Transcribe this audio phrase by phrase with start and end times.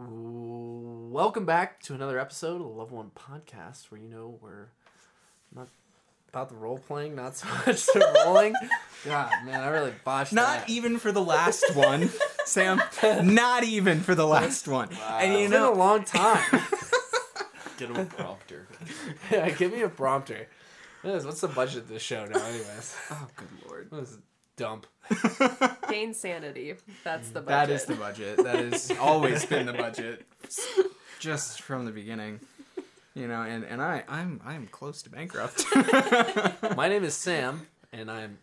[0.00, 4.68] Welcome back to another episode of the Level One Podcast, where you know we're
[5.52, 5.66] not
[6.28, 8.54] about the role playing, not so much the rolling.
[9.04, 10.70] God, man, I really botched Not that.
[10.70, 12.10] even for the last one,
[12.44, 12.80] Sam.
[13.24, 14.88] Not even for the last one.
[15.18, 16.44] And you It's been a long time.
[17.76, 18.68] Get him a prompter.
[19.32, 20.46] yeah, give me a prompter.
[21.02, 22.94] What is- What's the budget of this show now, anyways?
[23.10, 24.20] oh good lord, What is it?
[24.58, 24.86] Dump.
[25.88, 26.74] Gain sanity.
[27.04, 27.46] That's the budget.
[27.48, 28.36] that is the budget.
[28.44, 30.26] That has always been the budget,
[31.18, 32.40] just from the beginning.
[33.14, 35.64] You know, and, and I I'm I'm close to bankrupt.
[36.76, 38.38] My name is Sam, and I'm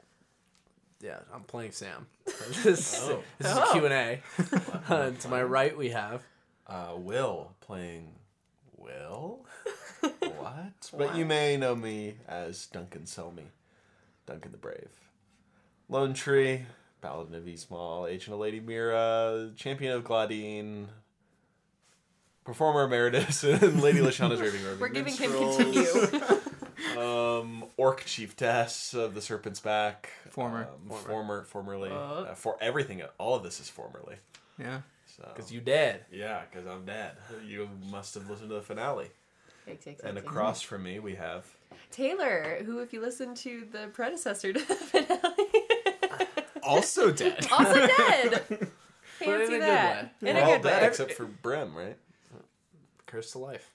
[1.01, 2.07] yeah, I'm playing Sam.
[2.63, 3.21] this Oh.
[3.37, 4.21] this is a Q and A.
[4.93, 6.23] And to my right, we have
[6.65, 8.15] Uh, Will playing
[8.77, 9.45] Will.
[10.01, 10.89] what?
[10.97, 13.49] But you may know me as Duncan Selmy,
[14.25, 14.89] Duncan the Brave,
[15.89, 16.65] Lone Tree,
[17.01, 20.87] Paladin of Eastmall, Agent of Lady Mira, Champion of Gladine,
[22.43, 24.79] Performer Emeritus, and Lady Lashana's Raving Road.
[24.79, 25.57] We're giving him Minstrels,
[26.09, 26.21] continue.
[26.97, 30.11] Um, Orc Chiefess of the Serpent's Back.
[30.29, 30.67] Former.
[30.89, 31.43] Um, former.
[31.43, 31.89] Formerly.
[31.89, 31.95] Uh.
[31.95, 33.01] Uh, for everything.
[33.17, 34.15] All of this is formerly.
[34.57, 34.81] yeah.
[35.17, 35.29] So.
[35.33, 36.05] because you dead.
[36.11, 37.13] Yeah, because I'm dead.
[37.45, 39.09] You must have listened to the finale.
[39.67, 40.25] Yikes, yikes, And yikes, yikes.
[40.25, 41.45] across from me, we have.
[41.91, 45.44] Taylor, who, if you listen to the predecessor to the finale,
[46.65, 47.47] Also dead.
[47.51, 48.67] also dead.
[49.17, 50.03] But in Fancy a good that.
[50.21, 50.29] way.
[50.29, 50.87] In We're a all good dead way.
[50.89, 51.97] except for Brim, right?
[53.05, 53.71] Curse to life.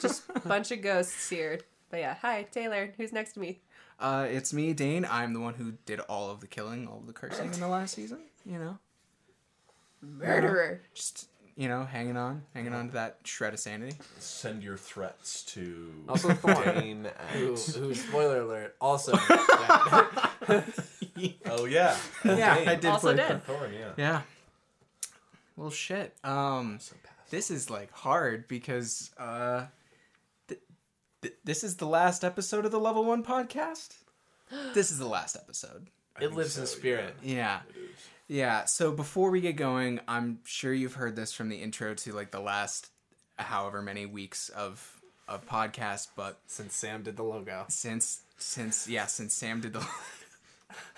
[0.00, 1.58] Just a bunch of ghosts here.
[1.90, 2.94] But yeah, hi, Taylor.
[2.96, 3.60] Who's next to me?
[3.98, 5.04] Uh, it's me, Dane.
[5.10, 7.66] I'm the one who did all of the killing, all of the cursing in the
[7.66, 8.20] last season.
[8.46, 8.78] You know,
[10.00, 10.80] Murderer.
[10.94, 13.96] just you know, hanging on, hanging on to that shred of sanity.
[14.18, 16.78] Send your threats to Also Thorn.
[16.80, 17.60] Dane Who, at...
[17.60, 20.64] who, spoiler alert, also dead.
[21.46, 21.96] Oh, yeah.
[22.24, 23.44] Yeah, I did Also play dead.
[23.44, 23.92] Thorn, yeah.
[23.96, 24.22] Yeah.
[25.56, 26.14] Well, shit.
[26.24, 26.94] Um, So
[27.30, 29.66] this is like hard because uh,
[30.48, 30.60] th-
[31.22, 33.94] th- this is the last episode of the Level One podcast.
[34.74, 35.88] This is the last episode.
[36.16, 37.14] I it think lives in spirit.
[37.22, 37.60] Yeah.
[37.70, 37.90] It is.
[38.28, 38.64] Yeah.
[38.66, 42.30] So before we get going, I'm sure you've heard this from the intro to like
[42.30, 42.90] the last
[43.36, 47.64] however many weeks of of podcast, but Since Sam did the logo.
[47.68, 49.86] since since yeah since Sam did the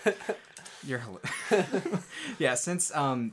[0.87, 2.03] you're hila-
[2.39, 3.33] yeah since um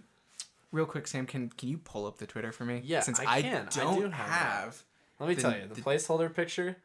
[0.72, 3.42] real quick Sam can can you pull up the Twitter for me Yeah, since I
[3.42, 3.68] can.
[3.68, 4.84] I don't do have have
[5.20, 6.78] Let me The- tell you, the, the- placeholder picture.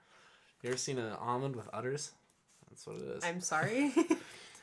[0.62, 2.10] You ever seen an almond with udders?
[2.68, 3.24] That's what it is.
[3.24, 3.92] I'm sorry.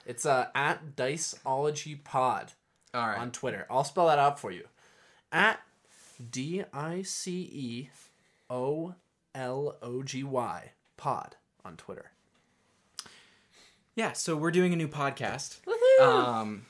[0.08, 2.52] It's uh, at Diceology Pod
[2.94, 3.66] all right on Twitter.
[3.72, 4.66] I'll spell that out for you.
[5.32, 5.60] At
[6.32, 7.90] D I C E
[8.48, 8.94] O
[9.34, 12.12] L O G Y Pod on Twitter.
[13.96, 16.06] Yeah so we're doing a new podcast Woohoo!
[16.06, 16.66] um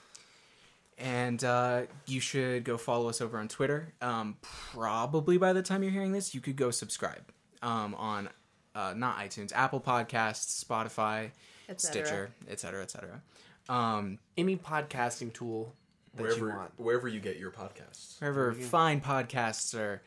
[0.97, 3.93] and uh, you should go follow us over on Twitter.
[4.01, 7.21] Um, probably by the time you're hearing this, you could go subscribe
[7.61, 8.29] um, on
[8.73, 11.31] uh, not iTunes, Apple Podcasts, Spotify,
[11.67, 11.81] Et.
[11.81, 13.21] Stitcher, etc., etc.
[13.67, 15.73] Um, Any podcasting tool
[16.15, 16.71] that you Wherever, want.
[16.77, 18.19] wherever you get your podcasts.
[18.21, 20.01] wherever fine podcasts are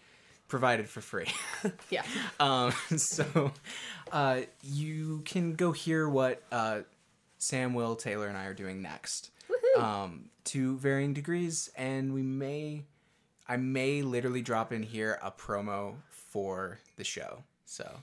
[0.49, 1.27] provided for free.
[1.91, 2.03] yeah.
[2.41, 3.53] um, so
[4.11, 6.81] uh, you can go hear what uh,
[7.39, 9.31] Sam, Will, Taylor, and I are doing next.
[9.79, 12.85] Um, to varying degrees, and we may,
[13.47, 17.45] I may literally drop in here a promo for the show.
[17.65, 18.01] So,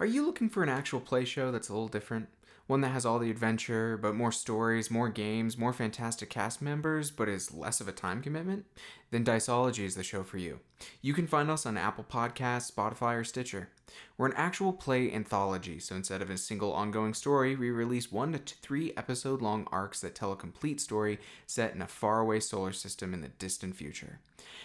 [0.00, 2.28] are you looking for an actual play show that's a little different?
[2.66, 7.10] One that has all the adventure, but more stories, more games, more fantastic cast members,
[7.12, 8.64] but is less of a time commitment?
[9.12, 10.58] Then Diceology is the show for you.
[11.00, 13.70] You can find us on Apple Podcasts, Spotify, or Stitcher.
[14.18, 18.32] We're an actual play anthology, so instead of a single ongoing story, we release one
[18.32, 22.72] to three episode long arcs that tell a complete story set in a faraway solar
[22.72, 24.20] system in the distant future.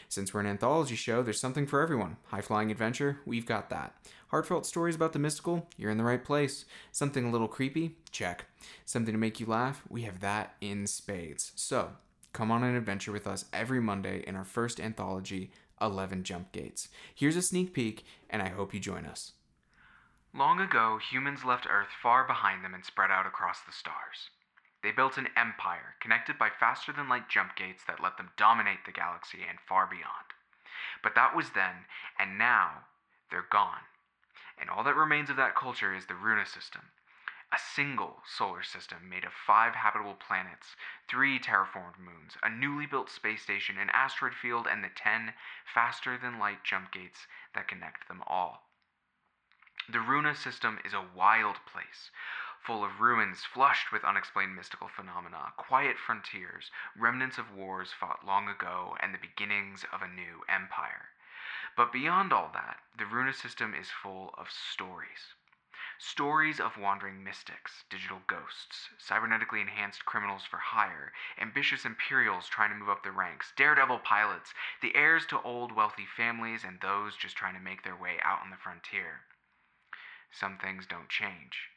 [0.09, 2.17] Since we're an anthology show, there's something for everyone.
[2.27, 3.95] High flying adventure, we've got that.
[4.29, 6.65] Heartfelt stories about the mystical, you're in the right place.
[6.91, 8.45] Something a little creepy, check.
[8.85, 11.51] Something to make you laugh, we have that in spades.
[11.55, 11.91] So,
[12.33, 15.51] come on an adventure with us every Monday in our first anthology,
[15.81, 16.89] 11 Jump Gates.
[17.13, 19.33] Here's a sneak peek, and I hope you join us.
[20.33, 24.29] Long ago, humans left Earth far behind them and spread out across the stars.
[24.83, 28.85] They built an empire connected by faster than light jump gates that let them dominate
[28.85, 30.33] the galaxy and far beyond.
[31.03, 31.85] But that was then,
[32.17, 32.85] and now
[33.29, 33.85] they're gone.
[34.57, 36.81] And all that remains of that culture is the Runa system,
[37.53, 40.75] a single solar system made of five habitable planets,
[41.09, 45.33] three terraformed moons, a newly built space station, an asteroid field, and the ten
[45.65, 48.69] faster than light jump gates that connect them all.
[49.89, 52.11] The Runa system is a wild place,
[52.61, 58.47] full of ruins flushed with unexplained mystical phenomena, quiet frontiers, remnants of wars fought long
[58.47, 61.09] ago, and the beginnings of a new empire.
[61.75, 65.33] But beyond all that, the Runa system is full of stories.
[66.03, 72.75] Stories of wandering mystics, digital ghosts, cybernetically enhanced criminals for hire, ambitious Imperials trying to
[72.75, 74.51] move up the ranks, daredevil pilots,
[74.81, 78.39] the heirs to old wealthy families, and those just trying to make their way out
[78.43, 79.21] on the frontier.
[80.31, 81.69] Some things don't change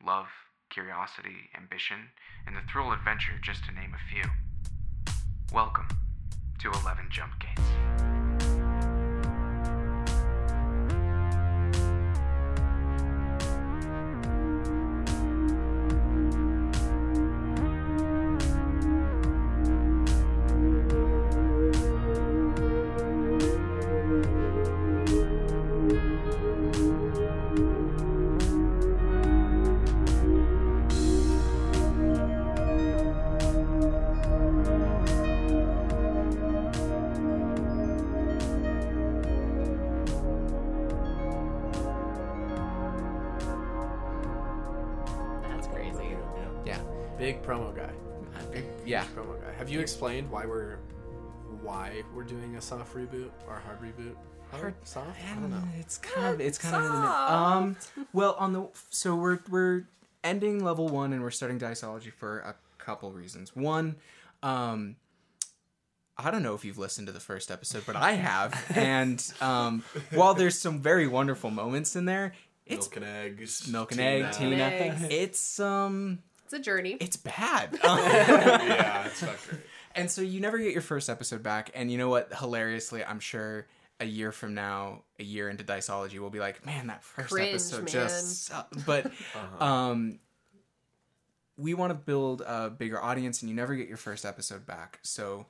[0.00, 0.28] love,
[0.70, 2.10] curiosity, ambition,
[2.46, 4.30] and the thrill of adventure, just to name a few.
[5.52, 5.88] Welcome
[6.60, 7.83] to 11 Jump Gates.
[52.14, 54.14] We're doing a soft reboot or hard reboot?
[54.50, 55.18] Hard soft?
[55.30, 55.62] I don't know.
[55.78, 57.32] It's kind of it's kind of in the mid- Soft.
[57.32, 57.76] um.
[58.12, 59.84] Well, on the so we're we're
[60.22, 63.54] ending level one and we're starting Diceology for a couple reasons.
[63.56, 63.96] One,
[64.42, 64.96] um,
[66.16, 69.82] I don't know if you've listened to the first episode, but I have, and um,
[70.12, 72.32] while there's some very wonderful moments in there,
[72.66, 73.68] it's Milk and eggs.
[73.68, 74.26] milk and Tina.
[74.28, 74.62] egg, Tina.
[74.64, 75.02] eggs.
[75.10, 76.96] It's um, It's a journey.
[77.00, 77.74] it's bad.
[77.84, 79.60] Um, yeah, it's not great.
[79.94, 81.70] And so you never get your first episode back.
[81.74, 82.32] And you know what?
[82.34, 83.66] Hilariously, I'm sure
[84.00, 87.50] a year from now, a year into Diceology, we'll be like, man, that first Cringe,
[87.50, 87.86] episode man.
[87.86, 88.84] just sucked.
[88.84, 89.12] But
[89.60, 90.18] um,
[91.56, 94.98] we want to build a bigger audience, and you never get your first episode back.
[95.02, 95.46] So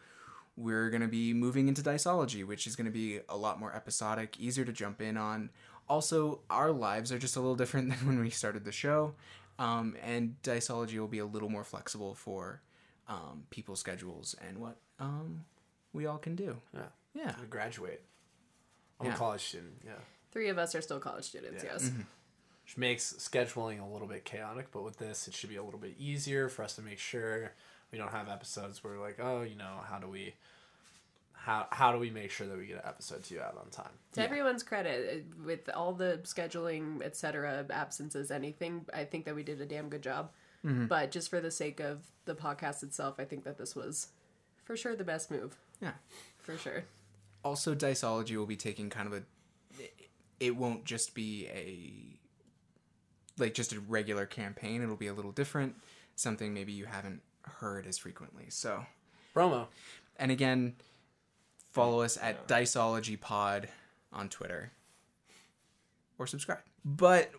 [0.56, 3.74] we're going to be moving into Diceology, which is going to be a lot more
[3.74, 5.50] episodic, easier to jump in on.
[5.88, 9.14] Also, our lives are just a little different than when we started the show.
[9.58, 12.60] Um, and Diceology will be a little more flexible for
[13.08, 15.44] um, people's schedules and what um,
[15.92, 16.56] we all can do.
[16.72, 16.80] Yeah.
[17.14, 17.34] Yeah.
[17.40, 18.02] I graduate.
[19.00, 19.14] I'm Yeah.
[19.14, 19.92] a college student, yeah.
[20.32, 21.70] Three of us are still college students, Yeah.
[21.72, 21.90] yes.
[22.64, 25.78] Which makes scheduling a little bit chaotic, but with this, it should be a little
[25.80, 27.52] bit easier for us to make sure
[27.92, 30.34] we don't have episodes where we're like, oh, you know, how do we,
[31.34, 33.68] how how do we make sure that we get an episode to you out on
[33.70, 33.92] time?
[34.12, 39.42] To everyone's credit, uh, with all the scheduling, etc., absences, anything, I think that we
[39.42, 40.30] did a damn good job.
[40.64, 40.86] Mm-hmm.
[40.86, 44.08] But just for the sake of the podcast itself, I think that this was
[44.64, 45.56] for sure the best move.
[45.80, 45.92] Yeah.
[46.38, 46.84] For sure.
[47.44, 49.22] Also, Diceology will be taking kind of a.
[50.40, 53.42] It won't just be a.
[53.42, 54.82] Like just a regular campaign.
[54.82, 55.74] It'll be a little different.
[56.16, 58.44] Something maybe you haven't heard as frequently.
[58.48, 58.86] So,
[59.34, 59.66] Promo.
[60.16, 60.76] and again,
[61.72, 63.68] follow us at Diceology Pod
[64.12, 64.70] on Twitter.
[66.16, 66.60] Or subscribe.
[66.84, 67.32] But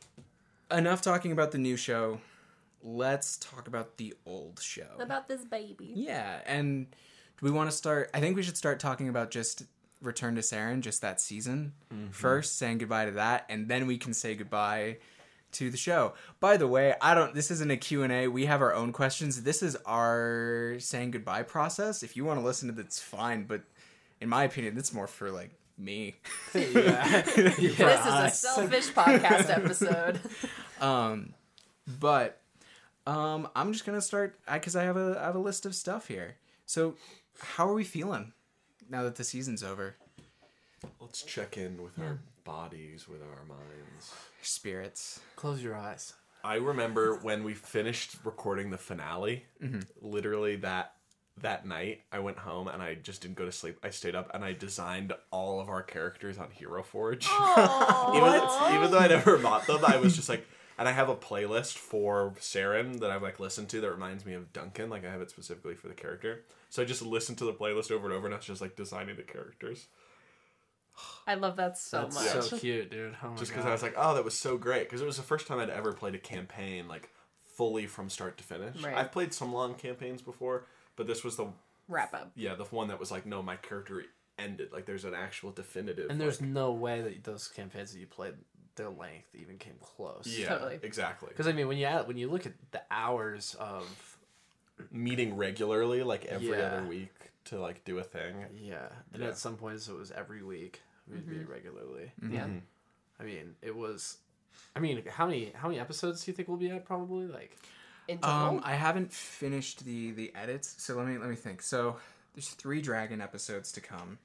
[0.70, 2.20] enough talking about the new show.
[2.88, 4.86] Let's talk about the old show.
[5.00, 5.92] About this baby.
[5.96, 8.12] Yeah, and do we want to start?
[8.14, 9.64] I think we should start talking about just
[10.04, 11.74] Return to Serein, just that season
[12.12, 14.98] first, saying goodbye to that, and then we can say goodbye
[15.54, 16.14] to the show.
[16.40, 17.34] By the way, I don't.
[17.34, 18.28] This isn't a Q and A.
[18.28, 19.42] We have our own questions.
[19.42, 22.04] This is our saying goodbye process.
[22.04, 23.46] If you want to listen to this, fine.
[23.46, 23.64] But
[24.22, 26.18] in my opinion, it's more for like me.
[26.54, 27.22] yeah.
[27.36, 30.20] This is a selfish podcast episode.
[30.82, 31.34] Um,
[31.88, 32.42] but
[33.08, 36.08] um, I'm just gonna start because I have a I have a list of stuff
[36.08, 36.36] here.
[36.66, 36.96] So,
[37.40, 38.34] how are we feeling
[38.90, 39.96] now that the season's over?
[41.00, 44.14] Let's check in with our bodies, with our minds.
[44.42, 45.20] Spirits.
[45.36, 46.14] Close your eyes.
[46.44, 49.46] I remember when we finished recording the finale.
[50.02, 50.94] Literally that
[51.42, 53.78] that night, I went home and I just didn't go to sleep.
[53.84, 57.26] I stayed up and I designed all of our characters on Hero Forge.
[57.58, 60.48] even, even though I never bought them, I was just like,
[60.78, 64.34] and I have a playlist for Serein that I've like listened to that reminds me
[64.34, 64.90] of Duncan.
[64.90, 66.44] Like I have it specifically for the character.
[66.70, 68.76] So I just listen to the playlist over and over, and I was just like
[68.76, 69.88] designing the characters.
[71.28, 72.46] I love that so That's much.
[72.46, 73.16] so cute, dude.
[73.24, 74.84] Oh my Just because I was like, oh, that was so great.
[74.84, 77.10] Because it was the first time I'd ever played a campaign like
[77.56, 78.82] fully from start to finish.
[78.82, 78.96] Right.
[78.96, 80.66] I've played some long campaigns before,
[80.96, 81.48] but this was the
[81.88, 82.32] Wrap up.
[82.36, 84.04] yeah the one that was like, no, my character
[84.40, 84.72] ended.
[84.72, 86.10] Like there's an actual definitive.
[86.10, 88.34] and there's like- no way that those campaigns that you played,
[88.76, 90.26] their length even came close.
[90.28, 90.80] yeah, Totally.
[90.84, 91.30] exactly.
[91.30, 94.18] Because I mean, when you add, when you look at the hours of
[94.92, 96.56] meeting regularly, like every Yeah.
[96.78, 97.14] other week,
[97.46, 98.46] to like do a thing.
[98.60, 99.30] yeah, and Yeah.
[99.30, 100.82] at some points it was every week.
[101.08, 102.12] We'd be regularly.
[102.30, 102.48] Yeah.
[103.20, 104.18] I mean, it was.
[104.76, 106.86] I mean, how many how many episodes do you think we'll be at?
[106.86, 107.56] Probably like
[108.08, 108.36] In total.
[108.58, 111.62] Um, I haven't finished the the edits, so let me let me think.
[111.62, 111.98] So
[112.34, 114.18] there's three dragon episodes to come.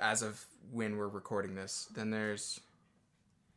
[0.00, 1.88] as of when we're recording this.
[1.92, 2.60] Then there's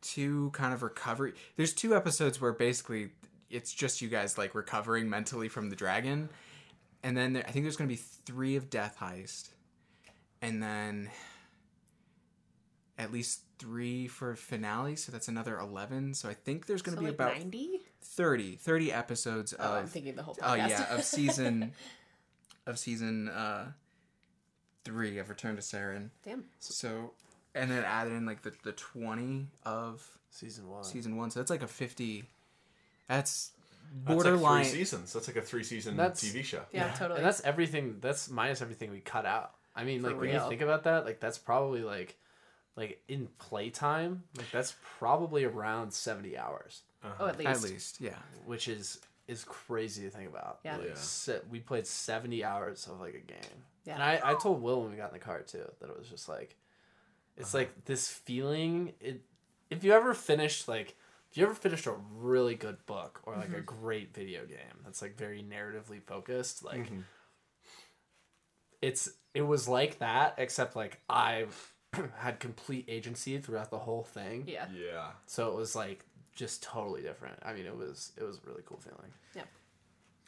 [0.02, 1.32] two kind of recovery.
[1.56, 3.10] There's two episodes where basically
[3.48, 6.28] it's just you guys like recovering mentally from the dragon,
[7.02, 9.48] and then there, I think there's gonna be three of Death Heist,
[10.42, 11.10] and then
[12.98, 14.96] at least three for finale.
[14.96, 16.14] So that's another eleven.
[16.14, 17.80] So I think there's gonna So be like about 90?
[18.04, 21.72] 30, 30 episodes Oh, I'm of thinking the whole oh yeah of season
[22.66, 23.72] of season uh
[24.84, 26.10] three of Return to Serein.
[26.24, 26.44] Damn.
[26.58, 27.12] So
[27.54, 30.84] and then add in like the, the twenty of Season one.
[30.84, 31.30] season one.
[31.30, 32.24] So that's like a fifty.
[33.08, 33.50] That's
[34.04, 34.62] That's borderline.
[34.62, 35.12] like three seasons.
[35.12, 36.62] That's like a three season That's- TV show.
[36.72, 37.18] Yeah, totally.
[37.18, 37.96] And that's everything.
[38.00, 39.52] That's minus everything we cut out.
[39.76, 42.16] I mean, For like when you think about that, like that's probably like,
[42.76, 47.14] like in playtime, like that's probably around seventy hours, uh-huh.
[47.20, 47.48] oh, at least.
[47.50, 48.16] at least, yeah.
[48.46, 50.58] which is is crazy to think about.
[50.64, 50.76] Yeah.
[50.78, 50.94] Like, Yeah.
[50.94, 53.38] se- we played seventy hours of like a game.
[53.84, 53.94] Yeah.
[53.94, 56.08] And I, I told Will when we got in the car too that it was
[56.08, 56.54] just like,
[57.36, 57.58] it's uh-huh.
[57.64, 58.92] like this feeling.
[59.00, 59.22] It
[59.70, 60.96] if you ever finished like
[61.30, 63.64] if you ever finished a really good book or like a mm-hmm.
[63.64, 67.00] great video game that's like very narratively focused, like mm-hmm.
[68.82, 71.46] it's it was like that except like I
[72.18, 74.44] had complete agency throughout the whole thing.
[74.46, 74.66] Yeah.
[74.74, 75.10] Yeah.
[75.26, 77.38] So it was like just totally different.
[77.42, 79.12] I mean, it was it was a really cool feeling.
[79.34, 79.42] Yeah.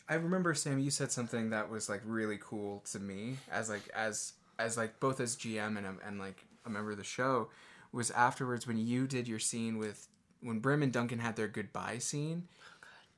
[0.09, 3.89] I remember Sam, you said something that was like really cool to me as like
[3.95, 7.49] as as like both as GM and um, and like a member of the show
[7.93, 10.09] was afterwards when you did your scene with
[10.41, 12.49] when Brim and Duncan had their goodbye scene.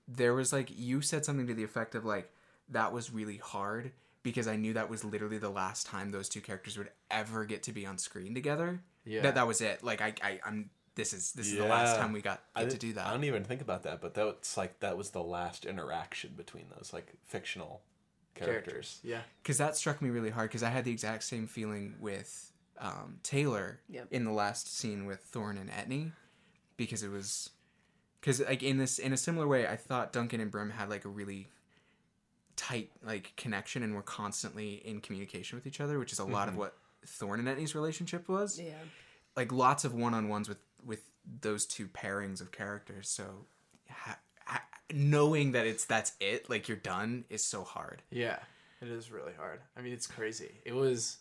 [0.08, 2.30] There was like you said something to the effect of like
[2.68, 6.40] that was really hard because I knew that was literally the last time those two
[6.40, 8.80] characters would ever get to be on screen together.
[9.04, 9.22] Yeah.
[9.22, 9.82] That that was it.
[9.82, 12.78] Like I, I I'm this is this is the last time we got get to
[12.78, 13.06] do that.
[13.06, 16.64] I don't even think about that, but that's like that was the last interaction between
[16.76, 17.82] those like fictional
[18.34, 19.00] characters.
[19.02, 19.20] Yeah.
[19.42, 23.18] because that struck me really hard because I had the exact same feeling with um,
[23.22, 24.08] Taylor Yep.
[24.10, 26.12] in the last scene with Thorn and Etney
[26.76, 27.50] because it was
[28.20, 31.04] because like in this in a similar way I thought Duncan and Brim had like
[31.04, 31.48] a really
[32.56, 36.48] tight like connection and were constantly in communication with each other which is a lot
[36.48, 38.72] of what Thorn and Etney's relationship was Yeah.
[39.36, 41.02] like lots of one-on-ones with with
[41.40, 43.46] those two pairings of characters so
[43.90, 44.62] ha- ha-
[44.94, 48.38] knowing that it's that's it like you're done is so hard Yeah,
[48.80, 49.60] it is really hard.
[49.76, 50.52] I mean, it's crazy.
[50.64, 51.16] It was.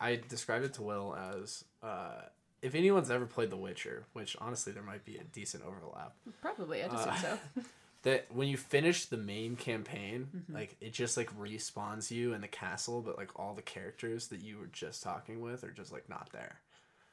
[0.00, 2.22] I described it to Will as uh,
[2.62, 6.14] if anyone's ever played The Witcher, which honestly there might be a decent overlap.
[6.40, 6.82] Probably.
[6.84, 7.20] I just Uh, think
[7.54, 7.62] so.
[8.02, 10.54] That when you finish the main campaign, Mm-hmm.
[10.54, 14.40] like it just like respawns you in the castle, but like all the characters that
[14.40, 16.60] you were just talking with are just like not there,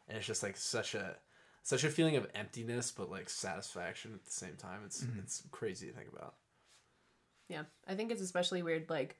[0.07, 1.15] and it's just like such a
[1.63, 4.81] such a feeling of emptiness, but like satisfaction at the same time.
[4.85, 6.35] It's it's crazy to think about.
[7.49, 8.87] Yeah, I think it's especially weird.
[8.87, 9.17] Like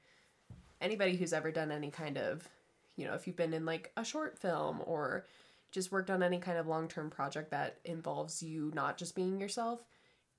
[0.80, 2.48] anybody who's ever done any kind of,
[2.96, 5.26] you know, if you've been in like a short film or
[5.72, 9.40] just worked on any kind of long term project that involves you not just being
[9.40, 9.84] yourself,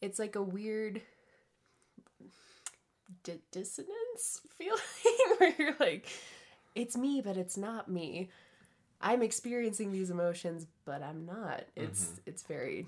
[0.02, 1.02] it's like a weird
[3.24, 6.08] di- dissonance feeling where you're like,
[6.76, 8.30] it's me, but it's not me.
[9.00, 11.66] I'm experiencing these emotions, but I'm not.
[11.76, 12.22] It's mm-hmm.
[12.26, 12.88] it's very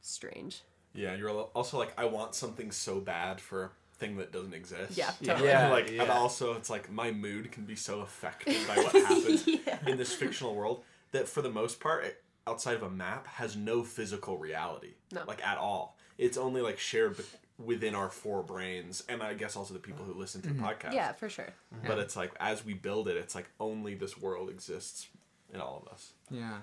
[0.00, 0.62] strange.
[0.94, 4.96] Yeah, you're also like, I want something so bad for thing that doesn't exist.
[4.96, 5.32] Yeah, Yeah.
[5.32, 5.48] totally.
[5.50, 5.68] Yeah.
[5.70, 9.78] like, and also it's like my mood can be so affected by what happens Yeah.
[9.86, 13.56] in this fictional world that for the most part, it, outside of a map, has
[13.56, 15.22] no physical reality, No.
[15.26, 15.96] like at all.
[16.18, 17.24] It's only like shared be-
[17.58, 20.64] within our four brains, and I guess also the people who listen to the mm-hmm.
[20.66, 20.92] podcast.
[20.92, 21.48] Yeah, for sure.
[21.86, 25.08] But it's like as we build it, it's like only this world exists
[25.52, 26.12] in all of us.
[26.30, 26.58] Yeah.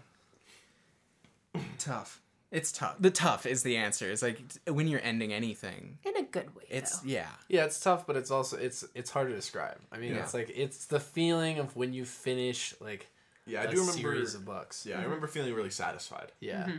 [1.78, 2.22] tough.
[2.54, 2.96] It's tough.
[3.00, 4.10] The tough is the answer.
[4.12, 5.98] It's like when you're ending anything.
[6.06, 6.64] In a good way.
[6.70, 7.10] It's though.
[7.10, 7.28] yeah.
[7.50, 9.78] Yeah, it's tough, but it's also it's it's hard to describe.
[9.92, 10.22] I mean, Yeah.
[10.24, 13.08] it's like it's the feeling of when you finish like
[13.46, 13.94] Yeah, I a do remember.
[14.00, 14.86] series of books.
[14.86, 16.32] Yeah, I remember feeling really satisfied.
[16.40, 16.70] yeah.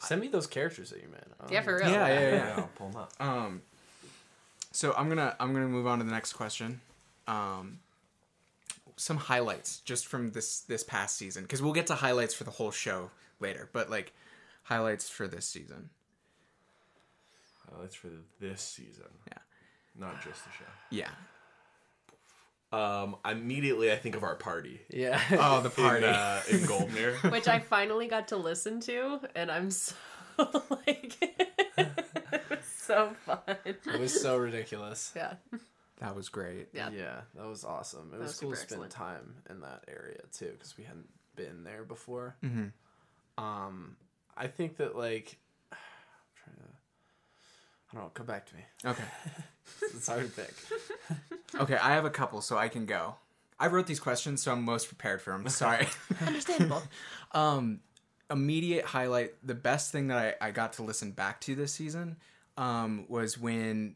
[0.00, 1.24] Send me those characters that you made.
[1.40, 1.88] Um, Yeah, for real.
[1.90, 2.54] Yeah, yeah, yeah.
[2.58, 3.12] I'll pull them up.
[3.18, 3.62] Um
[4.72, 6.82] so I'm going to I'm going to move on to the next question.
[7.26, 7.78] Um
[8.98, 12.50] some highlights just from this this past season cuz we'll get to highlights for the
[12.50, 14.12] whole show later, but like
[14.66, 15.90] highlights for this season.
[17.70, 18.08] Highlights for
[18.40, 19.06] this season.
[19.28, 19.38] Yeah.
[19.98, 20.64] Not just the show.
[20.90, 21.10] Yeah.
[22.72, 25.20] Um, immediately I think of our party Yeah.
[25.32, 26.06] Oh, the in, party.
[26.06, 27.30] uh, in Goldmere.
[27.32, 29.94] Which I finally got to listen to, and I'm so
[30.38, 33.38] like, it was so fun.
[33.64, 35.12] it was so ridiculous.
[35.16, 35.34] Yeah.
[36.00, 36.68] that was great.
[36.74, 36.90] Yeah.
[36.90, 38.10] Yeah, that was awesome.
[38.12, 38.90] It was, was cool to spend excellent.
[38.92, 42.36] time in that area too because we hadn't been there before.
[42.44, 42.72] Mhm.
[43.38, 43.96] Um,
[44.36, 45.38] I think that like,
[45.72, 45.78] I'm
[46.44, 46.62] trying to,
[47.90, 48.10] I don't know.
[48.14, 48.62] Come back to me.
[48.84, 49.04] Okay.
[49.82, 50.54] It's hard to pick.
[51.60, 53.14] Okay, I have a couple so I can go.
[53.58, 55.48] I wrote these questions, so I'm most prepared for them.
[55.48, 55.86] Sorry.
[56.24, 56.82] Understandable.
[57.32, 57.80] um,
[58.30, 59.34] immediate highlight.
[59.42, 62.16] The best thing that I, I got to listen back to this season
[62.58, 63.94] um, was when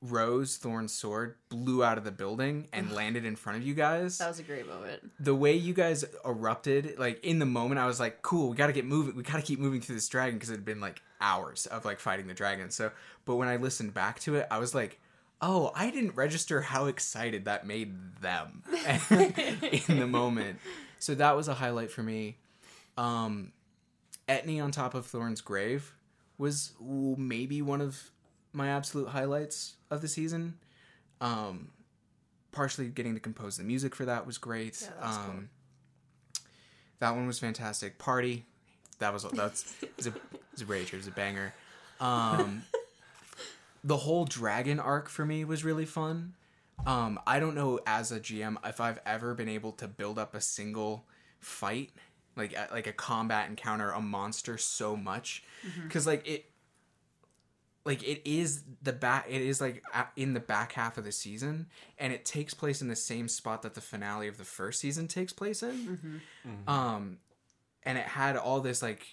[0.00, 4.18] Rose Thorn's sword blew out of the building and landed in front of you guys.
[4.18, 5.10] that was a great moment.
[5.18, 8.68] the way you guys erupted, like in the moment, I was like, "Cool, we got
[8.68, 9.16] to get moving.
[9.16, 11.84] We got to keep moving through this dragon because it had been like hours of
[11.84, 12.90] like fighting the dragon." So,
[13.24, 15.00] but when I listened back to it, I was like,
[15.42, 18.62] "Oh, I didn't register how excited that made them
[19.10, 20.58] in the moment."
[21.00, 22.38] So that was a highlight for me.
[22.96, 23.52] Um,
[24.28, 25.94] Etney on top of Thorn's grave
[26.36, 28.10] was maybe one of
[28.58, 30.58] my absolute highlights of the season.
[31.20, 31.70] Um,
[32.52, 34.78] partially getting to compose the music for that was great.
[34.82, 35.30] Yeah, that's cool.
[35.30, 35.48] um,
[36.98, 37.98] That one was fantastic.
[37.98, 38.44] Party,
[38.98, 41.54] that was that's was a, a rager, it was a banger.
[42.00, 42.62] Um,
[43.84, 46.34] the whole dragon arc for me was really fun.
[46.86, 50.34] Um, I don't know as a GM if I've ever been able to build up
[50.34, 51.04] a single
[51.40, 51.90] fight,
[52.36, 55.42] like like a combat encounter, a monster so much,
[55.84, 56.44] because like it,
[57.88, 59.82] like it is the back, it is like
[60.14, 61.66] in the back half of the season,
[61.98, 65.08] and it takes place in the same spot that the finale of the first season
[65.08, 66.20] takes place in.
[66.68, 67.16] Um,
[67.84, 69.06] and it had all this like,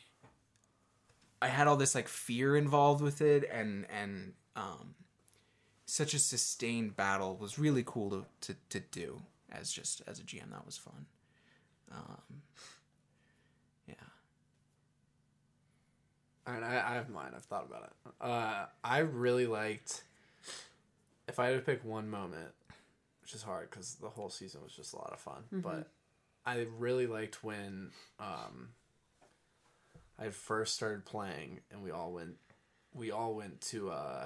[1.41, 4.95] I had all this like fear involved with it, and and um,
[5.85, 10.23] such a sustained battle was really cool to, to, to do as just as a
[10.23, 10.51] GM.
[10.51, 11.05] That was fun.
[11.91, 12.41] Um,
[16.47, 17.31] All right, I, I have mine.
[17.35, 18.11] I've thought about it.
[18.21, 20.03] Uh, I really liked.
[21.27, 22.51] If I had to pick one moment,
[23.21, 25.89] which is hard because the whole season was just a lot of fun, but
[26.45, 28.69] I really liked when um,
[30.19, 32.35] I first started playing and we all went,
[32.93, 34.25] we all went to uh,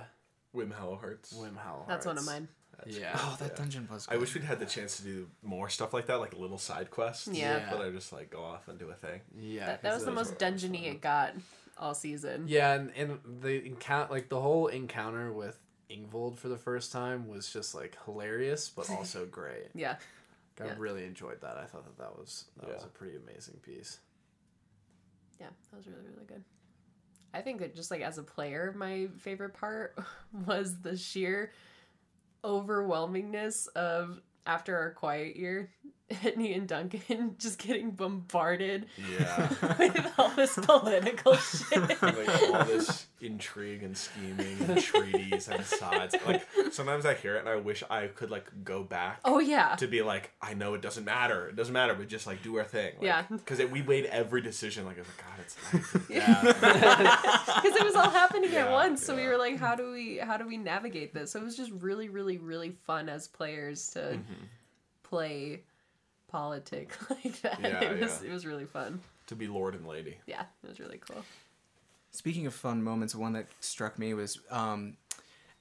[0.53, 1.33] Wim Hollow Hearts.
[1.33, 1.85] Wim Howell.
[1.87, 2.39] That's one of Hearts.
[2.41, 2.47] mine.
[2.85, 3.11] Yeah.
[3.15, 4.05] Oh, that dungeon was.
[4.05, 4.15] Good.
[4.15, 6.89] I wish we'd had the chance to do more stuff like that, like little side
[6.89, 7.27] quests.
[7.29, 7.67] Yeah.
[7.71, 9.19] But I just like go off and do a thing.
[9.37, 9.65] Yeah.
[9.65, 11.33] That, that 'cause was the most were dungeony it got
[11.79, 12.45] all season.
[12.47, 15.57] Yeah, and, and the encounter, like the whole encounter with
[15.89, 19.69] Ingvold for the first time was just like hilarious, but also great.
[19.73, 19.95] Yeah.
[20.61, 20.75] I Yeah.
[20.77, 21.57] really enjoyed that.
[21.57, 23.99] I thought that that was that was a pretty amazing piece.
[25.39, 26.43] Yeah, that was really really good.
[27.33, 29.97] I think that just like as a player, my favorite part
[30.45, 31.53] was the sheer
[32.43, 35.69] overwhelmingness of after our quiet year,
[36.23, 39.49] Etney and Duncan just getting bombarded Yeah.
[39.79, 42.01] with all this political shit.
[42.01, 46.15] like all this intrigue and scheming and treaties and sides.
[46.25, 49.75] Like sometimes I hear it and I wish I could like go back Oh yeah.
[49.75, 51.47] to be like, I know it doesn't matter.
[51.49, 52.93] It doesn't matter, but just like do our thing.
[52.97, 53.23] Like, Yeah.
[53.29, 54.85] Because we weighed every decision.
[54.85, 55.55] Like I was like, God, it's.
[56.09, 56.09] Nice.
[56.09, 60.17] Yeah, because it was all happening at once so we were like how do we
[60.17, 63.89] how do we navigate this so it was just really really really fun as players
[63.91, 64.43] to Mm-hmm.
[65.03, 65.63] play
[66.29, 68.29] politic like that Yeah, it was yeah.
[68.29, 70.17] it was really fun to be Lord and Lady.
[70.27, 71.23] yeah it was really cool
[72.11, 74.97] Speaking of fun moments, one that struck me was um,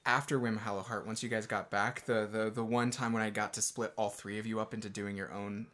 [0.03, 1.05] after Wim Hallowheart.
[1.05, 3.93] Once you guys got back, the, the the one time when I got to split
[3.95, 5.67] all three of you up into doing your own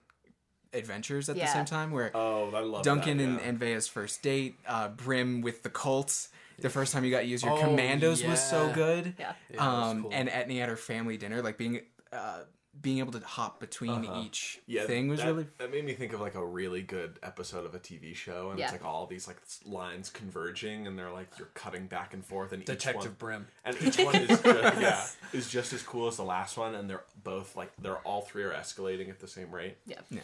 [0.73, 3.45] adventures at the same time, where Oh, I love Duncan that, and, yeah.
[3.47, 6.27] and Vea's first date, uh, Brim with the cults.
[6.59, 9.13] The first time you got to use your Oh, commandos was so good.
[9.17, 10.11] yeah Yeah, um, cool.
[10.13, 11.79] and Etney at her family dinner, like being
[12.11, 12.39] uh,
[12.85, 14.21] being able to hop between Uh-huh.
[14.23, 17.17] each yeah, thing was that, really That made me think of like a really good
[17.23, 18.65] episode of a TV show, and Yeah.
[18.65, 22.51] it's like all these like lines converging, and they're like you're cutting back and forth,
[22.51, 23.47] and each Detective one, Brim.
[23.65, 24.45] and each one is just,
[24.79, 28.21] yeah is just as cool as the last one, and they're both like they're all
[28.21, 29.77] three are escalating at the same rate.
[29.87, 30.19] yeah yeah.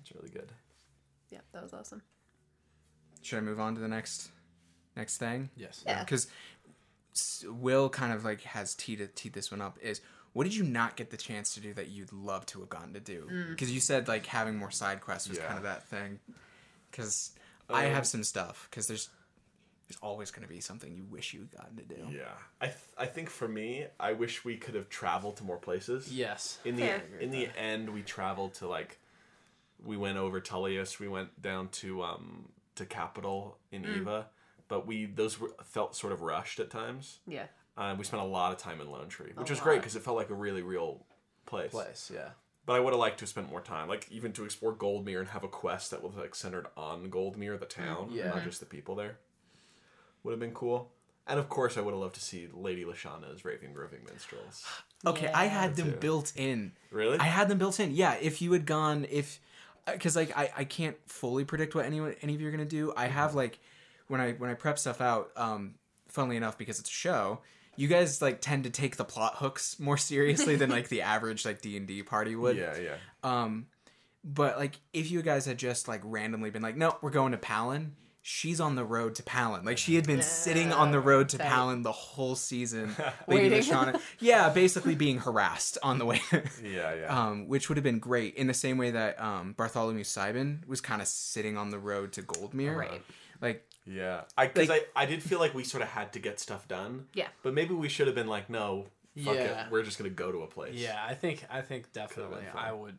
[0.00, 0.50] It's really good.
[1.30, 2.00] yeah that was awesome
[3.20, 4.30] Should I move on to the next
[4.96, 5.50] next thing?
[5.54, 5.82] Yes.
[5.86, 6.00] Yeah.
[6.02, 6.28] because
[7.44, 9.78] Will kind of like has teed to teed this one up.
[9.82, 10.00] Is
[10.36, 12.92] what did you not get the chance to do that you'd love to have gotten
[12.92, 13.46] to do?
[13.50, 15.46] Because you said like having more side quests was Yeah.
[15.46, 16.20] kind of that thing.
[16.90, 17.32] Because
[17.70, 18.68] I Um, have some stuff.
[18.70, 19.08] Because there's
[19.88, 22.08] there's always going to be something you wish you'd gotten to do.
[22.10, 25.58] Yeah, I th- I think for me, I wish we could have traveled to more
[25.58, 26.12] places.
[26.12, 26.58] Yes.
[26.64, 27.02] In the Fair.
[27.20, 28.98] in the end, we traveled to like,
[29.78, 30.98] we went over Tullius.
[30.98, 33.96] We went down to um to Capital in Mm.
[34.00, 34.28] Eva,
[34.68, 37.20] but we those were, felt sort of rushed at times.
[37.26, 39.74] yeah Uh, we spent a lot of time in Lone Tree, which A was great
[39.74, 39.80] lot.
[39.82, 41.04] because it felt like a really real
[41.44, 41.70] place.
[41.72, 42.10] Place.
[42.14, 42.30] Yeah.
[42.64, 45.20] But I would have liked to have spent more time, like even to explore Goldmere
[45.20, 48.28] and have a quest that was like centered on Goldmere, the town, Yeah.
[48.28, 49.18] not just the people there.
[50.24, 50.90] Would have been cool.
[51.28, 54.64] And of course, I would have loved to see Lady Lashana's Raving Roving Minstrels.
[55.04, 55.98] Okay, I had them too.
[55.98, 56.72] built in.
[56.90, 57.18] Really?
[57.18, 57.92] I had them built in.
[57.94, 59.38] Yeah, if you had gone, if
[59.84, 62.92] because like I, I can't fully predict what anyone any of you are gonna do.
[62.96, 63.60] I have like
[64.08, 65.30] when I when I prep stuff out.
[65.36, 65.74] Um,
[66.08, 67.40] funnily enough, because it's a show,
[67.76, 71.44] you guys like tend to take the plot hooks more seriously than like the average
[71.44, 72.56] like D and D party would.
[72.56, 72.96] Yeah, yeah.
[73.22, 73.66] Um,
[74.24, 77.38] but like if you guys had just like randomly been like, no, we're going to
[77.38, 77.94] Palin.
[78.22, 79.64] She's on the road to Palin.
[79.64, 81.46] Like she had been sitting on the road to Tight.
[81.46, 82.96] Palin the whole season.
[83.28, 83.72] Lady Waiting.
[83.72, 86.20] Lashana, yeah, basically being harassed on the way.
[86.60, 87.06] Yeah, yeah.
[87.28, 90.80] um, which would have been great in the same way that um, Bartholomew Sibin was
[90.80, 92.76] kind of sitting on the road to Goldmere.
[92.76, 93.02] Right.
[93.40, 94.22] Like yeah.
[94.36, 96.66] I because like- I, I did feel like we sort of had to get stuff
[96.68, 97.06] done.
[97.14, 97.28] Yeah.
[97.42, 98.86] But maybe we should have been like, no,
[99.22, 99.66] fuck Yeah.
[99.66, 99.72] it.
[99.72, 100.74] We're just gonna go to a place.
[100.74, 102.42] Yeah, I think I think definitely.
[102.54, 102.96] I would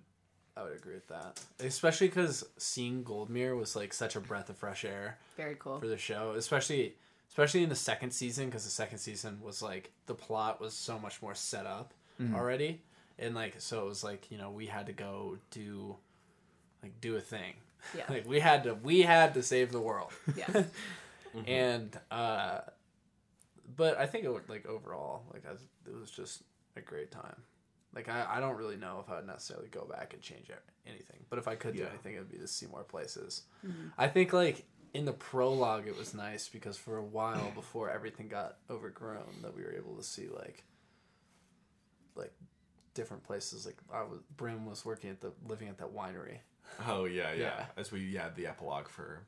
[0.56, 1.40] I would agree with that.
[1.60, 5.80] Especially because seeing Goldmere was like such a breath of fresh air Very cool.
[5.80, 6.96] for the show, especially
[7.30, 10.98] especially in the second season because the second season was like the plot was so
[10.98, 12.34] much more set up mm-hmm.
[12.36, 12.82] already,
[13.20, 15.96] and like so it was like you know we had to go do
[16.82, 17.54] like do a thing.
[17.96, 18.04] Yeah.
[18.10, 20.12] like we had to we had to save the world.
[20.36, 20.64] Yeah.
[21.46, 22.60] and uh
[23.76, 25.52] but i think it would like overall like I,
[25.90, 26.42] it was just
[26.76, 27.36] a great time
[27.94, 30.54] like I, I don't really know if i would necessarily go back and change e-
[30.90, 31.90] anything but if i could do Yeah.
[31.90, 33.44] anything it would be to see more places
[34.00, 34.64] i think like
[34.96, 39.56] in the prologue it was nice because for a while before everything got overgrown that
[39.56, 40.64] we were able to see like
[42.16, 42.34] like
[42.94, 46.38] different places like i was brim was working at the living at that winery
[46.88, 47.42] Oh yeah, yeah.
[47.42, 47.66] Yeah.
[47.78, 49.22] As we yeah the epilogue for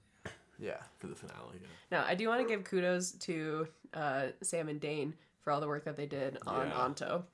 [0.60, 1.60] yeah for the finale.
[1.62, 1.68] Yeah.
[1.92, 5.68] Now, I do want to give kudos to uh, Sam and Dane for all the
[5.68, 6.84] work that they did on Yeah.
[6.84, 7.26] Anto.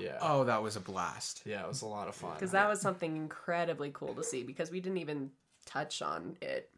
[0.00, 1.42] yeah oh, that was a blast.
[1.46, 4.42] yeah it was a lot of fun Because that was something incredibly cool to see
[4.42, 5.30] because we didn't even
[5.64, 6.70] touch on it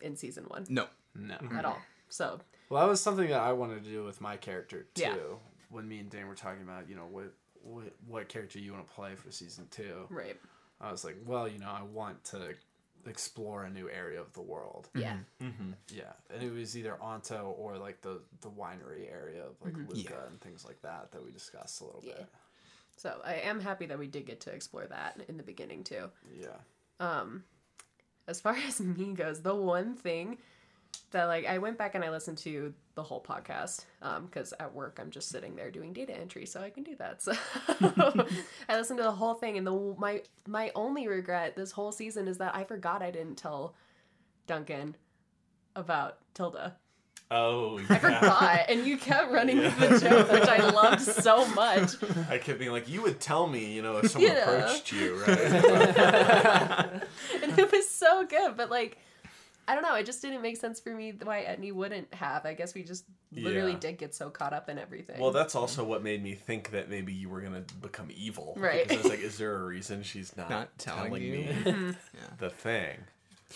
[0.00, 1.78] in season one No, no at all.
[2.08, 5.02] So, Well, that was something that I wanted to do with my character too.
[5.02, 5.14] Yeah.
[5.70, 7.32] When me and Dane were talking about, you know, what
[7.62, 10.36] what, what character you want to play for season two, right.
[10.80, 12.54] I was like, well, you know, I want to
[13.06, 14.88] explore a new area of the world.
[14.94, 15.16] Yeah.
[15.88, 19.94] Yeah, and it was either Onto or like the the winery area of like Luca
[20.10, 20.26] Yeah.
[20.28, 22.14] and things like that that we discussed a little Yeah.
[22.14, 22.26] bit.
[22.98, 26.08] So, I am happy that we did get to explore that in the beginning, too.
[26.32, 26.56] Yeah.
[26.98, 27.44] Um,
[28.26, 30.38] as far as me goes, the one thing
[31.10, 34.74] that like I went back and I listened to the whole podcast um, because at
[34.74, 37.22] work I'm just sitting there doing data entry, so I can do that.
[37.22, 37.32] So
[38.68, 42.28] I listened to the whole thing, and the my my only regret this whole season
[42.28, 43.74] is that I forgot I didn't tell
[44.46, 44.96] Duncan
[45.74, 46.76] about Tilda.
[47.28, 47.86] Oh yeah.
[47.90, 51.94] I forgot, and you kept running with the joke, which I loved so much.
[52.30, 54.42] I kept being like, you would tell me, you know, if someone Yeah.
[54.48, 55.38] approached you, right?
[57.42, 58.98] and it was so good but like
[59.68, 62.54] i don't know it just didn't make sense for me why Etney wouldn't have i
[62.54, 63.78] guess we just literally Yeah.
[63.78, 66.88] did get so caught up in everything well, that's also what made me think that
[66.88, 68.54] maybe you were gonna become evil.
[68.56, 68.86] Right.
[68.88, 71.32] Because I was like, is there a reason she's not, Not telling telling, you?
[71.32, 71.94] me
[72.38, 72.98] the thing?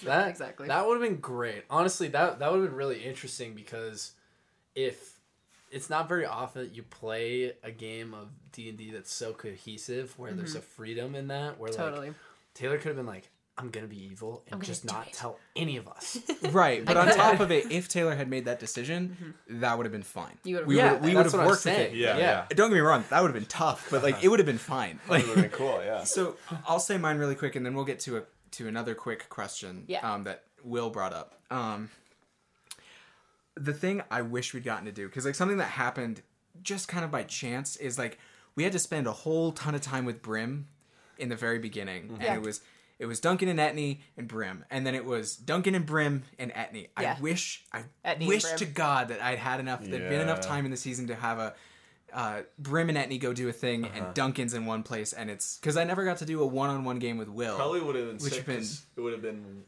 [0.04, 0.68] That exactly.
[0.68, 1.64] That would have been great.
[1.70, 4.12] Honestly, that that would have been really interesting because
[4.74, 5.18] if
[5.70, 9.32] it's not very often that you play a game of D and D that's so
[9.32, 11.80] cohesive, where there's a freedom in that, where Mm-hmm.
[11.82, 12.16] totally like
[12.54, 15.76] Taylor could have been like, "I'm gonna be evil and just not it." tell any
[15.76, 16.18] of us."
[16.50, 16.84] right.
[16.84, 20.02] But on top of it, if Taylor had made that decision, that would have been
[20.02, 20.38] fine.
[20.44, 21.94] You would've- we Yeah, would we would have worked with it.
[21.94, 22.18] Yeah, Yeah.
[22.18, 22.46] yeah.
[22.50, 24.58] Don't get me wrong, that would have been tough, but like it would have been
[24.58, 24.98] fine.
[25.08, 26.04] Like, would have been cool, yeah.
[26.04, 29.28] so I'll say mine really quick, and then we'll get to a to another quick
[29.28, 29.84] question.
[29.86, 30.00] Yeah.
[30.10, 31.34] Um, that Will brought up.
[31.50, 31.90] Um,
[33.56, 36.22] the thing I wish we'd gotten to do because like something that happened
[36.62, 38.18] just kind of by chance is like
[38.54, 40.66] we had to spend a whole ton of time with Brim
[41.18, 42.34] in the very beginning, and Yeah.
[42.34, 42.60] it was.
[43.00, 46.52] It was Duncan and Etney and Brim, and then it was Duncan and Brim and
[46.52, 46.88] Etney.
[47.00, 47.16] Yeah.
[47.18, 50.64] I wish, I Etney wish to God that I'd had enough, there'd been enough time
[50.66, 51.54] in the season to have a
[52.12, 53.94] uh, Brim and Etney go do a thing, Uh-huh.
[54.04, 56.98] and Duncan's in one place, and it's because I never got to do a one-on-one
[56.98, 57.56] game with Will.
[57.56, 58.46] Probably would have been Which sick.
[58.46, 59.62] have been- It would have been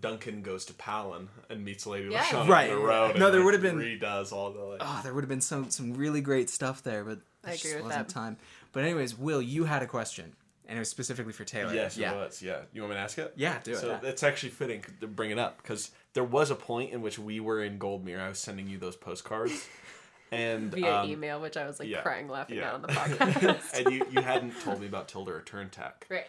[0.00, 2.22] Duncan goes to Palin and meets Lady Yeah.
[2.24, 2.70] Lashana Right.
[2.70, 3.16] on the road.
[3.18, 4.80] No, and, there would have been- redoes all the like.
[4.82, 7.56] Oh, there would have been some some really great stuff there, but I there agree
[7.56, 8.12] just with wasn't that.
[8.14, 8.36] time.
[8.72, 10.34] But anyways, Will, you had a question,
[10.68, 11.72] and it was specifically for Taylor.
[11.74, 12.42] Yes, yeah, it was.
[12.42, 13.32] Yeah, you want me to ask it?
[13.36, 13.78] Yeah, do it.
[13.78, 14.00] So Yeah.
[14.08, 17.40] it's actually fitting to bring it up because there was a point in which we
[17.40, 18.20] were in Goldmere.
[18.20, 19.66] I was sending you those postcards,
[20.32, 22.68] and via um, email which i was like yeah, crying laughing yeah.
[22.70, 26.04] out on the podcast and you you hadn't told me about Tilda or Turn Tech.
[26.10, 26.26] right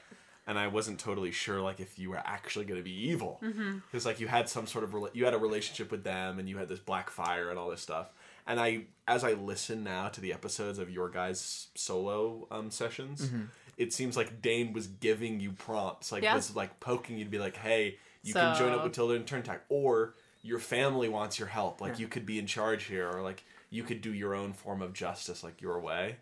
[0.50, 3.80] and I wasn't totally sure like if you were actually going to be evil Mm-hmm.
[3.92, 6.48] because like you had some sort of rela- you had a relationship with them and
[6.48, 8.14] you had this black fire and all this stuff
[8.46, 13.26] and I as I listen now to the episodes of your guys solo um, sessions
[13.28, 13.42] Mm-hmm.
[13.78, 16.36] It seems like Dane was giving you prompts like Yeah.
[16.36, 19.26] was like poking you to be like hey you can join up with Tilda and
[19.26, 23.22] Turntack or your family wants your help like you could be in charge here or
[23.22, 26.18] like you could do your own form of justice like your way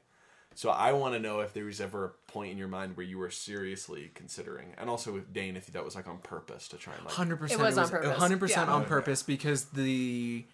[0.57, 3.05] so I want to know if there was ever a point in your mind where
[3.05, 6.77] you were seriously considering, and also with Dane, if that was like on purpose to
[6.77, 7.13] try and like.
[7.13, 7.59] hundred percent.
[7.59, 8.17] It was on purpose.
[8.17, 10.45] Hundred percent on purpose because the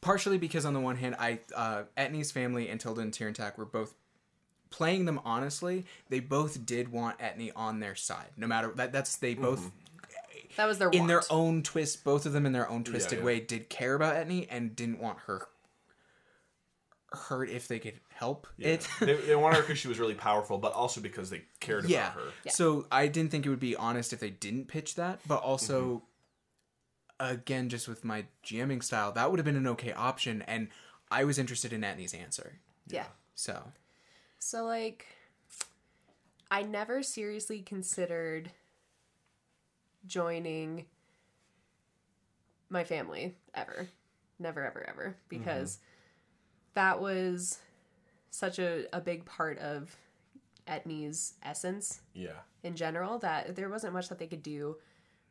[0.00, 3.64] partially because on the one hand, I uh, Etni's family and Tilda and Tirantak were
[3.64, 3.92] both
[4.70, 5.84] playing them honestly.
[6.08, 8.92] They both did want Etni on their side, no matter that.
[8.92, 9.42] That's they mm-hmm.
[9.42, 9.70] both
[10.56, 12.04] That was their in their own twist.
[12.04, 13.24] Both of them in their own twisted yeah.
[13.24, 15.46] way did care about Etni and didn't want her
[17.12, 18.86] hurt if they could help it.
[19.00, 22.12] they, they wanted her because she was really powerful, but also because they cared yeah.
[22.12, 22.32] about her.
[22.48, 26.02] So I didn't think it would be honest if they didn't pitch that, but also
[27.20, 27.34] mm-hmm.
[27.34, 30.68] again just with my GMing style, that would have been an okay option and
[31.10, 32.60] I was interested in Etni's answer.
[32.86, 33.06] yeah.
[33.34, 33.72] So,
[34.40, 35.06] So like
[36.50, 38.50] I never seriously considered
[40.06, 40.86] joining
[42.68, 43.88] my family ever.
[44.38, 45.84] Never ever ever because mm-hmm.
[46.74, 47.58] that was
[48.30, 49.94] such a, a big part of
[50.66, 52.38] Etni's essence Yeah.
[52.62, 54.76] in general that there wasn't much that they could do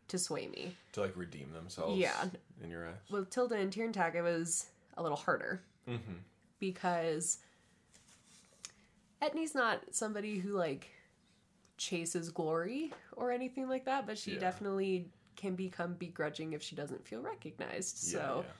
[0.09, 0.75] to sway me.
[0.93, 1.97] To like redeem themselves.
[1.97, 2.25] Yeah.
[2.63, 2.95] In your eyes.
[3.09, 4.67] with Tilda and Tierntag, it was
[4.97, 6.13] a little harder mm-hmm.
[6.59, 7.39] because
[9.21, 10.89] Etni's not somebody who like
[11.77, 14.39] chases glory or anything like that, but she Yeah.
[14.39, 17.97] definitely can become begrudging if she doesn't feel recognized.
[17.97, 18.51] So, yeah.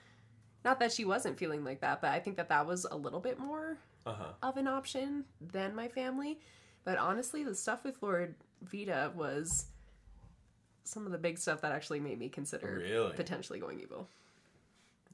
[0.63, 3.19] not that she wasn't feeling like that, but I think that that was a little
[3.19, 4.33] bit more Uh huh.
[4.41, 6.39] of an option than my family.
[6.85, 9.65] But honestly, the stuff with Lord Vita was
[10.85, 13.15] some of the big stuff that actually made me consider Really?
[13.15, 14.07] potentially going evil.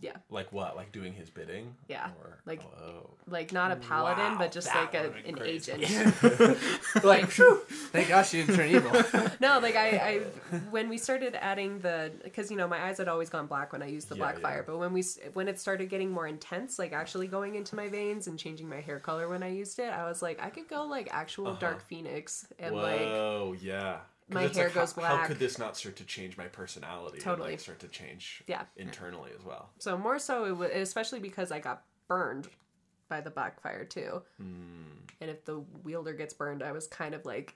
[0.01, 0.17] Yeah.
[0.29, 0.75] Like what?
[0.75, 1.73] Like doing his bidding?
[1.87, 3.11] Yeah, Or, like- oh.
[3.27, 5.71] like not a paladin, Wow, but just like a, an crazy.
[5.71, 6.13] agent.
[7.03, 8.91] like, phew, thank gosh you didn't turn evil.
[9.39, 10.17] no, like I, I,
[10.69, 13.81] when we started adding the, because you know my eyes had always gone black when
[13.81, 14.41] I used the Yeah, black yeah.
[14.41, 15.03] fire, but when we,
[15.33, 18.81] when it started getting more intense, like actually going into my veins and changing my
[18.81, 21.77] hair color when I used it, I was like, I could go like actual dark
[21.77, 21.85] uh-huh.
[21.87, 23.99] phoenix and like, Whoa, yeah.
[24.29, 25.21] My hair like, goes How, black.
[25.21, 27.19] How could this not start to change my personality?
[27.19, 27.51] Totally.
[27.51, 28.63] Like, start to change Yeah.
[28.75, 29.71] internally as well.
[29.79, 32.47] so more so, it was, especially because I got burned
[33.07, 34.83] by the backfire too, Hmm.
[35.21, 37.55] and if the wielder gets burned, I was kind of like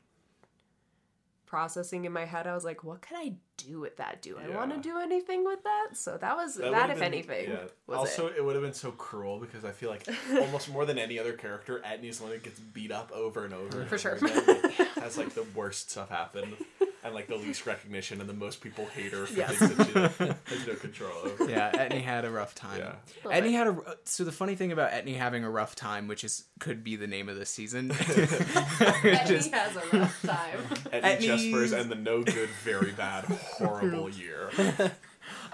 [1.49, 2.45] processing in my head.
[2.47, 4.21] I was like, what could I do with that?
[4.21, 5.97] Do I want to do anything with that?
[5.97, 7.57] So that was that, would've if been- anything, yeah.
[7.87, 8.35] was also, it.
[8.37, 11.33] it, would have been so cruel because I feel like almost more than any other
[11.33, 11.81] character,
[12.21, 13.81] one that gets beat up over and over.
[13.81, 14.15] and For sure.
[14.15, 14.87] over again.
[15.17, 16.53] Like, the worst stuff happen
[17.09, 19.57] and like the least recognition and the most people hate her for Yes.
[19.57, 19.93] things that she
[20.25, 21.49] like, has no control over.
[21.49, 22.79] yeah, Etni had a rough time.
[22.79, 22.95] Yeah.
[23.25, 26.23] Little Etni had a so the funny thing about Etni having a rough time, which
[26.23, 30.59] is could be the name of the season, Etni has a rough time.
[30.91, 34.49] Etni Etni's- Jespers and the no good, very bad, horrible year.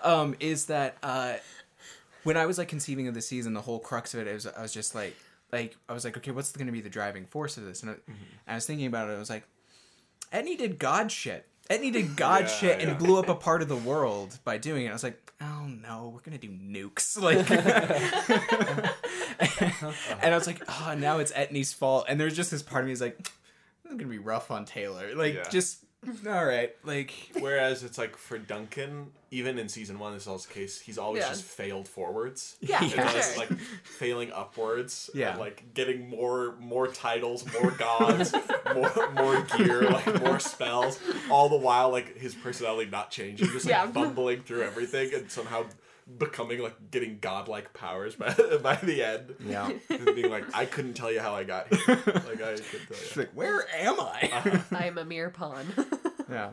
[0.04, 1.36] um, is that uh,
[2.24, 4.62] when I was like conceiving of the season, the whole crux of it is I
[4.62, 5.15] was just like,
[5.52, 7.82] like I was like, okay, what's going to be the driving force of this?
[7.82, 8.13] And I, Mm-hmm.
[8.48, 9.13] I was thinking about it.
[9.13, 9.44] I was like,
[10.36, 11.48] Etni did God shit.
[11.69, 12.89] Etni did God Yeah, shit yeah.
[12.89, 14.89] and blew up a part of the world by doing it.
[14.89, 17.17] I was like, oh no, we're gonna do nukes.
[17.21, 17.50] Like,
[20.21, 22.06] and I was like, oh, now it's Etni's fault.
[22.08, 23.24] And there's just this part of me is like, hmm,
[23.84, 25.15] this is gonna be rough on Taylor.
[25.15, 25.50] Like, Yeah.
[25.50, 25.80] just
[26.28, 26.74] all right.
[26.84, 30.80] Like, Whereas it's like for Duncan, even in season one, this is also the case.
[30.80, 31.30] He's always Yeah.
[31.30, 32.56] just failed forwards.
[32.62, 33.38] Yeah, It's for always, sure.
[33.38, 35.10] like failing upwards.
[35.13, 35.32] Yeah.
[35.32, 38.34] And, like getting more more titles, more gods,
[38.74, 41.00] more more gear, like more spells.
[41.30, 43.86] All the while, like his personality not changing, just like Yeah.
[43.88, 45.65] bumbling through everything and somehow
[46.18, 49.36] becoming like getting godlike powers by by the end.
[49.46, 49.72] yeah.
[49.89, 51.80] And being like, I couldn't tell you how I got here.
[52.06, 53.22] Like I could tell She's you.
[53.24, 54.62] like, where am I?
[54.72, 55.65] I'm a mere pawn.
[56.30, 56.52] yeah.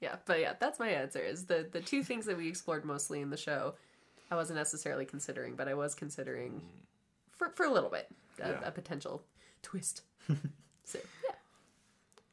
[0.00, 1.20] yeah, but yeah, that's my answer.
[1.20, 3.74] Is the the two things that we explored mostly in the show.
[4.30, 6.60] I wasn't necessarily considering, but I was considering
[7.30, 8.08] for for a little bit
[8.42, 8.60] a, Yeah.
[8.64, 9.22] a potential
[9.62, 10.02] twist.
[10.84, 11.34] so yeah,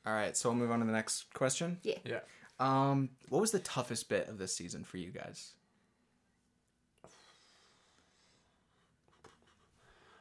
[0.06, 1.78] All right, so we'll move on to the next question.
[1.84, 2.00] yeah.
[2.04, 2.20] Yeah.
[2.60, 5.54] Um, what was the toughest bit of this season for you guys?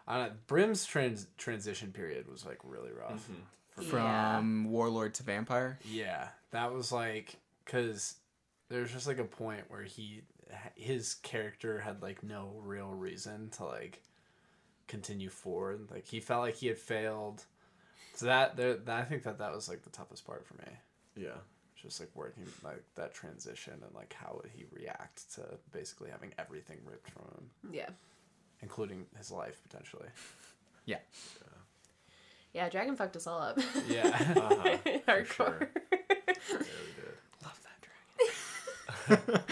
[0.06, 3.28] Uh, Brim's trans- transition period was like really rough.
[3.30, 3.84] Yeah.
[3.84, 5.78] From warlord to vampire.
[5.90, 8.14] Yeah, that was like because
[8.68, 10.22] there's just like a point where he
[10.76, 14.00] his character had like no real reason to like
[14.86, 15.88] continue forward.
[15.90, 17.42] Like he felt like he had failed.
[18.14, 20.72] So that there, that I think that that was like the toughest part for me.
[21.16, 21.38] Yeah.
[21.74, 26.32] Just like working like that transition and like how would he react to basically having
[26.38, 27.90] everything ripped from him, Yeah.
[28.62, 30.08] Including his life potentially.
[30.86, 30.98] Yeah.
[32.52, 33.58] Yeah, Dragon fucked us all up.
[33.88, 34.06] Yeah.
[34.36, 34.76] Uh-huh.
[35.08, 35.26] Hardcore.
[35.26, 35.68] sure.
[36.50, 37.14] Yeah, did.
[37.42, 37.60] Love
[39.08, 39.42] that dragon.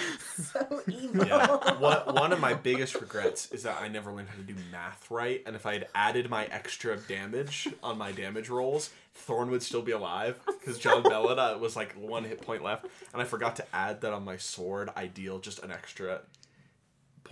[0.45, 1.27] so evil.
[1.27, 1.79] Yeah.
[1.79, 5.11] What, one of my biggest regrets is that I never learned how to do math
[5.11, 9.63] right, and if I had added my extra damage on my damage rolls, Thorn would
[9.63, 13.57] still be alive because John Bellida was like one hit point left, and I forgot
[13.57, 14.91] to add that on my sword.
[14.95, 16.21] I deal just an extra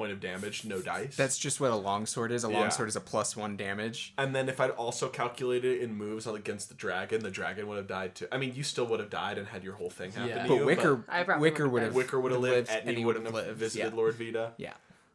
[0.01, 1.15] point of damage, no dice.
[1.15, 2.43] That's just what a longsword is.
[2.45, 2.61] A Yeah.
[2.61, 4.15] longsword is a plus one damage.
[4.17, 7.77] and then if I'd also calculated it in moves against the dragon, the dragon would
[7.77, 8.27] have died too.
[8.33, 10.43] I mean, you still would have died and had your whole thing happen Yeah.
[10.45, 10.65] to But you.
[10.65, 13.59] Wicker, I probably Wicker would've would've Wicker would have lived, and he wouldn't would've lived,
[13.59, 13.97] visited yeah.
[13.97, 14.53] Lord Vita.
[14.59, 14.73] Yeah.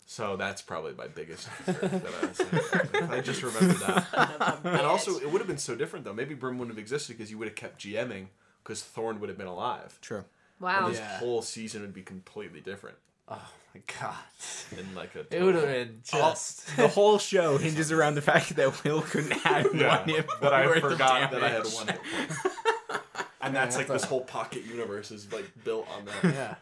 [0.07, 1.47] So that's probably my biggest.
[1.47, 4.59] fear that I, was- I just remember that.
[4.63, 6.13] and also, it would have been so different though.
[6.13, 8.27] Maybe Brim wouldn't have existed because you would have kept GMing
[8.63, 9.97] because Thorn would have been alive.
[10.01, 10.25] True.
[10.59, 10.85] wow.
[10.85, 11.17] And this Yeah.
[11.17, 13.41] whole season would be completely different Oh
[13.75, 14.79] my god.
[14.79, 15.25] in like a.
[15.35, 16.65] It would have been just.
[16.77, 20.53] The whole show hinges around the fact that Will couldn't have Yeah, one hit that
[20.53, 21.73] I forgot that I had damage.
[21.75, 23.01] one hit point.
[23.41, 26.33] And that's like that's this a- whole pocket universe is like built on that.
[26.33, 26.55] yeah.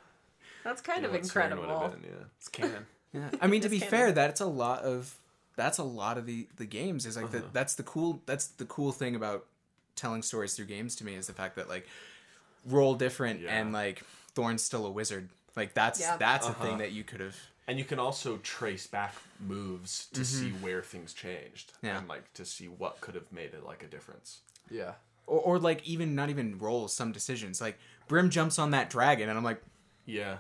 [0.64, 1.90] That's kind of What Siren incredible.
[1.90, 2.26] been, yeah.
[2.38, 2.86] It's canon.
[3.14, 3.30] Yeah.
[3.42, 4.16] I mean, to be It's fair, canon.
[4.16, 5.16] that's a lot of
[5.56, 7.06] that's a lot of the the games.
[7.06, 7.40] Is like Uh-huh.
[7.40, 9.46] the, that's the cool that's the cool thing about
[9.96, 11.88] telling stories through games to me is the fact that like
[12.66, 13.56] roll different Yeah.
[13.56, 14.02] and like
[14.34, 15.30] Thorn's still a wizard.
[15.56, 16.18] Like that's Yeah.
[16.18, 16.64] that's a Uh-huh.
[16.66, 17.36] thing that you could have.
[17.68, 21.72] And you can also trace back moves to see where things changed.
[21.82, 21.98] Yeah.
[21.98, 24.40] And like to see what could have made it like a difference.
[24.70, 24.94] Yeah.
[25.28, 27.62] Or, or like even not even roll some decisions.
[27.62, 27.78] Like
[28.10, 29.62] Brim jumps on that dragon, and I'm like,
[30.06, 30.38] Yeah.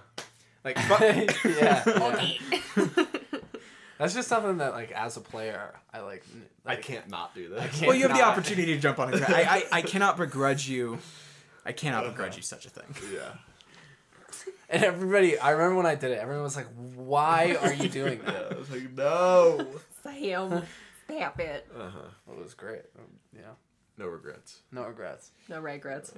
[0.65, 0.99] like fuck.
[0.99, 1.84] yeah.
[2.76, 3.06] yeah.
[3.99, 6.23] That's just something that, like, as a player, I like.
[6.34, 7.71] n- I like can't not do that.
[7.71, 9.36] can't well, you have the opportunity to jump on a dragon.
[9.36, 10.97] I, I I cannot begrudge you.
[11.65, 12.93] I cannot begrudge you such a thing.
[13.13, 13.30] Yeah.
[14.69, 16.19] And everybody, I remember when I did it.
[16.19, 19.67] Everyone was like, "Why are you doing Yeah, that?" I was like, no.
[20.04, 20.63] Sam,
[21.08, 21.67] stop it.
[21.78, 22.08] Uh-huh.
[22.32, 22.84] It was great.
[22.97, 23.52] Um, Yeah.
[23.97, 24.62] No regrets.
[24.71, 25.32] No regrets.
[25.49, 26.12] No regrets.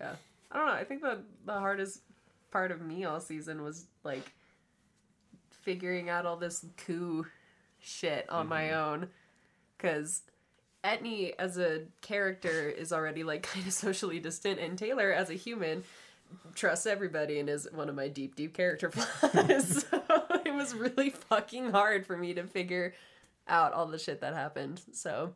[0.00, 0.14] Yeah.
[0.52, 0.72] I don't know.
[0.72, 2.02] I think the the hardest
[2.50, 4.32] part of me all season was like
[5.50, 7.26] figuring out all this coup
[7.78, 9.08] shit on my own
[9.78, 10.22] cuz
[10.84, 15.34] Etney as a character is already like kind of socially distant and Taylor as a
[15.34, 15.84] human
[16.54, 19.86] trusts everybody and is one of my deep deep character flaws.
[19.90, 20.02] so
[20.44, 22.94] it was really fucking hard for me to figure
[23.48, 24.80] out all the shit that happened.
[24.92, 25.34] So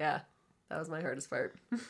[0.00, 0.20] yeah,
[0.68, 1.54] that was my hardest part.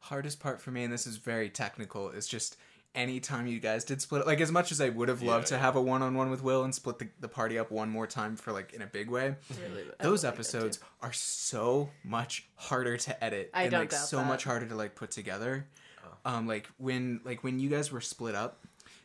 [0.00, 2.56] hardest part for me, and this is very technical, is just
[2.94, 5.60] anytime you guys did split like as much as I would have loved to yeah.
[5.60, 8.06] have a one on one with Will and split the, the party up one more
[8.06, 9.36] time for like in a big way.
[9.62, 13.90] Really, Those would like episodes are so much harder to edit I and don't like
[13.90, 14.26] doubt so that.
[14.26, 15.66] much harder to like put together.
[16.28, 18.60] Um like when like when you guys were split up,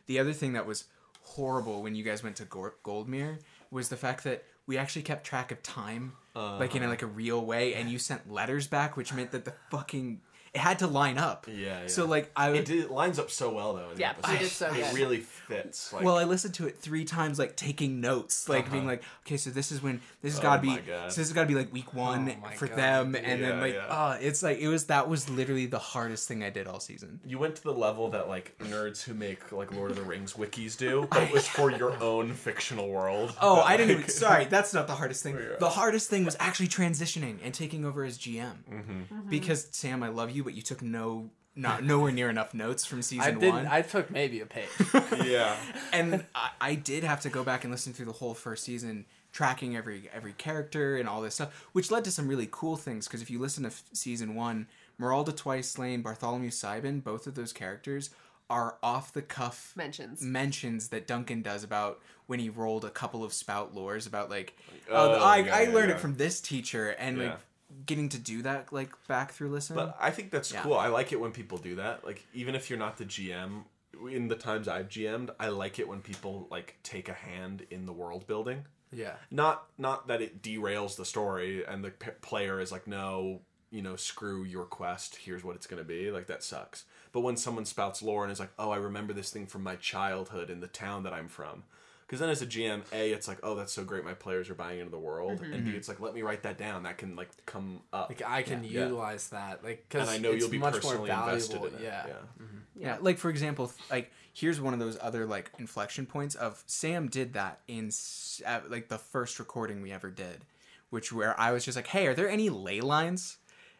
[0.06, 0.84] the other thing that was
[1.22, 3.38] horrible when you guys went to Goldmere
[3.70, 6.12] was the fact that we actually kept track of time
[6.58, 9.44] like in a, like a real way and you sent letters back which meant that
[9.44, 10.20] the fucking
[10.54, 11.46] it had to line up.
[11.48, 11.86] Yeah, yeah.
[11.88, 13.88] So like I It, did, it lines up so well though.
[13.96, 14.32] Yeah, episode.
[14.32, 14.94] you did so It good.
[14.94, 15.92] really fits.
[15.92, 18.92] Like, well, I listened to it three times, like taking notes, like being Uh-huh.
[18.92, 21.10] like, okay, so this is when this has Oh got to be, God.
[21.12, 22.78] so this has got to be like week one Oh for God.
[22.78, 23.86] them, and Yeah, then like, yeah.
[23.90, 27.20] oh, it's like it was that was literally the hardest thing I did all season.
[27.26, 30.34] you went to the level that like nerds who make like Lord of the Rings
[30.34, 33.34] wikis do, but it was for your own fictional world.
[33.40, 34.08] Oh, But, I didn't even.
[34.08, 35.34] Sorry, that's not the hardest thing.
[35.44, 35.56] Yeah.
[35.58, 38.52] The hardest thing was actually transitioning and taking over as GM.
[38.72, 39.28] Mm-hmm.
[39.28, 42.98] Because Sam, I love you, but you took no, not nowhere near enough notes from
[43.00, 43.52] I season did.
[43.52, 43.66] one.
[43.66, 44.68] I took maybe a page.
[45.24, 45.56] yeah.
[45.92, 49.06] and I, I did have to go back and listen through the whole first season
[49.32, 53.08] tracking every every character and all this stuff which led to some really cool things
[53.08, 54.68] because if you listen to f- season one
[55.00, 58.10] Meralda Twice Slain, Bartholomew Sibin, both of those characters
[58.48, 60.22] are off the cuff mentions.
[60.22, 64.56] mentions that Duncan does about when he rolled a couple of spout lores about like
[64.88, 65.96] Oh, oh, I, yeah, I learned yeah.
[65.96, 67.24] it from this teacher and Yeah.
[67.30, 67.38] like
[67.86, 70.62] getting to do that like back through listen But I think that's Yeah.
[70.62, 70.74] cool.
[70.74, 72.04] I like it when people do that.
[72.04, 73.64] Like even if you're not the GM,
[74.10, 77.86] in the times I've GM'd, I like it when people like take a hand in
[77.86, 78.64] the world building.
[78.92, 79.14] yeah.
[79.30, 83.82] Not not that it derails the story and the p- player is like, no, you
[83.82, 85.16] know, screw your quest.
[85.16, 86.10] Here's what it's gonna be.
[86.10, 86.84] Like that sucks.
[87.12, 89.76] But when someone spouts lore and is like, oh, I remember this thing from my
[89.76, 91.64] childhood in the town that I'm from.
[92.06, 94.04] Because then as a GM, A, it's like, oh, that's so great.
[94.04, 95.40] My players are buying into the world.
[95.40, 95.52] Mm-hmm.
[95.52, 95.78] And B, mm-hmm.
[95.78, 96.82] it's like, let me write that down.
[96.82, 98.10] That can like come up.
[98.10, 98.82] Like I can Yeah.
[98.82, 99.64] utilize that.
[99.64, 101.78] Like because I know it's you'll be much more personally invested valuable.
[101.78, 101.86] in it.
[101.86, 102.04] Yeah.
[102.06, 102.12] yeah.
[102.42, 102.58] Mm-hmm.
[102.76, 107.08] Yeah, like for example, like here's one of those other like inflection points of Sam
[107.08, 110.44] did that in s- like the first recording we ever did,
[110.90, 113.36] which where I was just like, "Hey, are there any ley lines?"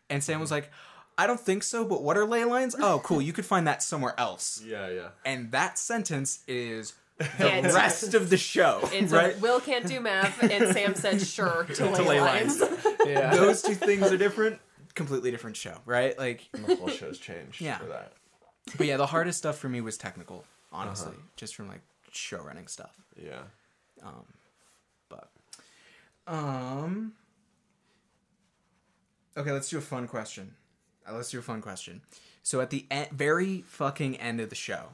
[0.09, 0.71] And Sam was like,
[1.19, 2.77] "I don't think so, but what are ley lines?
[2.79, 5.09] Oh, cool, you could find that somewhere else." Yeah, yeah.
[5.27, 9.39] And that sentence is the Can't- rest of the show, It's right?
[9.41, 12.61] Will can't do math, and Sam said sure to lay, lay lines.
[13.07, 13.35] Yeah.
[13.37, 14.59] Those two things are different,
[14.95, 16.19] completely different show, right?
[16.19, 17.79] Like, And the whole show's changed Yeah.
[17.79, 18.13] for that.
[18.77, 22.67] but yeah, the hardest stuff for me was technical, honestly, just from like show running
[22.67, 22.97] stuff.
[23.17, 23.43] Yeah.
[24.03, 24.25] Um,
[25.09, 25.29] but
[26.27, 27.13] um,
[29.37, 30.55] okay, let's do a fun question.
[31.09, 32.01] Uh, let's do a fun question.
[32.43, 34.91] So at the e- very fucking end of the show,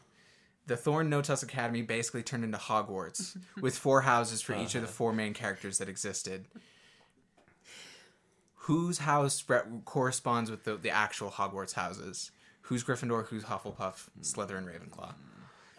[0.67, 4.87] the Thorn Notus Academy basically turned into Hogwarts with four houses for each of the
[4.87, 4.93] uh-huh.
[4.93, 6.47] four main characters that existed.
[8.65, 12.31] Whose house re- corresponds with the, the actual Hogwarts houses?
[12.63, 13.27] Who's Gryffindor?
[13.27, 14.09] Who's Hufflepuff?
[14.11, 14.21] Hmm.
[14.23, 15.15] Slytherin, Ravenclaw.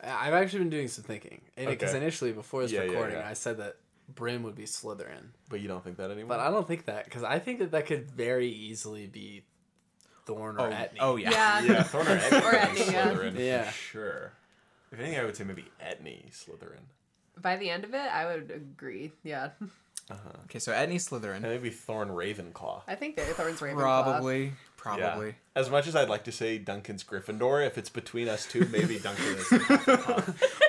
[0.03, 1.41] I've actually been doing some thinking.
[1.55, 1.97] Because Okay.
[1.97, 3.29] initially, before this Yeah, yeah, recording, yeah.
[3.29, 3.75] I said that
[4.09, 5.27] Brim would be Slytherin.
[5.47, 6.29] But you don't think that anymore?
[6.29, 9.45] But I don't think that, because I think that that could very easily be
[10.25, 10.97] Thorn or Oh, Etney.
[10.99, 11.29] oh yeah.
[11.29, 11.61] Yeah.
[11.61, 12.41] yeah, Thorn or Etney.
[12.41, 13.13] Or Etney, yeah.
[13.13, 13.63] Slytherin, Yeah.
[13.65, 14.33] For sure.
[14.91, 16.83] If anything, I would say maybe Etney Slytherin.
[17.41, 19.11] By the end of it, I would agree.
[19.23, 19.49] Yeah.
[20.09, 20.29] Uh-huh.
[20.45, 21.41] Okay, so Etney And Slytherin.
[21.41, 22.81] maybe Thorn Ravenclaw.
[22.87, 23.75] I think they're Thorn's Ravenclaw.
[23.77, 24.51] Probably.
[24.75, 25.27] Probably.
[25.27, 25.33] Yeah.
[25.55, 28.97] As much as I'd like to say Duncan's Gryffindor, if it's between us two, maybe
[29.03, 29.49] Duncan is.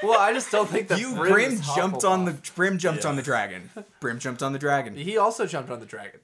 [0.03, 3.11] Well, I just don't think that You Brim, Brim jumped on the Brim jumped Yeah.
[3.11, 3.71] on the dragon.
[4.01, 4.95] Brim jumped on the dragon.
[4.97, 6.21] He also jumped on the dragon.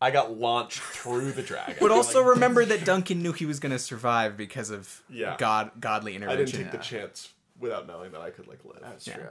[0.00, 1.76] I got launched through the dragon.
[1.80, 5.36] But also Like, remember that Duncan knew he was going to survive because of Yeah.
[5.38, 6.42] God godly intervention.
[6.42, 7.30] I didn't take the chance
[7.60, 8.78] without knowing that I could like live.
[8.80, 9.14] That's Yeah.
[9.14, 9.28] true.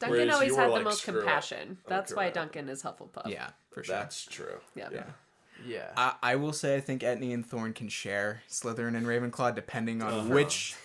[0.00, 1.22] Duncan Whereas always you were had the like, most screw it.
[1.22, 1.78] compassion.
[1.88, 3.26] That's why Duncan is Hufflepuff.
[3.26, 3.96] yeah, for sure.
[3.96, 4.60] That's true.
[4.76, 4.88] Yeah.
[4.92, 5.02] yeah.
[5.66, 5.90] Yeah.
[5.96, 10.02] I, I will say I think Etney and Thorn can share Slytherin and Ravenclaw depending
[10.02, 10.28] on Uh-huh.
[10.34, 10.76] which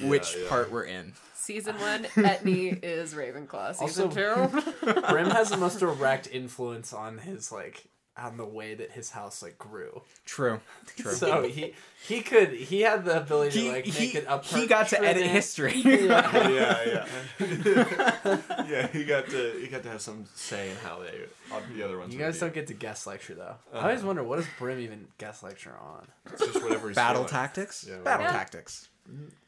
[0.00, 0.48] Yeah, which yeah.
[0.48, 1.12] part we're in.
[1.34, 3.76] Season one, Etney is Ravenclaw.
[3.76, 4.50] Season Also-
[4.90, 7.84] two, Brim has the most direct influence on his like
[8.18, 10.02] on the way that his house like grew.
[10.24, 10.60] True.
[10.96, 11.12] True.
[11.12, 11.74] So he
[12.06, 14.44] he could he had the ability he, to like he, make it up.
[14.44, 15.72] he got to edit pertinent- history.
[16.06, 16.48] Yeah.
[16.48, 17.06] yeah,
[17.40, 18.38] yeah,
[18.68, 18.86] yeah.
[18.88, 21.98] He got to he got to have some say in how they on the other
[21.98, 22.12] ones.
[22.12, 22.40] You guys be.
[22.40, 23.56] don't get to guest lecture though.
[23.72, 23.88] I uh-huh.
[23.88, 26.06] always wonder what does Brim even guest lecture on?
[26.32, 27.30] It's just whatever he's Battle feeling.
[27.30, 27.86] tactics?
[27.88, 28.32] Yeah, Battle yeah.
[28.32, 28.88] tactics.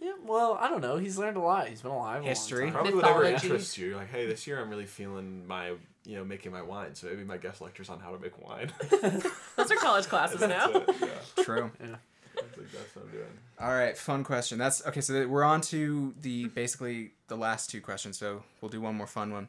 [0.00, 0.98] Yeah, well, I don't know.
[0.98, 1.68] He's learned a lot.
[1.68, 2.20] He's been alive.
[2.20, 2.66] a long History.
[2.66, 2.74] time.
[2.74, 3.88] Probably whatever interests you.
[3.88, 5.72] You're like, hey, this year I'm really feeling my
[6.08, 8.72] you know making my wine, so maybe my guest lectures on how to make wine.
[9.56, 10.70] those are college classes now.
[10.70, 11.70] It, yeah, True.
[11.80, 11.96] Yeah.
[12.34, 13.26] That's what I'm doing.
[13.60, 14.58] All right, fun question.
[14.58, 15.00] That's okay.
[15.00, 18.16] So we're on to the basically the last two questions.
[18.16, 19.48] So we'll do one more fun one.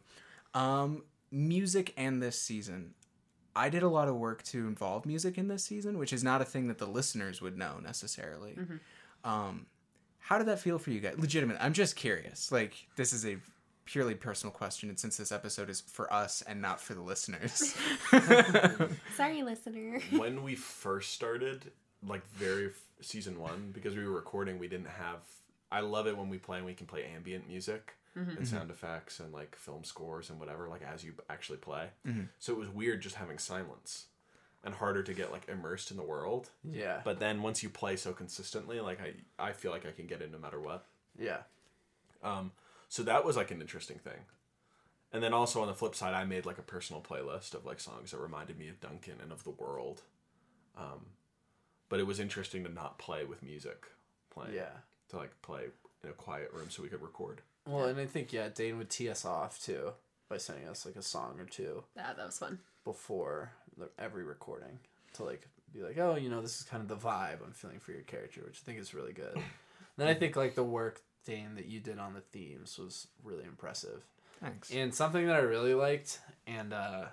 [0.54, 2.96] Um, music and this season.
[3.56, 6.42] I did a lot of work to involve music in this season, which is not
[6.42, 8.58] a thing that the listeners would know necessarily.
[9.24, 9.66] Um,
[10.20, 11.16] how did that feel for you guys?
[11.18, 11.58] Legitimate.
[11.60, 12.52] I'm just curious.
[12.52, 13.38] Like this is a
[13.90, 17.76] purely personal question, and since this episode is for us and not for the listeners.
[19.18, 20.00] Sorry, listener.
[20.12, 21.72] when we first started,
[22.08, 25.20] like very f- season one, because we were recording, we didn't have.
[25.72, 28.44] I love it when we play and we can play ambient music and mm-hmm.
[28.44, 28.72] sound mm-hmm.
[28.72, 31.88] effects and like film scores and whatever, like as you actually play.
[32.08, 32.24] Mm-hmm.
[32.38, 34.06] So it was weird just having silence
[34.64, 36.50] and harder to get like immersed in the world.
[36.64, 37.02] Yeah.
[37.04, 39.14] But then once you play so consistently, like I,
[39.50, 40.86] I feel like I can get in no matter what.
[41.18, 41.38] yeah.
[42.22, 42.52] Um,
[42.90, 44.20] so that was like an interesting thing.
[45.12, 47.80] And then also on the flip side, I made like a personal playlist of like
[47.80, 50.02] songs that reminded me of Duncan and of the world.
[50.78, 51.06] Um,
[51.88, 53.86] but it was interesting to not play with music
[54.32, 54.54] playing.
[54.54, 54.70] Yeah.
[55.10, 55.64] To like play
[56.04, 57.42] in a quiet room so we could record.
[57.68, 59.94] Well, and I think yeah, Dane would tee us off too
[60.30, 62.60] by sending us like a song or two Yeah, that was fun.
[62.84, 64.78] before the, every recording
[65.14, 67.80] to like be like, oh, you know, this is kind of the vibe I'm feeling
[67.80, 69.38] for your character, which I think is really good.
[69.98, 73.44] then I think like the work Dane that you did on the themes was really
[73.44, 74.02] impressive.
[74.42, 74.72] Thanks.
[74.72, 77.06] And something that I really liked and uh,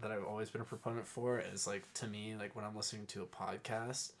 [0.00, 3.06] that I've always been a proponent for is like to me, like when I'm listening
[3.06, 4.12] to a podcast,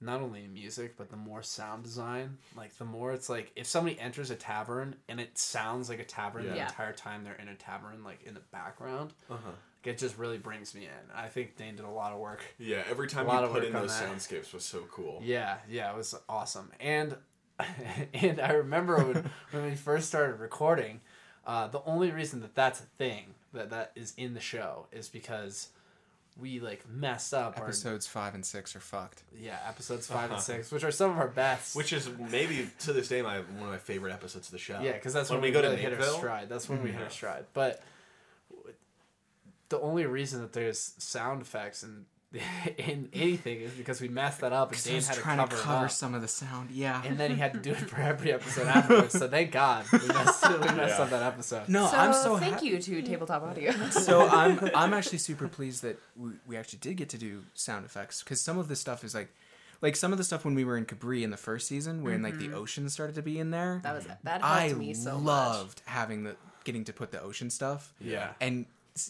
[0.00, 2.38] not only music, but the more sound design.
[2.56, 6.04] Like the more it's like if somebody enters a tavern and it sounds like a
[6.04, 6.68] tavern the Yeah.
[6.68, 9.50] entire time they're in a tavern, like in the background, Uh-huh.
[9.82, 11.10] it just really brings me in.
[11.12, 12.44] I think Dane did a lot of work.
[12.60, 15.20] Yeah, every time A lot you of put in those soundscapes was so cool.
[15.24, 16.70] Yeah, yeah, it was awesome.
[16.78, 17.16] And
[18.14, 21.00] and I remember when, when we first started recording,
[21.46, 25.08] uh, the only reason that that's a thing that that is in the show is
[25.08, 25.68] because
[26.40, 29.24] we like messed up our Episodes five and six are fucked.
[29.36, 31.74] yeah episodes 5 and six, which are some of our best.
[31.74, 34.80] Which is maybe to this day my one of my favorite episodes of the show.
[34.80, 36.16] yeah, because that's when, when, we go really to hit our Napeville.
[36.18, 36.48] stride.
[36.48, 37.04] That's when we hit Yeah.
[37.04, 37.44] our stride.
[37.54, 37.82] But
[39.68, 42.04] the only reason that there's sound effects and
[42.76, 45.20] in anything is because we messed that up and Because I Dane was had to
[45.22, 46.70] trying cover, to cover some of the sound.
[46.70, 47.02] Yeah.
[47.04, 49.18] and then he had to do it for every episode afterwards.
[49.18, 51.04] So thank God we messed, we messed Yeah.
[51.04, 51.68] up that episode.
[51.68, 52.66] no, so, I'm so thank happy.
[52.66, 53.72] you to Tabletop Audio.
[53.90, 57.86] so I'm I'm actually super pleased that we, we actually did get to do sound
[57.86, 59.30] effects because some of the stuff is like
[59.80, 62.22] like some of the stuff when we were in Cabri in the first season when
[62.22, 62.56] like the mm-hmm.
[62.56, 63.80] ocean started to be in there.
[63.84, 67.48] that was that helped I me so loved having the getting to put the ocean
[67.48, 67.94] stuff.
[68.00, 68.32] Yeah.
[68.40, 68.66] And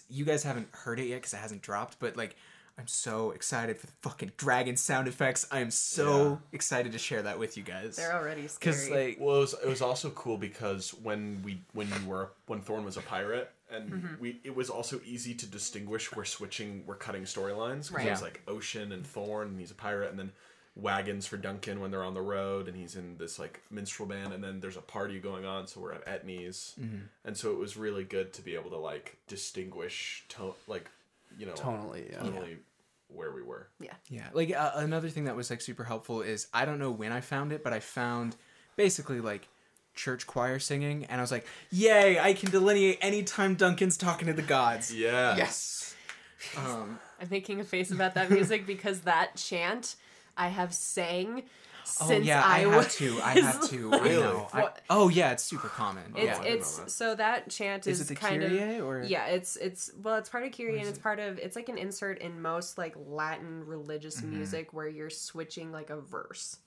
[0.09, 2.37] you guys haven't heard it yet because it hasn't dropped, but like
[2.79, 5.47] I'm so excited for the fucking dragon sound effects.
[5.51, 7.97] I am so excited to share that with you guys.
[7.97, 8.59] They're already scary.
[8.73, 12.31] Because like Well, it was, it was also cool because when we when you were
[12.47, 14.21] when Thorn was a pirate and Mm-hmm.
[14.23, 18.07] we it was also easy to distinguish we're switching we're cutting storylines because Right.
[18.07, 20.31] it was like Ocean and Thorn and he's a pirate and then
[20.77, 24.33] wagons for Duncan when they're on the road, and he's in this like minstrel band,
[24.33, 26.77] and then there's a party going on, so we're at Etney's,
[27.25, 30.89] and so it was really good to be able to like distinguish tone, like
[31.37, 32.19] you know, Tonally, yeah.
[32.21, 32.59] tonally
[33.09, 33.69] where we were.
[33.81, 33.95] Yeah.
[34.09, 37.13] Yeah, like uh, another thing that was like super helpful is I don't know when
[37.13, 38.37] I found it, but I found
[38.77, 39.49] basically like
[39.95, 42.19] church choir singing, and I was like, "Yay!
[42.19, 45.37] I can delineate anytime Duncan's talking to the gods." Yeah.
[45.37, 45.95] Yes.
[46.57, 49.97] Um, I'm making a face about that music because that chant
[50.37, 51.43] I have sang
[52.01, 53.21] oh since yeah, I, I, was have to.
[53.23, 53.93] I have to.
[53.95, 54.23] I Really?
[54.23, 54.49] know.
[54.53, 56.05] I- oh yeah, it's super common.
[56.17, 56.43] It's yeah.
[56.45, 59.91] it's so that chant Is is, it the kind Kyrie of or yeah it's it's
[60.03, 62.79] well it's part of Kyrie and it's part of it's like an insert in most
[62.79, 64.37] like Latin religious Mm-hmm.
[64.37, 66.59] music where you're switching like a verse.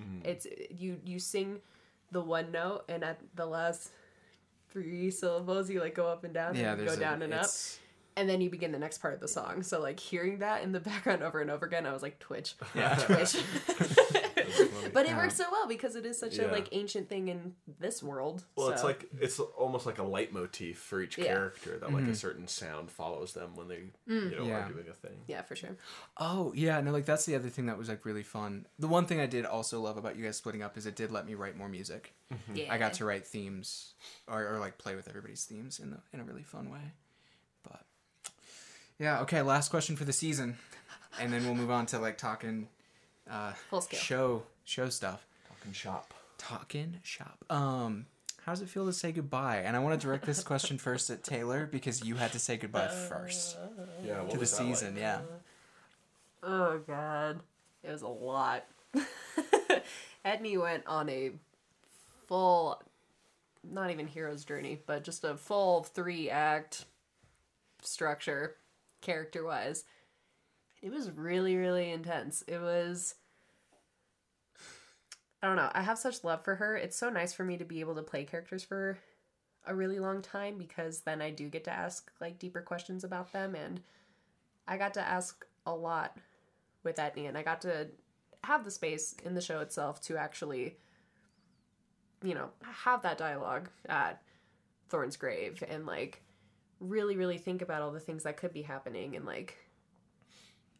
[0.00, 0.26] Mm-hmm.
[0.28, 1.60] It's you you sing
[2.12, 3.90] the one note and at the last
[4.70, 7.32] three syllables you like go up and down yeah, and there's go a- down and
[7.34, 7.46] up
[8.16, 9.62] and then you begin the next part of the song.
[9.62, 12.54] So like hearing that in the background over and over again, I was like Twitch,
[12.74, 12.94] Yeah.
[12.98, 13.36] Twitch.
[14.92, 15.16] But it Yeah.
[15.16, 18.44] works so well because it is such a like ancient thing in this world.
[18.56, 21.26] Well, it's like it's almost like a leitmotif for each Yeah.
[21.26, 22.12] character that like a mm-hmm.
[22.14, 24.30] certain sound follows them when they mm.
[24.30, 24.66] you know Yeah.
[24.66, 25.22] are doing a thing.
[25.26, 25.76] yeah, for sure.
[26.16, 28.66] Oh yeah, no, like that's the other thing that was like really fun.
[28.78, 31.10] The one thing I did also love about you guys splitting up is it did
[31.10, 32.14] let me write more music.
[32.32, 32.56] Mm-hmm.
[32.56, 33.94] Yeah, I got to write themes
[34.28, 36.92] or, or like play with everybody's themes in the, in a really fun way.
[37.62, 37.82] But
[38.98, 40.56] yeah, okay, last question for the season,
[41.20, 42.68] and then we'll move on to like talking
[43.30, 44.00] uh, full scale.
[44.00, 45.26] show show stuff.
[45.48, 46.14] Talking shop.
[46.38, 47.44] Talking shop.
[47.50, 48.06] Um,
[48.44, 49.58] how does it feel to say goodbye?
[49.58, 52.56] And I want to direct this question first at Taylor because you had to say
[52.56, 53.56] goodbye first
[54.04, 54.22] Yeah.
[54.22, 54.76] To the was that like?
[54.76, 54.96] season.
[54.96, 55.20] Yeah.
[56.42, 57.40] Oh god,
[57.84, 58.64] it was a lot.
[60.24, 61.32] Etney went on a
[62.26, 62.80] full,
[63.62, 66.86] not even hero's journey, but just a full three act
[67.82, 68.56] structure,
[69.02, 69.84] character wise.
[70.82, 72.42] It was really, really intense.
[72.46, 73.14] It was.
[75.42, 75.70] I don't know.
[75.72, 76.76] I have such love for her.
[76.76, 78.98] It's so nice for me to be able to play characters for
[79.66, 83.32] a really long time because then I do get to ask like deeper questions about
[83.32, 83.80] them and
[84.66, 86.16] I got to ask a lot
[86.82, 87.88] with Etney and I got to
[88.44, 90.76] have the space in the show itself to actually
[92.22, 94.22] you know have that dialogue at
[94.88, 96.22] Thorn's grave and like
[96.80, 99.56] really really think about all the things that could be happening and like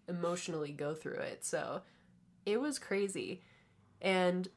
[0.08, 1.44] emotionally go through it.
[1.44, 1.82] So
[2.46, 3.42] it was crazy.
[4.00, 4.48] And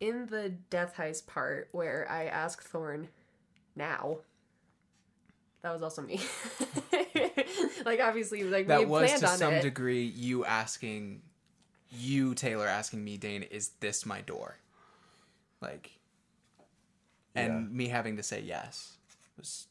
[0.00, 3.08] in the death heist part where I ask Thorn
[3.74, 4.18] now,
[5.62, 6.20] that was also me.
[7.84, 9.62] like obviously, like That had was planned to on some it.
[9.62, 11.22] degree you asking,
[11.90, 14.58] you Taylor asking me, Dane, is this my door?
[15.60, 15.92] Like,
[17.34, 17.76] and Yeah.
[17.76, 18.96] me having to say yes
[19.38, 19.66] was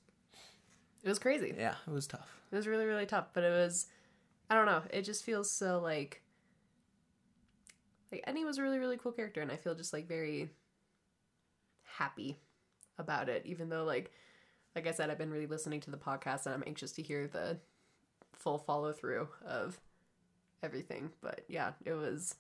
[1.03, 1.53] It was crazy.
[1.57, 2.30] yeah, it was tough.
[2.51, 3.88] It was really really tough, but it was
[4.49, 4.82] I don't know.
[4.91, 6.22] It just feels so like
[8.12, 10.49] like Etney was a really really cool character, and I feel just like very
[11.84, 12.38] happy
[12.97, 13.43] about it.
[13.45, 14.12] Even though like
[14.76, 17.28] like I said, I've been really listening to the podcast, and I'm anxious to hear
[17.28, 17.58] the
[18.34, 19.80] full follow through of
[20.62, 21.12] everything.
[21.22, 22.36] But yeah, it was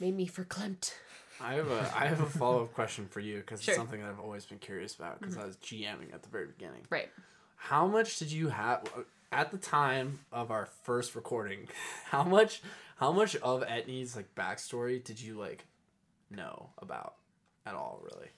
[0.00, 0.92] made me for verklempt.
[1.40, 3.72] I have a I have a follow up question for you because Sure.
[3.72, 5.44] it's something that I've always been curious about because mm-hmm.
[5.44, 6.82] I was GMing at the very beginning.
[6.90, 7.08] Right.
[7.56, 8.84] How much did you have
[9.30, 11.68] at the time of our first recording?
[12.06, 12.62] How much
[12.98, 15.64] how much of Etney's like backstory did you like
[16.30, 17.14] know about
[17.64, 18.02] at all?
[18.02, 18.28] Really?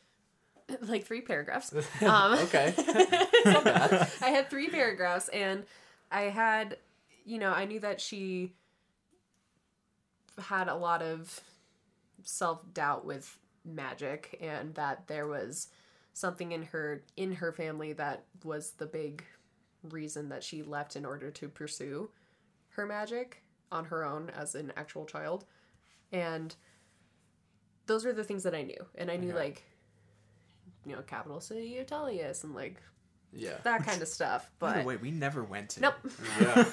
[0.82, 1.72] like three paragraphs.
[2.02, 2.74] Um, okay.
[2.78, 5.64] I had three paragraphs, and
[6.10, 6.76] I had,
[7.24, 8.52] you know, I knew that she
[10.38, 11.40] had a lot of
[12.22, 15.68] self doubt with magic, and that there was
[16.12, 19.24] something in her in her family that was the big
[19.90, 22.10] reason that she left in order to pursue
[22.70, 23.42] her magic
[23.72, 25.44] on her own as an actual child,
[26.12, 26.54] and
[27.86, 29.38] those are the things that I knew, and I knew Okay.
[29.38, 29.62] like,
[30.86, 32.76] you know, capital city of Tellius and like
[33.32, 33.58] Yeah.
[33.64, 34.50] that kind of stuff.
[34.58, 35.80] By But the way, we never went to.
[35.80, 35.94] nope.
[36.40, 36.64] Yeah.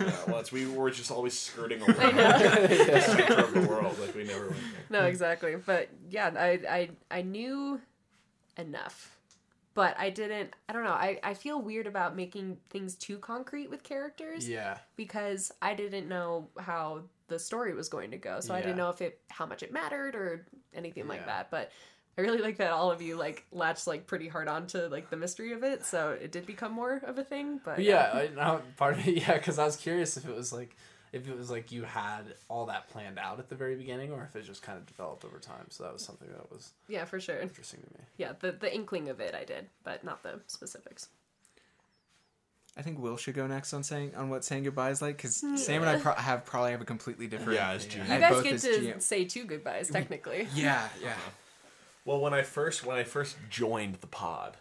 [0.00, 0.16] yeah.
[0.26, 2.66] Well, it's, we were just always skirting around know.
[2.66, 3.98] the center the world.
[4.00, 5.00] Like we never went there.
[5.02, 5.56] No, exactly.
[5.56, 7.80] But yeah, I I I knew
[8.56, 9.13] enough.
[9.74, 10.90] But I didn't I don't know.
[10.90, 14.78] I, I feel weird about making things too concrete with characters Yeah.
[14.96, 18.40] because I didn't know how the story was going to go.
[18.40, 21.50] So I didn't know if it how much it mattered or anything like that.
[21.50, 21.72] But
[22.16, 25.16] I really like that all of you like latched like pretty hard onto like the
[25.16, 25.84] mystery of it.
[25.84, 27.60] So it did become more of a thing.
[27.64, 30.36] But But yeah, I, now part of it, yeah, because I was curious if it
[30.36, 30.76] was like,
[31.14, 34.24] if it was like you had all that planned out at the very beginning, or
[34.28, 35.66] if it just kind of developed over time.
[35.70, 37.38] So that was something that was yeah, for sure.
[37.38, 38.04] interesting to me.
[38.16, 41.08] Yeah, the the inkling of it I did, but not the specifics.
[42.76, 45.36] I think Will should go next on saying on what saying goodbye is like because
[45.36, 47.54] Sam and I pro- have probably have a completely different.
[47.54, 48.02] Yeah, as GM.
[48.12, 49.00] You guys both get to GM.
[49.02, 50.48] say two goodbyes, technically.
[50.54, 51.10] Yeah, yeah.
[51.10, 51.30] Uh-huh.
[52.04, 54.56] Well, when I first when I first joined the pod,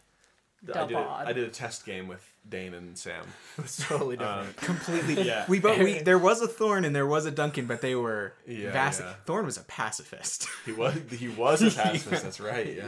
[0.63, 1.27] I The did a, pod.
[1.27, 3.25] I did a test game with Dane and Sam.
[3.57, 4.55] It's totally different.
[4.57, 5.21] Completely.
[5.23, 5.45] Yeah.
[5.47, 8.33] We both we there was a Thorn and there was a Duncan, but they were
[8.47, 9.01] Yeah, vast.
[9.01, 9.13] yeah.
[9.25, 10.47] Thorn was a pacifist.
[10.65, 12.23] He was he was a pacifist.
[12.23, 12.75] That's right.
[12.77, 12.83] Yeah.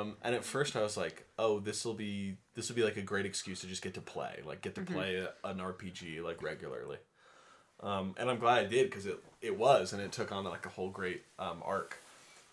[0.00, 2.96] Um, and at first I was like, oh, this will be this will be like
[2.96, 6.22] a great excuse to just get to play, like get to play a, an RPG
[6.22, 6.98] like regularly.
[7.80, 10.66] Um, and I'm glad I did because it it was, and it took on like
[10.66, 11.98] a whole great um, arc.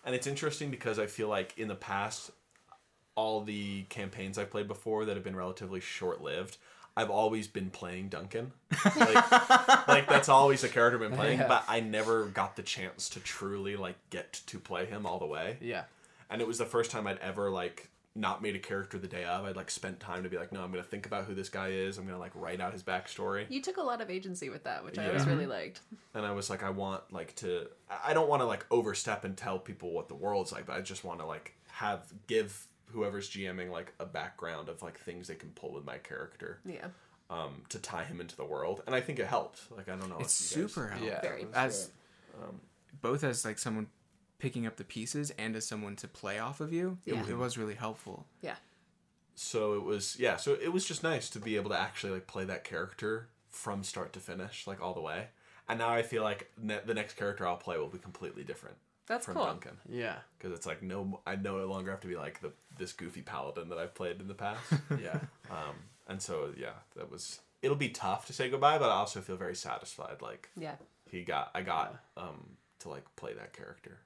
[0.04, 2.30] And it's interesting because I feel like in the past,
[3.16, 6.56] all the campaigns I've played before that have been relatively short lived.
[6.96, 8.52] I've always been playing Duncan.
[8.96, 9.30] Like,
[9.88, 11.48] like that's always a character I've been playing, Yeah.
[11.48, 15.26] but I never got the chance to truly like get to play him all the
[15.26, 15.56] way.
[15.60, 15.84] Yeah.
[16.30, 19.24] And it was the first time I'd ever like not made a character the day
[19.24, 19.44] of.
[19.44, 21.70] I'd like spent time to be like, no, I'm gonna think about who this guy
[21.70, 21.98] is.
[21.98, 23.46] I'm gonna like write out his backstory.
[23.48, 25.80] You took a lot of agency with that, which I always really liked.
[26.14, 27.66] And I was like, I want like to.
[27.90, 30.76] I I don't want to like overstep and tell people what the world's like, but
[30.76, 35.28] I just want to like have give whoever's GMing like a background of like things
[35.28, 36.86] they can pull with my character Yeah.
[37.28, 38.82] um, to tie him into the world.
[38.86, 39.60] And I think it helped.
[39.76, 40.18] Like I don't know.
[40.20, 41.08] It's if you guys- super helpful.
[41.08, 41.20] Yeah.
[41.20, 41.46] Very.
[41.54, 41.90] As
[43.02, 43.88] both as like someone
[44.38, 47.26] picking up the pieces and as someone to play off of you, it- Yeah.
[47.28, 48.26] it, was really helpful.
[48.40, 48.56] Yeah.
[49.36, 52.26] so it was yeah so it was just nice to be able to actually like
[52.28, 55.26] play that character from start to finish like all the way
[55.68, 58.76] and now i feel like ne- the next character i'll play will be completely different
[59.06, 59.44] That's from cool.
[59.46, 60.16] duncan Yeah.
[60.38, 63.68] because it's like no i no longer have to be like the this goofy paladin
[63.68, 64.60] that i've played in the past
[65.02, 65.18] Yeah.
[65.50, 65.74] um
[66.08, 69.36] and so yeah that was it'll be tough to say goodbye but i also feel
[69.36, 70.76] very satisfied like Yeah.
[71.10, 73.98] he got i got um to like play that character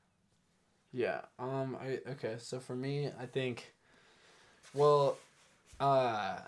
[0.92, 1.20] Yeah.
[1.38, 1.76] Um.
[1.80, 2.36] I okay.
[2.38, 3.74] So for me, I think,
[4.72, 5.18] well,
[5.80, 6.38] uh,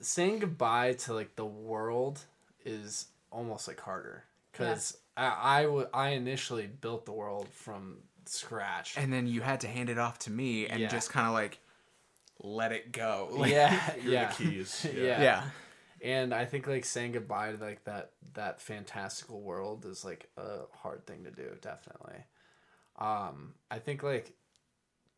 [0.00, 2.20] saying goodbye to like the world
[2.64, 8.96] is almost like harder because I I initially built the world from scratch.
[8.96, 10.88] And then you had to hand it off to me and Yeah.
[10.88, 11.58] just kind of like
[12.40, 13.28] let it go.
[13.32, 13.94] Like, yeah.
[14.04, 14.28] Yeah.
[14.28, 15.20] the keys Yeah.
[15.22, 15.42] yeah.
[16.00, 20.60] And I think like saying goodbye to like that that fantastical world is like a
[20.72, 22.24] hard thing to do, definitely.
[22.98, 24.32] Um, I think like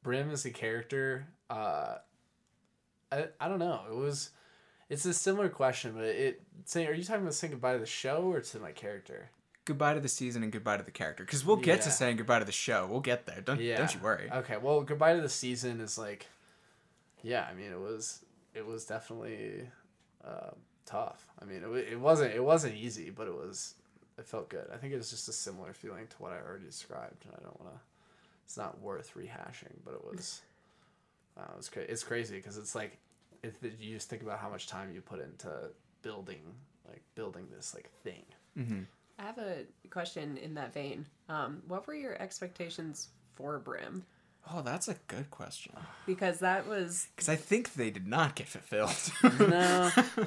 [0.03, 1.97] Brim as a character, uh,
[3.13, 3.83] I I don't know.
[3.91, 4.31] It was,
[4.89, 7.87] it's a similar question, but it say, are you talking about saying goodbye to the
[7.87, 9.31] show or to my character?
[9.65, 11.25] Goodbye to the season and goodbye to the character.
[11.25, 12.87] Because we'll get to saying goodbye to the show.
[12.91, 13.41] We'll get there.
[13.41, 13.77] Don't Yeah.
[13.77, 14.29] don't you worry.
[14.33, 16.27] Okay, well, goodbye to the season is like,
[17.23, 17.47] yeah.
[17.51, 19.69] I mean, it was it was definitely
[20.25, 20.51] uh,
[20.87, 21.27] tough.
[21.41, 23.75] I mean, it, it wasn't it wasn't easy, but it was
[24.19, 24.67] it felt good.
[24.73, 27.43] I think it was just a similar feeling to what I already described, and I
[27.43, 27.81] don't want to.
[28.45, 30.41] It's not worth rehashing, but it was.
[31.39, 32.99] Uh, it was cra- it's crazy because it's like,
[33.43, 35.71] if you just think about how much time you put into
[36.03, 36.41] building
[36.89, 38.25] like building this like thing.
[39.21, 41.05] I have a question in that vein.
[41.29, 44.05] Um, what were your expectations for Brim?
[44.51, 45.75] Oh, that's a good question.
[46.07, 48.97] Because that was Because I think they did not get fulfilled.
[49.39, 49.91] no.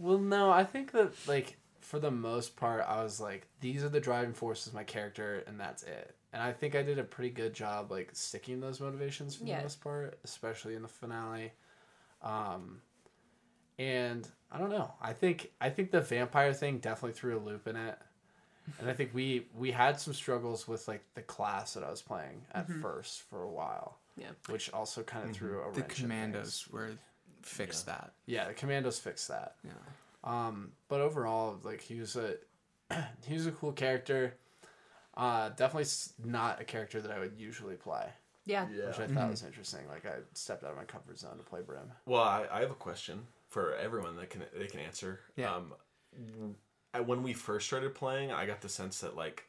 [0.00, 3.88] Well, no, I think that like for the most part, I was like, these are
[3.88, 6.16] the driving forces of my character, and that's it.
[6.32, 9.58] And I think I did a pretty good job like sticking those motivations for Yeah.
[9.58, 11.52] the most part, especially in the finale.
[12.22, 12.80] Um,
[13.78, 14.92] and I don't know.
[15.00, 17.98] I think I think the vampire thing definitely threw a loop in it.
[18.78, 22.02] And I think we we had some struggles with like the class that I was
[22.02, 24.28] playing at first for a while, yeah.
[24.48, 26.90] which also kind of threw a the wrench in commandos were
[27.42, 28.12] fixed that.
[28.26, 29.56] Yeah, the commandos fixed that.
[29.64, 29.72] Yeah.
[30.24, 32.36] Um, but overall, like he was a
[33.26, 34.34] he was a cool character.
[35.16, 35.88] Uh, definitely
[36.24, 38.06] not a character that I would usually play,
[38.46, 38.66] Yeah.
[38.66, 39.86] which I thought was interesting.
[39.88, 41.92] Like I stepped out of my comfort zone to play Brim.
[42.04, 45.20] Well, I, I have a question for everyone that can they can answer.
[45.36, 45.54] Yeah.
[45.54, 46.56] Um,
[47.06, 49.44] when we first started playing, I got the sense that like,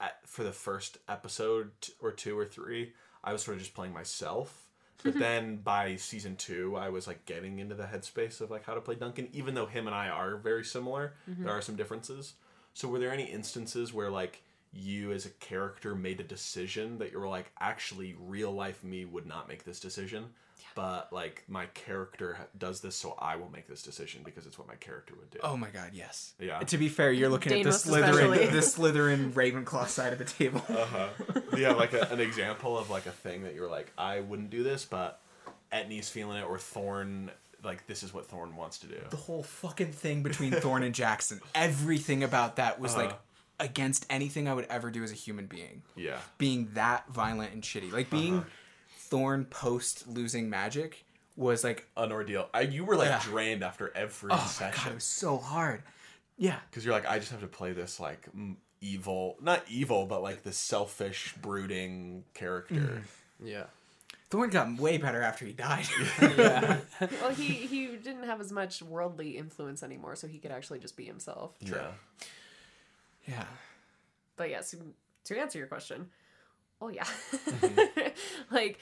[0.00, 2.92] at, for the first episode or two or three,
[3.24, 4.68] I was sort of just playing myself.
[5.02, 8.74] But then by season two, I was like getting into the headspace of like how
[8.74, 9.28] to play Duncan.
[9.32, 12.34] Even though him and I are very similar, there are some differences.
[12.74, 14.42] So were there any instances where like
[14.72, 19.04] you as a character made a decision that you were like, actually, real life me
[19.04, 20.26] would not make this decision,
[20.74, 24.68] but like my character does this, so I will make this decision because it's what
[24.68, 25.38] my character would do.
[25.42, 26.34] Oh my god, yes.
[26.38, 26.58] Yeah.
[26.60, 28.38] To be fair, you're looking Dane at the most especially.
[28.38, 30.62] Slytherin, the Slytherin Ravenclaw side of the table.
[30.68, 31.08] Uh-huh.
[31.52, 34.20] Do you have like a, an example of like a thing that you're like, I
[34.20, 35.20] wouldn't do this, but
[35.72, 37.30] Etney's feeling it, or Thorn,
[37.64, 38.96] like this is what Thorn wants to do.
[39.10, 43.18] the whole fucking thing between Thorn and Jackson, everything about that was like Uh-huh.
[43.60, 45.82] against anything I would ever do as a human being.
[45.96, 46.18] Yeah.
[46.38, 47.92] Being that violent and shitty.
[47.92, 48.48] Like being Uh-huh.
[49.08, 51.04] Thorn post losing magic
[51.36, 52.48] was like An ordeal.
[52.52, 53.20] I, you were like Yeah.
[53.22, 55.82] drained after every oh my god, session it was so hard.
[56.36, 56.58] Yeah.
[56.70, 58.28] because you're like, I just have to play this like
[58.80, 62.74] evil, not evil, but like the selfish, brooding character.
[62.74, 63.02] Mm.
[63.44, 63.64] Yeah.
[64.30, 65.86] Thorn got way better after he died.
[66.20, 66.78] Yeah.
[67.22, 70.96] Well, he he didn't have as much worldly influence anymore, so he could actually just
[70.96, 71.52] be himself.
[71.60, 71.92] Yeah.
[73.26, 73.44] yeah.
[74.36, 74.74] But yes,
[75.24, 76.08] to answer your question,
[76.80, 77.04] oh yeah,
[77.34, 78.08] Mm-hmm.
[78.54, 78.78] like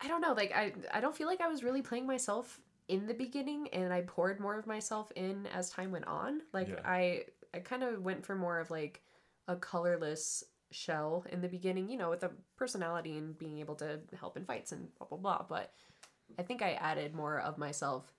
[0.00, 3.06] I don't know, like I I don't feel like I was really playing myself in
[3.06, 6.40] the beginning, and I poured more of myself in as time went on.
[6.52, 6.80] Like Yeah.
[6.84, 7.24] I
[7.54, 9.02] I kind of went for more of like
[9.48, 14.00] a colorless shell in the beginning, you know, with a personality and being able to
[14.18, 15.44] help in fights and blah blah blah.
[15.48, 15.72] But
[16.38, 18.12] I think I added more of myself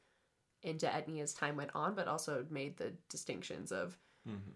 [0.62, 4.52] into Etney as time went on, but also made the distinctions of, Mm-hmm.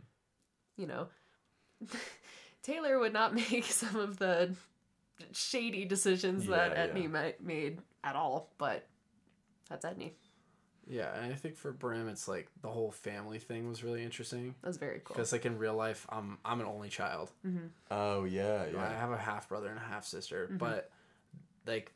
[0.77, 1.07] you know,
[2.63, 4.53] Taylor would not make some of the
[5.31, 7.07] shady decisions that Yeah, Etney yeah.
[7.07, 8.85] ma- made at all, but
[9.69, 10.11] that's Etney.
[10.89, 14.55] Yeah, and I think for Brim, it's like the whole family thing was really interesting
[14.63, 15.15] That's very cool.
[15.15, 17.31] because like in real life, I'm I'm an only child.
[17.45, 17.67] Mm-hmm.
[17.91, 20.57] Oh yeah, I have a half brother and a half sister, mm-hmm.
[20.57, 20.89] but
[21.65, 21.91] like,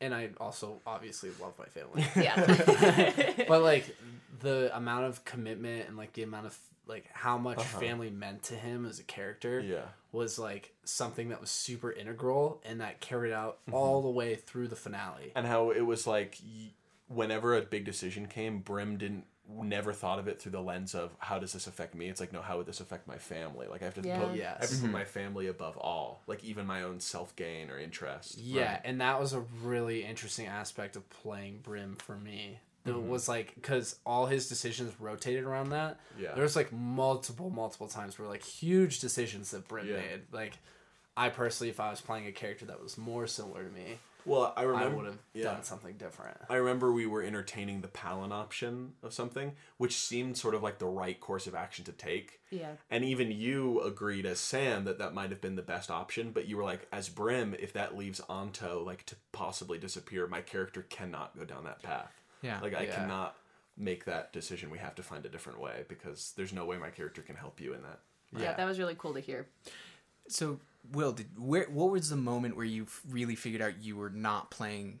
[0.00, 2.06] and I also obviously love my family.
[2.16, 3.44] Yeah.
[3.48, 3.94] but like
[4.40, 6.58] the amount of commitment and like the amount of
[6.90, 7.80] like how much Uh-huh.
[7.80, 9.86] family meant to him as a character Yeah.
[10.12, 13.74] was like something that was super integral and that carried out Mm-hmm.
[13.74, 15.32] all the way through the finale.
[15.34, 16.38] and how it was like
[17.08, 21.10] whenever a big decision came brim didn't never thought of it through the lens of
[21.18, 23.82] how does this affect me it's like no how would this affect my family like
[23.82, 24.16] i have to Yeah.
[24.18, 27.76] put, I have to put my family above all like even my own self-gain or
[27.78, 28.80] interest Yeah, Right.
[28.84, 32.60] and that was a really interesting aspect of playing Brim for me.
[32.86, 33.08] It Mm-hmm.
[33.10, 36.00] was like because all his decisions rotated around that.
[36.18, 36.32] Yeah.
[36.34, 39.96] there was like multiple, multiple times where like huge decisions that Brim Yeah.
[39.96, 40.22] made.
[40.32, 40.54] Like,
[41.16, 44.52] I personally, if I was playing a character that was more similar to me, well
[44.56, 45.44] i I would have yeah.
[45.44, 46.36] done something different.
[46.48, 50.78] I remember we were entertaining the Palin option of something, which seemed sort of like
[50.78, 52.40] the right course of action to take.
[52.50, 52.72] yeah.
[52.90, 56.46] And even you agreed as Sam that that might have been the best option, but
[56.46, 60.82] you were like, as Brim, if that leaves Anto like to possibly disappear, my character
[60.88, 62.19] cannot go down that path.
[62.42, 62.60] Yeah.
[62.60, 62.96] Like I Yeah.
[62.96, 63.36] cannot
[63.76, 64.70] make that decision.
[64.70, 67.60] We have to find a different way because there's no way my character can help
[67.60, 68.00] you in that.
[68.36, 68.52] yeah.
[68.54, 69.46] That was really cool to hear.
[70.28, 70.60] So,
[70.92, 74.50] Will, did where what was the moment where you really figured out you were not
[74.50, 75.00] playing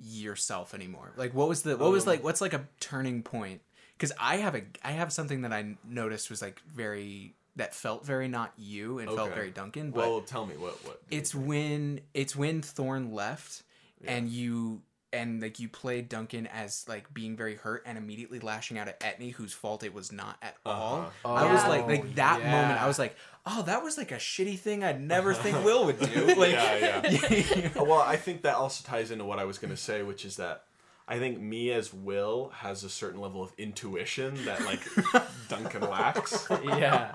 [0.00, 1.12] yourself anymore?
[1.16, 3.62] Like, what was the what was Um, like what's like a turning point?
[3.96, 8.04] Because I have a I have something that I noticed was like very that felt
[8.04, 9.90] very not you and felt very Duncan.
[9.90, 11.00] But Well, tell me what what.
[11.10, 13.62] it's when it's when Thorn left
[14.06, 14.82] and you
[15.12, 19.00] and like you played Duncan as like being very hurt and immediately lashing out at
[19.00, 21.10] Etney, whose fault it was not at all.
[21.24, 21.32] Uh-huh.
[21.34, 21.68] I was Yeah.
[21.68, 22.50] like, like that Yeah.
[22.50, 25.84] moment, I was like, oh, that was like a shitty thing I'd never think Will
[25.86, 26.26] would do.
[26.34, 27.70] Like, yeah, yeah.
[27.76, 30.36] well, I think that also ties into what I was going to say, which is
[30.36, 30.64] that
[31.08, 34.80] I think me as Will has a certain level of intuition that like
[35.48, 36.48] Duncan lacks.
[36.64, 37.12] yeah,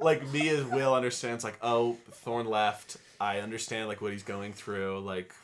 [0.00, 2.96] Like me as Will understands like oh Thorn left.
[3.20, 5.00] I understand like what he's going through.
[5.00, 5.34] Like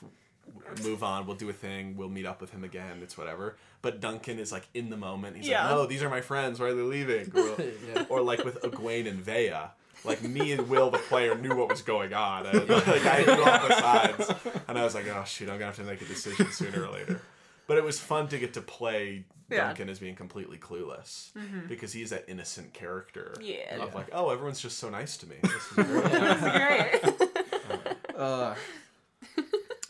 [0.82, 1.26] move on.
[1.26, 1.96] We'll do a thing.
[1.96, 3.00] We'll meet up with him again.
[3.02, 3.56] It's whatever.
[3.82, 5.36] But Duncan is like in the moment.
[5.36, 5.64] He's Yeah.
[5.66, 6.60] like no, these are my friends.
[6.60, 7.32] Why are they leaving?
[7.36, 7.56] Or,
[7.94, 8.04] Yeah.
[8.08, 9.70] or like with Egwene and Vea.
[10.04, 12.46] Like me and Will, the player, knew what was going on.
[12.46, 14.32] And, like I knew all the sides,
[14.66, 16.90] and I was like, "Oh shoot, I'm gonna have to make a decision sooner or
[16.90, 17.20] later."
[17.66, 19.66] But it was fun to get to play Yeah.
[19.66, 21.30] Duncan as being completely clueless
[21.68, 23.34] because he's that innocent character.
[23.42, 23.76] Yeah.
[23.76, 25.36] Of like, oh, everyone's just so nice to me.
[25.42, 27.02] This is great.
[27.02, 28.16] Great.
[28.16, 28.54] uh,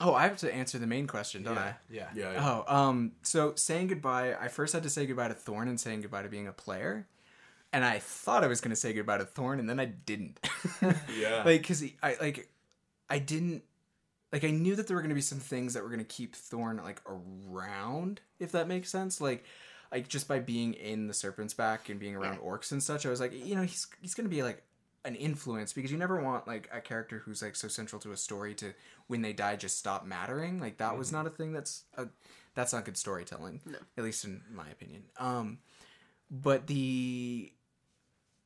[0.01, 1.75] oh, I have to answer the main question, don't I?
[1.91, 2.63] yeah, yeah, yeah.
[2.67, 6.01] Oh, um, so saying goodbye, I first had to say goodbye to Thorn and saying
[6.01, 7.07] goodbye to being a player.
[7.73, 10.41] And I thought I was going to say goodbye to Thorn, and then I didn't.
[11.17, 11.43] Yeah.
[11.45, 12.49] like, cause I like,
[13.09, 13.63] I didn't
[14.33, 14.45] like.
[14.45, 16.35] I knew that there were going to be some things that were going to keep
[16.35, 19.21] Thorn like around, if that makes sense.
[19.21, 19.45] Like,
[19.93, 23.11] like just by being in the Serpent's Back and being around orcs and such, I
[23.11, 24.63] was like, you know, he's he's going to be like
[25.05, 28.17] an influence because you never want like a character who's like so central to a
[28.17, 28.75] story to
[29.07, 30.61] when they die just stop mattering.
[30.61, 32.07] Like that was not a thing that's a
[32.55, 33.61] that's not good storytelling.
[33.65, 33.79] No.
[33.97, 35.05] At least in my opinion.
[35.19, 35.59] Um
[36.31, 37.53] but the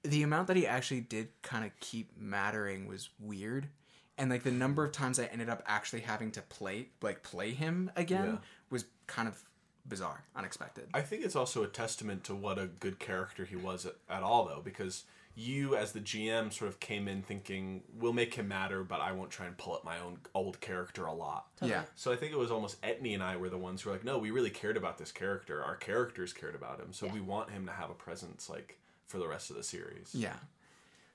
[0.02, 3.68] the amount that he actually did kind of keep mattering was weird.
[4.16, 7.50] And like the number of times I ended up actually having to play like play
[7.52, 8.38] him again Yeah.
[8.70, 9.42] was kind of
[9.86, 10.86] bizarre, unexpected.
[10.94, 14.22] I think it's also a testament to what a good character he was at, at
[14.22, 15.04] all, though, because
[15.36, 19.12] you, as the GM, sort of came in thinking, we'll make him matter, but I
[19.12, 21.46] won't try and pull up my own old character a lot.
[21.60, 21.82] yeah.
[21.96, 24.04] So I think it was almost Etney and I were the ones who were like,
[24.04, 25.62] no, we really cared about this character.
[25.62, 27.12] Our characters cared about him, so Yeah.
[27.14, 30.10] we want him to have a presence like for the rest of the series.
[30.14, 30.36] Yeah.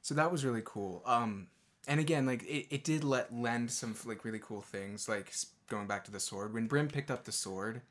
[0.01, 1.01] So that was really cool.
[1.05, 1.47] Um,
[1.87, 5.07] and again, like it, it did let lend some like really cool things.
[5.07, 5.31] Like
[5.69, 7.81] going back to the sword when Brim picked up the sword,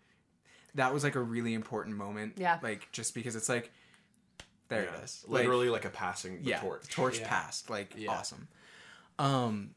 [0.74, 2.34] that was like a really important moment.
[2.36, 2.58] Yeah.
[2.62, 3.72] Like just because it's like,
[4.68, 4.96] there Yeah.
[4.98, 5.24] it is.
[5.26, 6.60] Like, Literally like a passing the yeah,
[6.90, 7.18] torch.
[7.20, 7.28] Yeah.
[7.28, 7.70] passed.
[7.70, 8.10] Like Yeah.
[8.12, 8.48] awesome.
[9.18, 9.70] Um,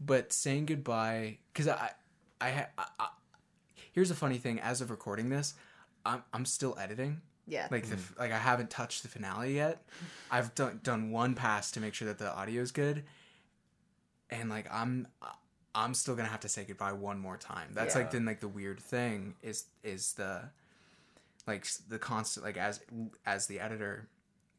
[0.00, 1.90] but saying goodbye because I,
[2.40, 3.08] I, ha- I, I,
[3.92, 4.60] here's a funny thing.
[4.60, 5.54] As of recording this,
[6.04, 7.20] I'm I'm still editing.
[7.46, 7.68] Yeah.
[7.70, 9.82] Like the like I haven't touched the finale yet.
[10.30, 13.04] I've done done one pass to make sure that the audio is good,
[14.30, 15.06] and like I'm
[15.74, 17.70] I'm still gonna have to say goodbye one more time.
[17.72, 20.50] That's like then like the weird thing is is the
[21.46, 22.80] like the constant like as
[23.26, 24.08] as the editor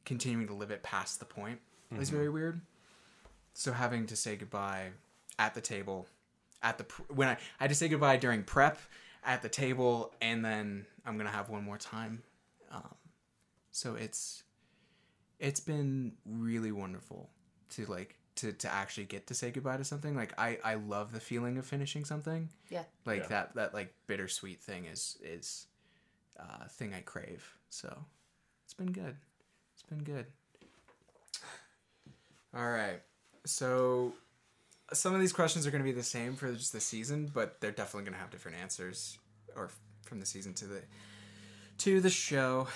[0.06, 1.60] continuing to live it past the point
[2.00, 2.62] is very weird.
[3.54, 4.90] So having to say goodbye
[5.40, 6.08] at the table,
[6.62, 8.78] at the pr- when I, I had to say goodbye during prep
[9.24, 12.22] at the table, and then I'm gonna have one more time.
[12.72, 12.96] Um,
[13.72, 14.44] so it's
[15.40, 17.30] it's been really wonderful
[17.72, 20.16] to like to to actually get to say goodbye to something.
[20.16, 22.50] Like I I love the feeling of finishing something.
[22.70, 22.84] Yeah.
[23.06, 23.28] Like Yeah.
[23.28, 25.68] that that like bittersweet thing is is
[26.38, 27.56] uh, thing I crave.
[27.70, 28.06] So
[28.66, 29.16] it's been good.
[29.90, 30.26] Been good.
[32.56, 33.02] All right.
[33.46, 34.14] So
[34.94, 37.60] some of these questions are going to be the same for just the season, but
[37.60, 39.18] they're definitely going to have different answers
[39.56, 39.70] or
[40.04, 40.82] from the season to the
[41.80, 42.68] to the show.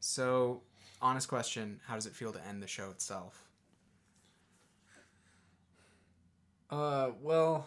[0.00, 0.60] So,
[1.00, 3.42] honest question, how does it feel to end the show itself?
[6.70, 7.66] Uh, well,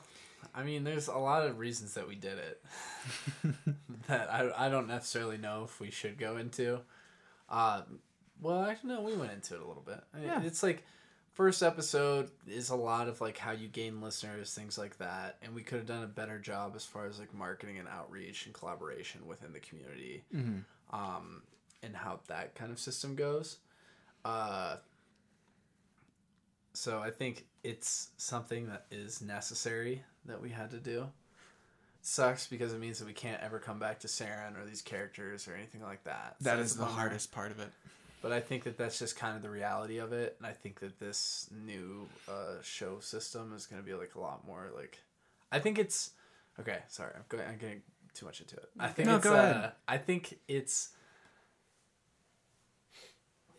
[0.54, 2.64] I mean, there's a lot of reasons that we did it
[4.08, 6.82] that I, I don't necessarily know if we should go into.
[7.50, 7.82] Uh,
[8.42, 10.04] well, actually, no, we went into it a little bit.
[10.14, 10.44] I mean, Yeah.
[10.44, 10.84] It's like
[11.34, 15.54] first episode is a lot of like how you gain listeners, things like that, and
[15.56, 18.54] we could have done a better job as far as like marketing and outreach and
[18.54, 20.24] collaboration within the community,
[20.92, 21.42] um,
[21.84, 23.58] and how that kind of system goes.
[24.26, 24.78] Uh,
[26.74, 31.08] so I think it's something that is necessary that we had to do.
[32.08, 35.46] Sucks because it means that we can't ever come back to Serein or these characters
[35.46, 36.38] or anything like that.
[36.40, 37.68] So That is the hardest part of it.
[38.22, 40.80] But I think that that's just kind of the reality of it, and I think
[40.80, 45.00] that this new uh, show system is going to be like a lot more like.
[45.52, 46.12] I think it's
[46.58, 46.78] okay.
[46.88, 47.44] Sorry, I'm going.
[47.46, 47.82] I'm getting
[48.14, 48.70] too much into it.
[48.80, 49.26] I think No, it's.
[49.26, 49.56] go ahead.
[49.58, 50.92] Uh, I think it's.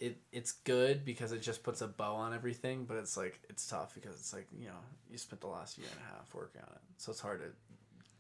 [0.01, 3.69] It it's good because it just puts a bow on everything, but it's like it's
[3.69, 4.81] tough because it's like you know
[5.11, 7.49] you spent the last year and a half working on it, so it's hard to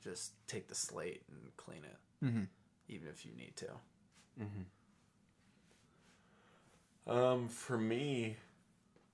[0.02, 2.48] just take the slate and clean it, Mhm.
[2.88, 3.68] even if you need to.
[7.06, 8.36] Um, for me,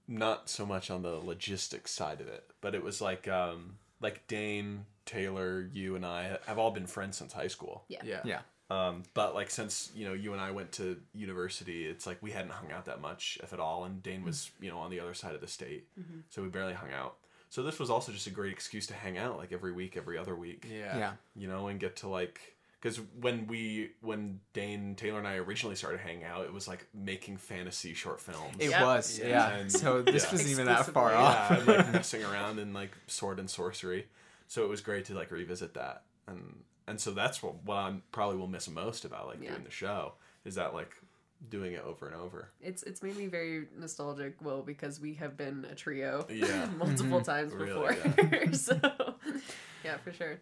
[0.09, 4.27] not so much on the logistics side of it, but it was like um, like
[4.27, 7.85] Dane, Taylor, you and I have all been friends since high school.
[7.89, 8.03] Yeah.
[8.05, 8.21] Yeah.
[8.25, 8.41] Yeah.
[8.71, 12.33] Um, but like since you know you and I went to university, it's like we
[12.33, 13.85] hadn't hung out that much, if at all.
[13.85, 15.87] And Dane was you know on the other side of the state,
[16.31, 17.17] so we barely hung out.
[17.55, 20.19] So this was also just a great excuse to hang out like every week, every
[20.19, 20.67] other week.
[20.69, 20.99] Yeah.
[20.99, 21.13] Yeah.
[21.37, 22.41] You know, and get to like
[22.81, 26.85] because when we when Dane Taylor and I originally started hanging out, it was like
[26.93, 28.57] making fantasy short films.
[28.59, 28.83] It Yeah.
[28.85, 29.21] was.
[29.21, 29.29] Yeah.
[29.29, 29.55] Yeah.
[29.55, 30.31] And- so this yeah.
[30.33, 31.17] wasn't even that far Exclusively.
[31.17, 31.51] off.
[31.51, 34.09] yeah, and like messing around in like sword and sorcery.
[34.49, 37.95] So it was great to like revisit that, and and so that's what what I
[38.11, 39.51] probably will miss most about like Yeah.
[39.51, 40.91] doing the show is that like
[41.51, 42.49] doing it over and over.
[42.61, 46.69] It's it's made me very nostalgic, Will, because we have been a trio Yeah.
[46.79, 48.53] multiple times Really, before.
[48.53, 48.79] so
[49.85, 50.39] yeah, for sure.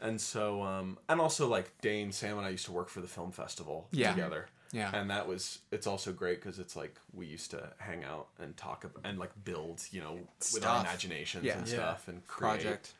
[0.00, 3.08] And so um and also like Dane, Sam, and I used to work for the
[3.08, 4.10] film festival Yeah.
[4.12, 4.46] together.
[4.72, 4.90] Yeah.
[4.94, 8.56] And that was it's also great because it's like we used to hang out and
[8.56, 10.18] talk ab- and like build, you know,
[10.54, 11.58] with our imaginations Yeah.
[11.58, 11.74] and Yeah.
[11.74, 12.62] stuff and create.
[12.62, 12.92] Project.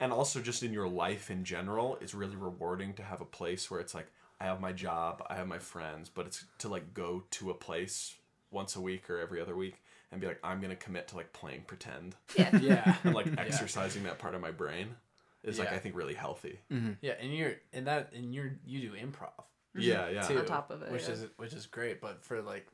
[0.00, 3.70] and also just in your life in general it's really rewarding to have a place
[3.70, 4.08] where it's like
[4.42, 7.54] i have my job i have my friends but it's to like go to a
[7.54, 8.14] place
[8.50, 9.76] once a week or every other week
[10.10, 12.56] and be like i'm gonna commit to like playing pretend Yeah.
[12.60, 12.94] Yeah.
[13.04, 14.88] and like exercising that part of my brain
[15.42, 16.58] is like i think really healthy
[17.00, 19.32] Yeah, and you're and that and you're you do improv
[19.74, 21.14] yeah yeah too, On top of it, which yeah.
[21.14, 21.98] is which is great.
[22.00, 22.66] But for like,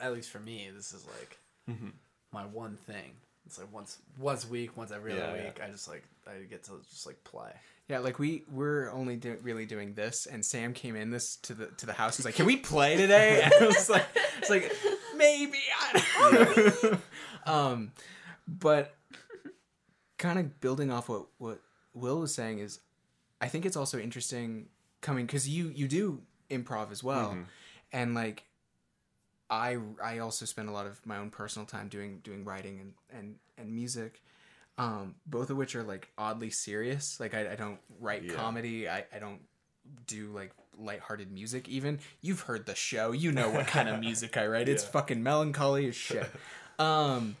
[0.00, 1.38] at least for me, this is like
[1.70, 1.90] Mm-hmm.
[2.32, 3.12] my one thing.
[3.46, 5.44] It's like once once a week, once every Yeah, other yeah.
[5.46, 5.60] week.
[5.64, 7.50] I just like I get to just like play.
[7.88, 11.54] Yeah, like we we're only do, really doing this, and Sam came in this to
[11.54, 12.16] the to the house.
[12.16, 14.06] He's like, "Can we play today?" And I was like,
[14.38, 14.70] "It's like
[15.16, 16.82] maybe." I don't
[17.46, 17.52] know.
[17.52, 17.92] um,
[18.46, 18.94] but
[20.18, 21.60] kind of building off what what
[21.94, 22.78] Will was saying is,
[23.40, 24.68] I think it's also interesting
[25.00, 27.36] coming because you you do improv as well,
[27.92, 28.44] and like
[29.50, 32.92] I I also spend a lot of my own personal time doing doing writing and
[33.18, 34.22] and and music,
[34.78, 37.18] um, both of which are like oddly serious.
[37.18, 38.34] Like I, I don't write Yeah.
[38.34, 38.88] comedy.
[38.88, 39.40] I, I don't
[40.06, 41.68] do like lighthearted music.
[41.68, 43.12] Even you've heard the show.
[43.12, 44.68] You know what kind of music I write.
[44.68, 44.90] It's Yeah.
[44.90, 46.30] fucking melancholy as shit.
[46.78, 47.36] Um,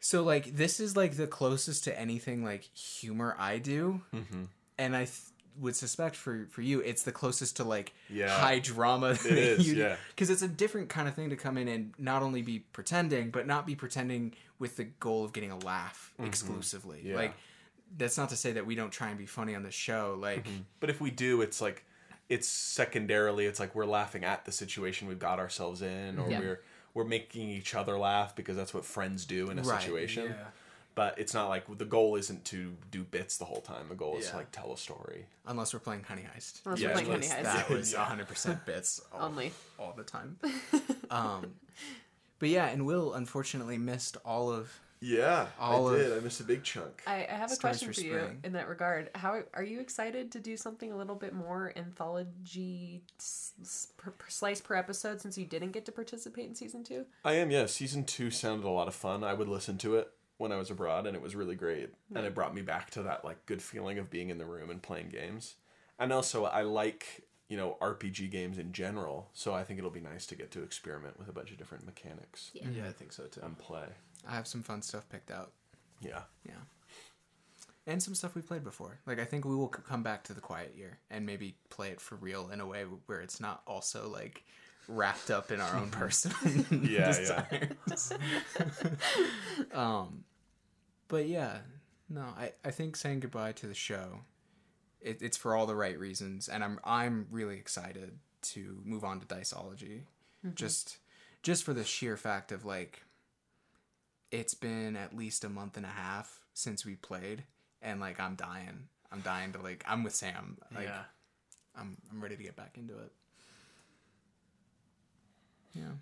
[0.00, 4.44] So like this is like the closest to anything like humor I do, Mm-hmm.
[4.78, 5.18] and I th-
[5.58, 8.28] would suspect for for you it's the closest to like Yeah.
[8.28, 9.10] high drama.
[9.10, 9.96] It is, yeah.
[10.10, 13.30] Because it's a different kind of thing to come in and not only be pretending,
[13.30, 16.98] but not be pretending with the goal of getting a laugh exclusively.
[16.98, 17.08] Mm-hmm.
[17.08, 17.16] Yeah.
[17.16, 17.34] Like
[17.98, 20.16] that's not to say that we don't try and be funny on the show.
[20.18, 20.46] Like
[20.78, 21.84] But if we do, it's like
[22.28, 23.46] it's secondarily.
[23.46, 26.38] It's like we're laughing at the situation we've got ourselves in, or Yeah.
[26.40, 26.60] we're
[26.94, 30.24] we're making each other laugh because that's what friends do in a Right, situation.
[30.26, 30.46] yeah.
[30.94, 33.88] But it's not like the goal isn't to do bits the whole time.
[33.88, 35.26] The goal is to like tell a story.
[35.46, 36.60] unless we're playing Honey Heist.
[36.66, 37.42] Unless Yeah, we're playing Honey Heist.
[37.44, 39.52] That was 100% bits all, Only.
[39.78, 40.36] all the time.
[41.10, 41.52] um,
[42.38, 46.16] but yeah, and Will unfortunately missed all of Yeah, All I of- did.
[46.16, 47.02] I missed a big chunk.
[47.06, 48.40] I, I have a Stories question for for, you spring.
[48.44, 49.10] in that regard.
[49.14, 54.10] How are you excited to do something a little bit more anthology s- s- per,
[54.10, 57.06] per slice per episode since you didn't get to participate in season two?
[57.24, 57.66] I am, yeah.
[57.66, 59.22] Season two sounded a lot of fun.
[59.24, 60.10] I would listen to it
[60.40, 61.90] when I was abroad, and it was really great.
[62.14, 64.70] And it brought me back to that like good feeling of being in the room
[64.70, 65.56] and playing games.
[65.98, 70.00] And also, I like you know RPG games in general, so I think it'll be
[70.00, 72.68] nice to get to experiment with a bunch of different mechanics Yeah.
[72.74, 73.40] Yeah, I think so too.
[73.42, 73.86] and play.
[74.26, 75.52] I have some fun stuff picked out.
[76.00, 76.54] Yeah, Yeah.
[77.86, 79.00] And some stuff we played before.
[79.06, 82.00] Like I think we will come back to the quiet year and maybe play it
[82.00, 84.44] for real in a way where it's not also like
[84.88, 86.36] wrapped up in our own personal
[86.82, 88.12] Yeah, desires.
[89.72, 90.24] um
[91.10, 91.58] but yeah,
[92.08, 94.20] no, I, I think saying goodbye to the show
[95.00, 99.20] it, it's for all the right reasons and I'm I'm really excited to move on
[99.20, 100.02] to Diceology.
[100.44, 100.54] Mm-hmm.
[100.54, 100.98] Just
[101.42, 103.02] just for the sheer fact of like
[104.30, 107.44] it's been at least a month and a half since we played
[107.82, 108.88] and like I'm dying.
[109.12, 110.58] I'm dying to like I'm with Sam.
[110.74, 111.02] Like yeah.
[111.76, 113.12] I'm I'm ready to get back into it.
[115.74, 115.92] Yeah.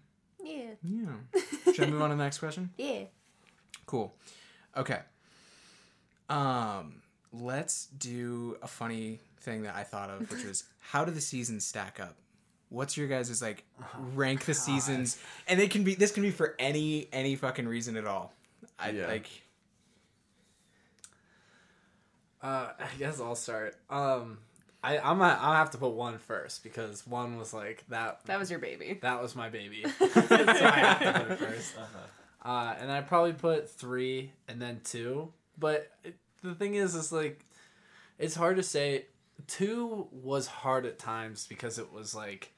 [0.43, 0.71] Yeah.
[0.83, 1.43] Yeah.
[1.73, 2.71] Should I move on to the next question?
[2.77, 3.05] Yeah.
[3.87, 4.15] Cool.
[4.77, 5.01] Okay.
[6.29, 7.03] Um
[7.33, 11.65] let's do a funny thing that I thought of, which was how do the seasons
[11.67, 12.17] stack up?
[12.71, 13.65] What's your guys' like
[14.15, 15.19] rank the seasons?
[15.47, 18.33] And they can be this can be for any any fucking reason at all.
[18.79, 19.07] I Yeah.
[19.07, 19.27] like
[22.43, 23.75] Uh, I guess I'll start.
[23.91, 24.39] Um,
[24.85, 28.21] I I'm gonna, I'll have to put one first because one was like that.
[28.27, 28.99] That was your baby.
[29.03, 29.83] That was my baby.
[29.99, 31.75] so I have to put it first.
[32.49, 35.35] Uh, and I probably put three and then two.
[35.59, 37.45] But it, the thing is, is like,
[38.19, 39.05] it's hard to say.
[39.47, 42.55] Two was hard at times because it was like,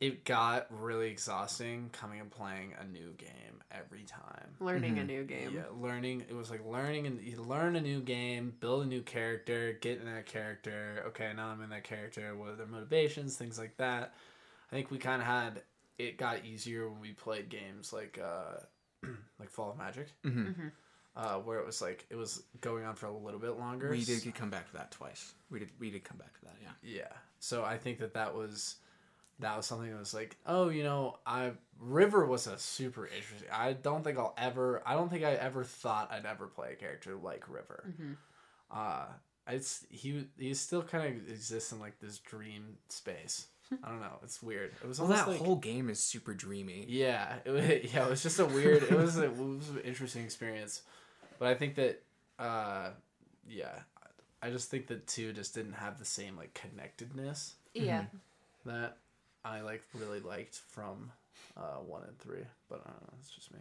[0.00, 4.54] it got really exhausting coming and playing a new game every time.
[4.58, 5.52] Learning a new game.
[5.54, 6.24] Yeah, learning.
[6.26, 10.00] It was like learning and you learn a new game, build a new character, get
[10.00, 11.04] in that character.
[11.08, 12.34] Okay, now I'm in that character.
[12.34, 13.36] What are their motivations?
[13.36, 14.14] Things like that.
[14.72, 15.60] I think we kind of had
[15.98, 18.60] it got easier when we played games like uh,
[19.38, 20.72] like Fall of Magic, mhm.
[21.16, 23.90] uh, where it was like it was going on for a little bit longer.
[23.90, 25.34] we did come back to that twice.
[25.50, 26.70] We did we did come back to that, yeah.
[26.82, 27.12] Yeah.
[27.38, 28.76] So I think that that was
[29.40, 33.48] that was something that was like, oh, you know, I River was a super interesting.
[33.52, 34.82] I don't think I'll ever.
[34.86, 37.92] I don't think I ever thought I'd ever play a character like River.
[38.70, 39.06] Uh,
[39.48, 43.46] it's he he still kind of exists in like this dream space.
[43.82, 44.18] I don't know.
[44.22, 44.72] It's weird.
[44.82, 46.84] It was Well, that like whole game is super dreamy.
[46.88, 47.56] yeah, it, wa-
[48.00, 48.06] yeah.
[48.06, 48.82] It was just a weird.
[48.84, 50.82] It was a, it was an interesting experience,
[51.38, 52.02] but I think that
[52.38, 52.90] uh,
[53.48, 53.80] yeah,
[54.42, 58.04] I just think that two just didn't have the same like connectedness Yeah.
[58.66, 58.98] that
[59.44, 61.10] I like really liked from
[61.56, 62.44] uh, one and three.
[62.68, 63.58] But I don't know, it's just me.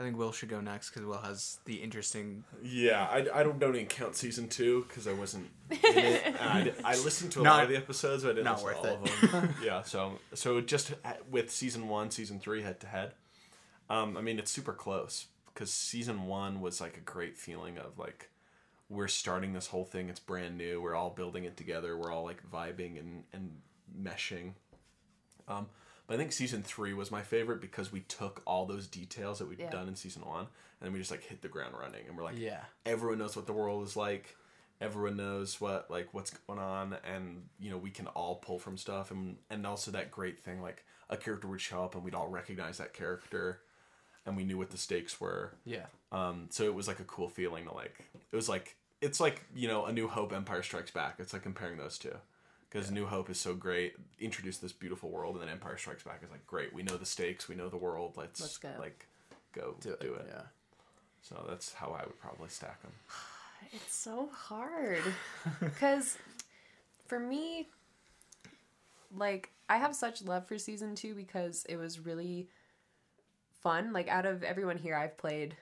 [0.00, 2.42] I think Will should go next because Will has the interesting.
[2.62, 3.06] yeah.
[3.10, 5.50] I, I don't don't even count season two because I wasn't.
[5.70, 6.22] In it.
[6.24, 8.44] And I, di- I listened to a lot Not- of the episodes, but I didn't
[8.46, 9.54] not listen to worth all of them.
[9.62, 9.82] yeah.
[9.82, 13.12] So so just ha- with season one, season three head to head.
[13.90, 17.98] Um, I mean it's super close because season one was like a great feeling of
[17.98, 18.30] like
[18.88, 20.08] we're starting this whole thing.
[20.08, 20.80] It's brand new.
[20.80, 21.96] We're all building it together.
[21.98, 23.50] We're all like vibing and and
[24.02, 24.52] meshing.
[25.46, 25.66] Um,
[26.10, 29.46] but I think season three was my favorite because we took all those details that
[29.48, 29.70] we'd Yeah.
[29.70, 30.48] done in season one and
[30.80, 32.64] then we just like hit the ground running and we're like, Yeah.
[32.84, 34.36] everyone knows what the world is like.
[34.80, 38.76] Everyone knows what like what's going on, and you know we can all pull from
[38.78, 42.14] stuff, and and also that great thing like a character would show up and we'd
[42.14, 43.60] all recognize that character,
[44.24, 45.52] and we knew what the stakes were.
[45.66, 45.84] Yeah.
[46.12, 48.06] Um, so it was like a cool feeling to like.
[48.32, 51.16] It was like it's like you know a New Hope, Empire Strikes Back.
[51.18, 52.16] It's like comparing those two,
[52.70, 56.20] because New Hope is so great, introduce this beautiful world, and then Empire Strikes Back
[56.22, 56.72] is like great.
[56.72, 58.14] We know the stakes, we know the world.
[58.16, 58.70] Let's, Let's go.
[58.78, 59.06] like
[59.52, 60.20] go Do do, it.
[60.20, 60.26] it.
[60.28, 60.42] Yeah.
[61.22, 62.92] So that's how I would probably stack them.
[63.72, 65.02] It's so hard
[65.60, 66.16] because
[67.06, 67.68] for me,
[69.14, 72.48] like I have such love for season two because it was really
[73.62, 73.92] fun.
[73.92, 75.56] Like out of everyone here, I've played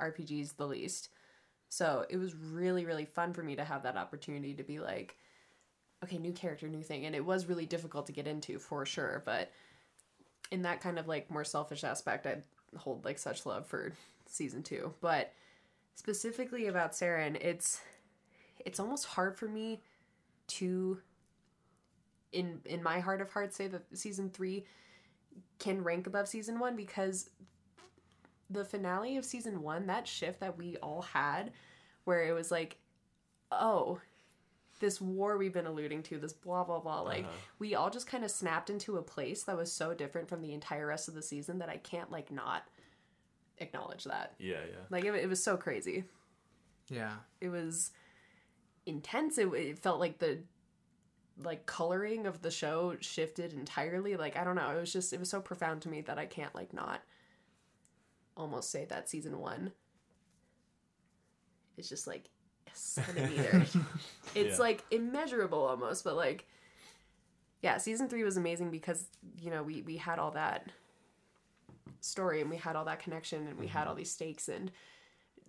[0.00, 1.08] RPGs the least.
[1.68, 5.16] So it was really, really fun for me to have that opportunity to be like,
[6.02, 7.06] okay, new character, new thing.
[7.06, 9.22] And it was really difficult to get into for sure.
[9.24, 9.50] But
[10.50, 12.38] in that kind of like more selfish aspect, I
[12.76, 13.92] hold like such love for
[14.26, 14.94] season two.
[15.00, 15.32] But
[15.94, 17.80] specifically about Serein, it's
[18.64, 19.80] it's almost hard for me
[20.48, 20.98] to
[22.32, 24.64] in in my heart of hearts say that season three
[25.58, 27.30] can rank above season one because
[28.52, 31.52] the finale of season one, that shift that we all had,
[32.04, 32.78] where it was like,
[33.50, 33.98] oh,
[34.82, 37.32] this war we've been alluding to, this blah blah blah, like uh-huh.
[37.58, 40.52] we all just kind of snapped into a place that was so different from the
[40.52, 42.64] entire rest of the season that I can't like not
[43.58, 44.34] acknowledge that.
[44.38, 44.80] Yeah, yeah.
[44.90, 46.04] Like it, it was so crazy.
[46.88, 47.14] Yeah.
[47.40, 47.92] It was
[48.84, 49.38] intense.
[49.38, 50.40] It, it felt like the
[51.42, 54.16] like coloring of the show shifted entirely.
[54.16, 54.70] Like I don't know.
[54.70, 57.00] It was just it was so profound to me that I can't like not
[58.36, 59.72] almost say that season one
[61.76, 62.28] is just like
[62.72, 63.66] a centimeter.
[64.34, 64.62] it's Yeah.
[64.62, 66.46] like immeasurable almost, but like
[67.62, 69.04] yeah, season three was amazing because
[69.38, 70.68] you know we we had all that
[72.00, 73.90] story and we had all that connection and we had mm-hmm.
[73.90, 74.72] all these stakes and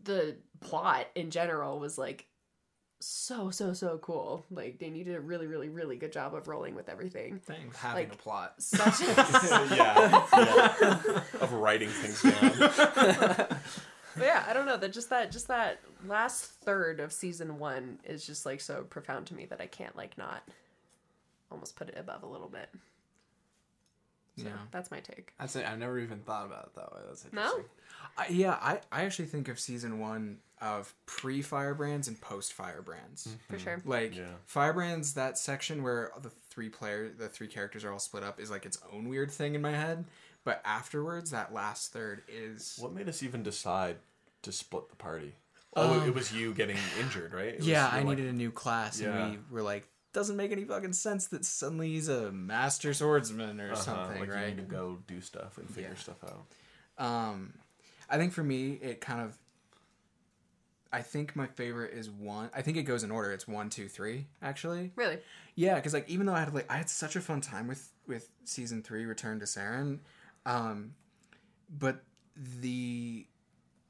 [0.04, 2.28] the plot in general was like
[3.00, 4.46] so so so cool.
[4.52, 7.40] Like they did a really really really good job of rolling with everything.
[7.44, 7.78] Thanks.
[7.78, 8.54] Having Like- a plot.
[8.60, 11.22] Such yeah, yeah.
[11.42, 13.58] Of writing things down.
[14.16, 18.00] But yeah, I don't know that just that just that last third of season one
[18.04, 20.44] is just like so profound to me that I can't like not
[21.52, 22.70] almost put it above a little bit.
[24.38, 24.58] So Yeah.
[24.72, 25.34] that's my take.
[25.40, 25.66] That's it.
[25.66, 27.02] I've never even thought about it that way.
[27.08, 27.64] That's No?
[28.18, 33.28] I, yeah, I, I actually think of season one of pre Firebrands and post Firebrands.
[33.28, 33.54] Mm-hmm.
[33.54, 33.82] For sure.
[33.86, 34.26] Like Yeah.
[34.46, 38.50] Firebrands, that section where the three player, the three characters are all split up, is
[38.50, 40.06] like its own weird thing in my head.
[40.46, 43.98] But afterwards, that last third is What made us even decide
[44.42, 45.36] to split the party?
[45.76, 47.56] Oh, it- it was you getting injured, right?
[47.56, 49.26] It yeah, you I like- needed a new class, Yeah.
[49.26, 53.60] and we were like, doesn't make any fucking sense that suddenly he's a master swordsman
[53.60, 55.96] or uh-huh, something, like You need to go do stuff and figure Yeah.
[55.98, 57.04] stuff out.
[57.04, 57.54] Um,
[58.10, 59.38] I think for me, it kind of.
[60.92, 62.52] I think my favorite is one.
[62.54, 63.32] I think it goes in order.
[63.32, 64.28] It's one, two, three.
[64.44, 65.20] Actually, Really?
[65.56, 67.92] yeah, because like even though I had like I had such a fun time with
[68.06, 70.02] with season three, Return to Serein,
[70.46, 70.94] um,
[71.70, 72.04] but
[72.62, 73.26] the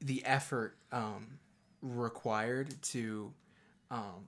[0.00, 1.38] the effort um,
[1.82, 3.32] required to
[3.90, 4.26] um,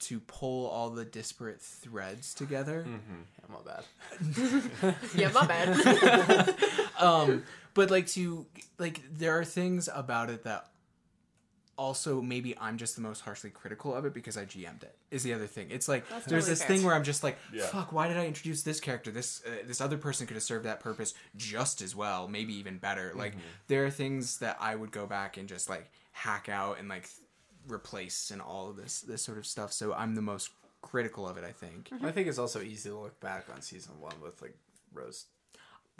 [0.00, 2.84] to pull all the disparate threads together.
[2.86, 4.94] Yeah, my bad.
[5.14, 6.54] Yeah, my bad.
[7.00, 8.46] um but like to
[8.78, 10.68] like there are things about it that
[11.78, 15.22] also maybe i'm just the most harshly critical of it because i gm'd it is
[15.22, 16.68] the other thing it's like That's there's totally this fair.
[16.76, 17.66] thing where i'm just like Yeah.
[17.66, 20.64] fuck why did i introduce this character this uh, this other person could have served
[20.64, 23.34] that purpose just as well maybe even better like
[23.68, 27.02] there are things that i would go back and just like hack out and like
[27.02, 27.12] th-
[27.68, 30.50] replace and all of this this sort of stuff so i'm the most
[30.82, 33.92] critical of it i think I think it's also easy to look back on season
[34.00, 34.56] one with like
[34.94, 35.26] rose,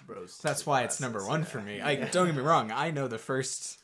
[0.07, 0.39] rose.
[0.43, 1.81] That's why it's number one for me.
[1.81, 2.70] I don't get me wrong.
[2.70, 3.79] I know the first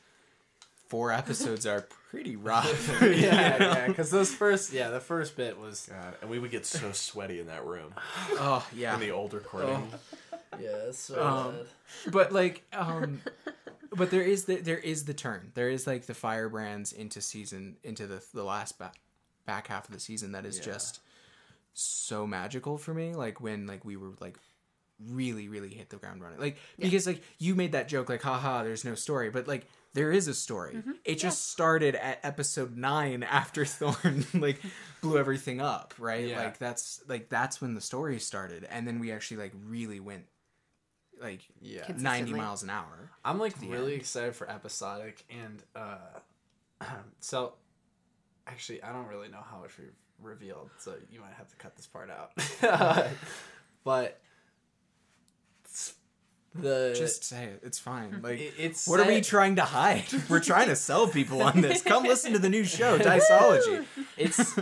[0.93, 3.01] four episodes are pretty rough.
[3.01, 6.67] yeah, yeah, because those first, yeah, the first bit was God, and we would get
[6.67, 7.95] so sweaty in that room
[8.33, 8.93] oh yeah.
[8.93, 9.91] in the old recording.
[10.61, 11.55] yeah, so Um,
[12.13, 13.23] but like, um,
[13.97, 15.51] but there is the there is the turn.
[15.55, 18.97] There is like the firebrands into season into the the last back
[19.47, 20.65] back half of the season that is Yeah.
[20.75, 21.01] just
[21.73, 23.15] so magical for me.
[23.15, 24.37] Like when like we were like
[25.09, 26.39] really really hit the ground running.
[26.39, 30.11] Like because like you made that joke like haha there's no story, but like there
[30.11, 30.83] is a story.
[31.05, 34.61] It just started at episode 9 after Thorn like
[35.01, 36.29] blew everything up, right?
[36.29, 36.45] Yeah.
[36.45, 40.25] Like that's like that's when the story started and then we actually like really went
[41.23, 41.85] like yeah.
[41.97, 43.11] 90 miles an hour.
[43.25, 44.01] I'm like really end.
[44.01, 46.21] excited for episodic, and uh,
[47.21, 47.55] so
[48.47, 51.77] actually, I don't really know how much we've revealed, so you might have to cut
[51.77, 52.33] this part out.
[53.85, 54.19] but it's-
[56.55, 57.61] the Just say it.
[57.63, 58.21] It's fine.
[58.23, 60.05] Like it's what are we trying to hide?
[60.29, 61.83] We're trying to sell people on this.
[61.83, 63.85] Come listen to the new show, Diceology.
[64.17, 64.59] it's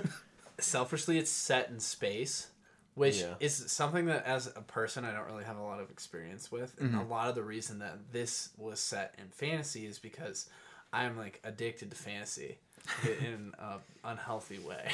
[0.58, 2.48] selfishly it's set in space
[2.94, 3.34] which Yeah.
[3.40, 6.74] is something that as a person i don't really have a lot of experience with
[6.78, 6.98] and Mm-hmm.
[6.98, 10.50] a lot of the reason that this was set in fantasy is because
[10.92, 12.58] i'm like addicted to fantasy
[13.22, 14.90] in an unhealthy way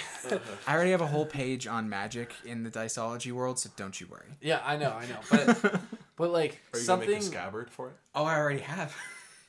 [0.69, 4.07] I already have a whole page on magic in the Diceology world, so don't you
[4.07, 4.29] worry.
[4.41, 5.81] yeah i know i know but
[6.17, 7.95] but like Are you something gonna make a scabbard for it?
[8.15, 8.95] Oh, I already have.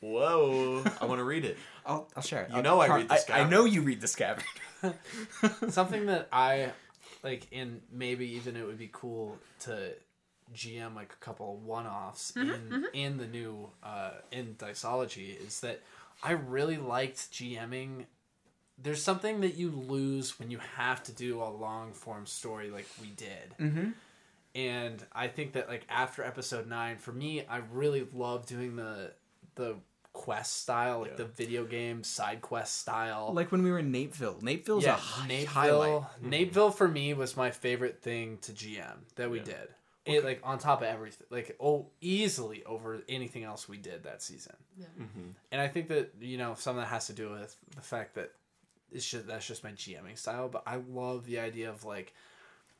[0.01, 0.83] Whoa!
[1.01, 1.57] I want to read it.
[1.85, 2.49] I'll, I'll share it.
[2.51, 3.33] You I'll- know I read the scabbard.
[3.35, 3.51] I, Scabbard.
[3.51, 4.43] know you read the scabbard.
[5.69, 6.71] something that I
[7.23, 9.91] like, and maybe even it would be cool to
[10.55, 15.59] GM like a couple one offs Mm-hmm, in in the new uh, in Diceology is
[15.61, 15.81] that
[16.23, 18.05] I really liked GMing.
[18.81, 22.87] There's something that you lose when you have to do a long form story like
[23.01, 23.55] we did.
[23.59, 23.89] Mm-hmm.
[24.57, 29.11] And I think that like after episode nine, for me, I really love doing the
[29.55, 29.75] the
[30.13, 31.17] quest style, like Yeah.
[31.17, 33.31] the video game side quest style.
[33.33, 34.41] Like when we were in Napeville.
[34.41, 35.45] Napeville's a yeah, hi- Napeville.
[35.45, 36.03] highlight.
[36.23, 39.43] Napeville for me was my favorite thing to GM that we Yeah.
[39.45, 39.67] did.
[40.05, 44.23] It like on top of everything, like oh, easily over anything else we did that
[44.23, 44.55] season.
[44.79, 45.29] Mm-hmm.
[45.51, 48.15] And I think that you know some of that has to do with the fact
[48.15, 48.31] that
[48.91, 50.47] it's just that's just my GMing style.
[50.49, 52.13] But I love the idea of like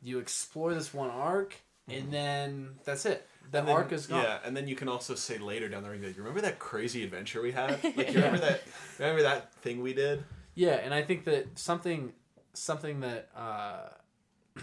[0.02, 1.56] you explore this one arc
[1.90, 3.28] and then that's it.
[3.52, 4.24] The And then- arc is gone.
[4.24, 6.60] Yeah, and then you can also say later down the ring, like, you remember that
[6.60, 7.72] crazy adventure we had?
[7.84, 8.62] Like, you remember that?
[9.00, 10.24] Remember that thing we did?
[10.54, 12.12] Yeah, and I think that something
[12.54, 13.90] something that uh,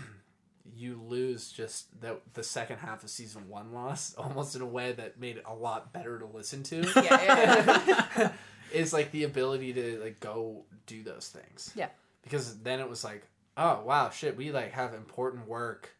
[0.76, 4.92] you lose just that the second half of season one lost almost in a way
[4.92, 7.80] that made it a lot better to listen to Yeah, yeah,
[8.18, 8.32] yeah.
[8.72, 11.72] is like the ability to like go do those things.
[11.74, 11.88] Yeah.
[12.22, 13.26] Because then it was like,
[13.56, 15.93] oh wow, shit, we like have important work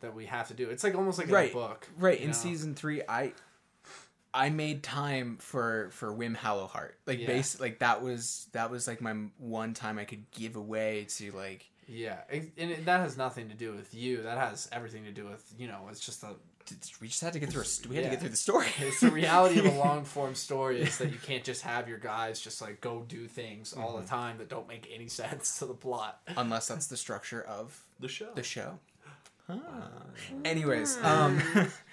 [0.00, 0.68] that we have to do.
[0.70, 1.50] It's like almost like Right.
[1.50, 1.88] a book.
[1.98, 2.36] Right you in know?
[2.36, 3.32] season three, I
[4.34, 6.92] I made time for for Wim Hallowheart.
[7.06, 7.26] Like Yeah.
[7.28, 11.32] base, like that was that was like my one time I could give away to
[11.32, 14.22] like Yeah, and it, that has nothing to do with you.
[14.22, 15.86] That has everything to do with you know.
[15.90, 16.34] It's just a
[17.00, 18.66] we just had to get through a we had to get through the story.
[18.80, 21.98] It's the reality of a long form story is that you can't just have your
[21.98, 24.02] guys just like go do things all Mm-hmm.
[24.02, 26.20] the time that don't make any sense to the plot.
[26.36, 28.30] Unless that's the structure of The show.
[28.34, 28.80] the show.
[30.44, 31.40] Anyways, um,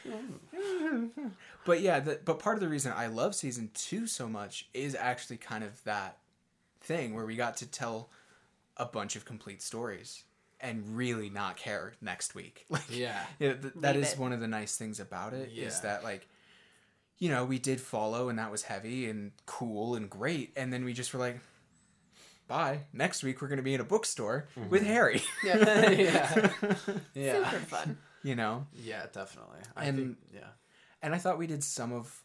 [1.65, 4.95] but yeah, the, but part of the reason I love season two so much is
[4.95, 6.17] actually kind of that
[6.81, 8.09] thing where we got to tell
[8.77, 10.23] a bunch of complete stories
[10.59, 12.65] and really not care next week.
[12.69, 13.21] Like, Yeah.
[13.39, 14.19] yeah, th- that Leave is it.
[14.19, 15.79] one of the nice things about it is Yeah.
[15.81, 16.27] that like,
[17.19, 20.83] you know, we did follow and that was heavy and cool and great, and then
[20.85, 21.39] we just were like.
[22.47, 22.81] Bye.
[22.93, 25.21] Next week we're going to be in a bookstore with Harry.
[25.43, 25.55] yeah.
[25.91, 26.39] yeah,
[27.15, 27.97] yeah, Super fun.
[28.23, 29.59] you know, yeah, definitely.
[29.75, 30.49] I And- think yeah,
[31.01, 32.21] and I thought we did some of,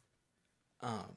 [0.83, 1.17] um,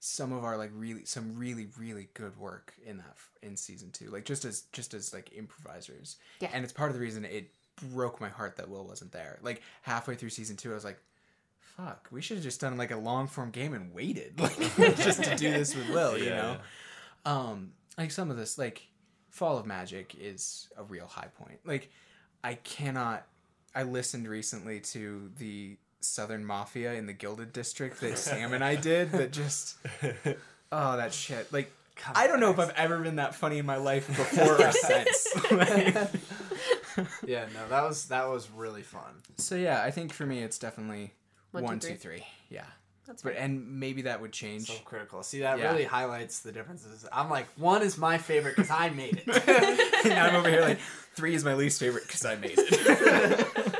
[0.00, 4.10] some of our like really some really really good work in that in season two,
[4.10, 6.16] like just as just as like improvisers.
[6.40, 6.50] Yeah.
[6.52, 7.50] And it's part of the reason it
[7.92, 9.38] broke my heart that Will wasn't there.
[9.42, 10.98] Like halfway through season two, I was like,
[11.76, 14.58] "Fuck, we should have just done like a long form game and waited, like
[14.96, 16.36] just to do this with Will." You Yeah.
[16.42, 16.56] know,
[17.24, 18.86] um, like some of this, like
[19.30, 21.60] Fall of Magic is a real high point.
[21.64, 21.90] Like
[22.44, 23.26] I cannot.
[23.74, 28.74] I listened recently to the Southern Mafia in the Gilded District that Sam and I
[28.76, 29.12] did.
[29.12, 29.76] That just
[30.72, 31.52] oh that shit.
[31.52, 31.72] Like
[32.14, 35.28] I don't know if I've ever been that funny in my life before or since.
[35.50, 35.94] Like,
[37.26, 37.46] yeah.
[37.54, 39.22] No, that was that was really fun.
[39.38, 41.12] so yeah, I think for me it's definitely
[41.52, 41.96] One, two, one, two, three.
[41.96, 42.24] three.
[42.50, 42.66] Yeah,
[43.06, 43.42] That's but fine.
[43.42, 44.68] and maybe that would change.
[44.68, 45.22] So critical.
[45.22, 45.70] See, that Yeah.
[45.72, 47.04] really highlights the differences.
[47.12, 49.48] I'm like, one is my favorite because I made it.
[50.04, 50.78] and I'm over here like
[51.14, 53.76] three is my least favorite because I made it.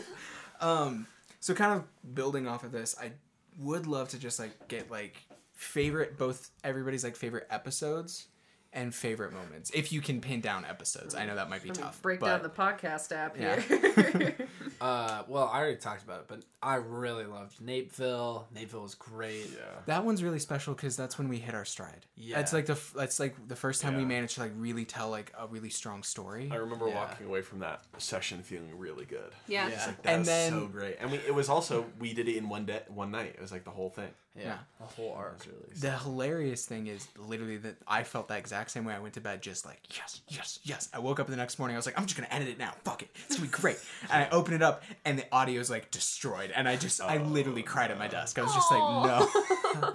[0.60, 1.06] um,
[1.40, 3.12] so kind of building off of this, I
[3.58, 5.16] would love to just like get like
[5.54, 8.28] favorite both everybody's like favorite episodes
[8.72, 11.14] and favorite moments if you can pin down episodes.
[11.14, 12.00] I know that might be Let me tough.
[12.02, 13.60] break but down the podcast app Yeah.
[13.60, 14.36] here.
[14.80, 18.44] Uh, well, I already talked about it, but I really loved Napeville.
[18.54, 19.50] Napeville was great.
[19.54, 19.80] yeah.
[19.86, 22.06] that one's really special because that's when we hit our stride.
[22.16, 22.40] Yeah.
[22.40, 25.10] it's like the f- that's like the first time we managed to like really tell
[25.10, 26.48] like a really strong story.
[26.52, 26.94] I remember Yeah.
[26.94, 29.32] walking away from that session feeling really good.
[29.46, 29.68] yeah.
[29.68, 29.86] Yeah.
[29.86, 30.96] Like, that And then- so great.
[31.00, 33.34] And we, it was also, we did it in one day, one night.
[33.36, 34.10] It was like the whole thing.
[34.36, 34.58] Yeah, Yeah.
[34.78, 35.44] the whole arc.
[35.44, 38.94] really The hilarious thing is literally that I felt that exact same way.
[38.94, 40.88] I went to bed just like, yes, yes, yes.
[40.94, 41.74] I woke up the next morning.
[41.74, 42.72] I was like, I'm just going to edit it now.
[42.84, 43.08] Fuck it.
[43.26, 43.78] It's going to be great.
[44.10, 46.52] And I open it up and the audio is like destroyed.
[46.54, 48.38] And I just, I literally cried at my desk.
[48.38, 49.94] I was just like, no.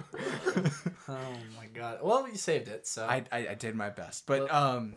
[1.08, 2.00] Oh my god.
[2.02, 4.26] Well, you saved it, so I, I, I did my best.
[4.26, 4.94] But um,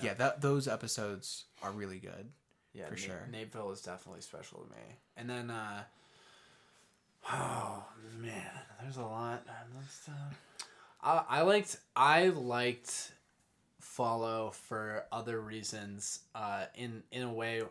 [0.00, 2.30] yeah, that those episodes are really good.
[2.72, 3.28] yeah, for Na- sure.
[3.32, 4.82] Napeville is definitely special to me.
[5.16, 5.82] And then, uh,
[7.32, 7.84] oh
[8.20, 8.50] man,
[8.82, 9.44] there's a lot.
[9.74, 10.12] Let's, uh,
[11.02, 13.12] I, I liked I liked
[13.80, 16.20] follow for other reasons.
[16.34, 17.62] Uh, in in a way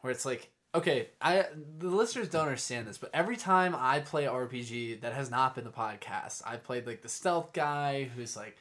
[0.00, 1.46] where it's like okay, I
[1.78, 5.64] the listeners don't understand this, but every time I play RPG that has not been
[5.64, 8.56] the podcast, I played like the stealth guy who's like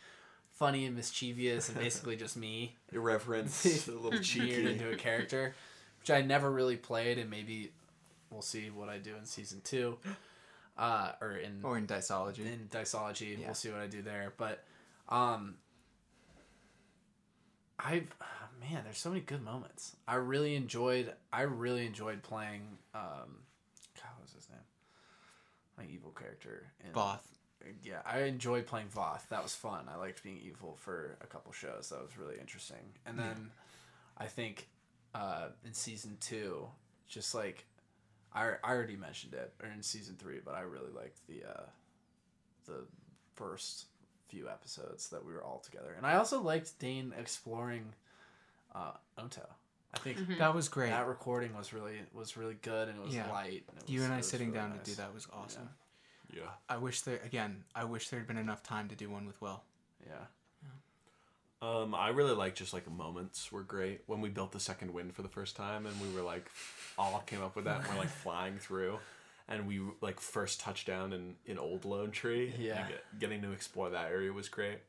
[0.51, 4.71] funny and mischievous and basically just me irreverent, a little weird cheeky.
[4.71, 5.55] into a character,
[5.99, 7.71] which I never really played, and maybe
[8.33, 9.97] we'll see what I do in season two,
[10.77, 12.39] uh, or in Or in Diceology.
[12.39, 13.39] in Diceology.
[13.39, 13.45] Yeah.
[13.45, 14.63] We'll see what I do there, but
[15.09, 15.55] um,
[17.79, 18.13] I've
[18.59, 19.95] man, there's so many good moments.
[20.07, 21.13] I really enjoyed.
[21.31, 22.61] I really enjoyed playing.
[22.93, 23.41] Um,
[23.95, 24.59] God, what was his name?
[25.77, 26.71] My evil character.
[26.85, 27.19] In, Voth.
[27.81, 29.27] Yeah, I enjoyed playing Voth.
[29.29, 29.85] That was fun.
[29.89, 31.89] I liked being evil for a couple shows.
[31.89, 32.93] That was really interesting.
[33.05, 33.51] And then
[34.17, 34.67] I think
[35.15, 36.67] uh, in season two,
[37.07, 37.65] just like
[38.35, 41.63] I, I already mentioned it, or in season three, but I really liked the uh,
[42.65, 42.85] the
[43.35, 43.85] first
[44.27, 47.93] few episodes that we were all together, and I also liked Dane exploring
[48.73, 49.41] uh, Onto.
[49.95, 50.89] I think That was great.
[50.89, 53.29] that recording was really was really good, and it was Yeah.
[53.31, 53.63] light.
[53.69, 54.85] and it you and I sitting really down nice.
[54.85, 55.69] to do that was awesome.
[56.33, 56.41] Yeah.
[56.67, 57.63] I wish there again.
[57.75, 59.61] I wish there had been enough time to do one with Will.
[60.03, 60.13] Yeah.
[61.63, 65.13] Um, I really like just like moments were great when we built the second wind
[65.15, 66.49] for the first time, and we were like,
[66.97, 67.79] all came up with that.
[67.81, 68.99] and We're like flying through,
[69.47, 72.53] and we like first touchdown in in Old Lone Tree.
[72.59, 72.87] Yeah.
[72.87, 74.79] get- getting to explore that area was great.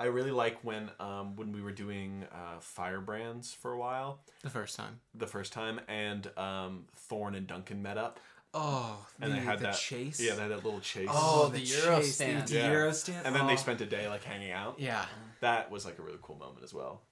[0.00, 4.50] I really like when um when we were doing uh, firebrands for a while The
[4.50, 5.00] first time.
[5.14, 8.20] the first time, and um Thorn and Duncan met up,
[8.54, 10.18] Oh, and the, they had the that chase.
[10.20, 11.08] Yeah, they had that little chase.
[11.10, 12.48] Oh, oh the Euro chase, stand.
[12.48, 12.70] The Yeah.
[12.72, 13.26] Euro stand.
[13.26, 13.46] and then oh.
[13.48, 14.76] they spent a day like hanging out.
[14.78, 15.04] Yeah.
[15.40, 17.02] That was like a really cool moment as well.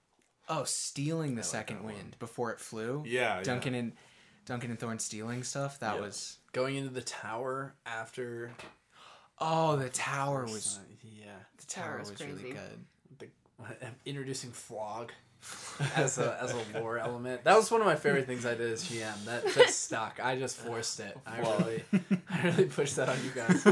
[0.49, 1.95] Oh, stealing the like second that one.
[1.95, 3.03] wind before it flew.
[3.07, 3.43] Yeah, yeah.
[3.43, 3.93] Duncan and
[4.47, 5.79] Duncan and Thorn stealing stuff.
[5.81, 6.01] That Yeah.
[6.03, 6.39] was.
[6.53, 8.53] Going into the tower after.
[9.39, 10.79] Oh, the tower was.
[11.03, 11.27] yeah.
[11.59, 12.85] The tower Tower was, was really good.
[13.19, 13.29] the,
[14.07, 15.13] introducing flog
[15.97, 17.45] as a as a lore element.
[17.45, 19.25] That was one of my favorite things I did as GM.
[19.27, 20.19] That just stuck.
[20.23, 21.17] I just forced it.
[21.27, 21.85] I really
[22.31, 23.67] I really pushed that on you guys.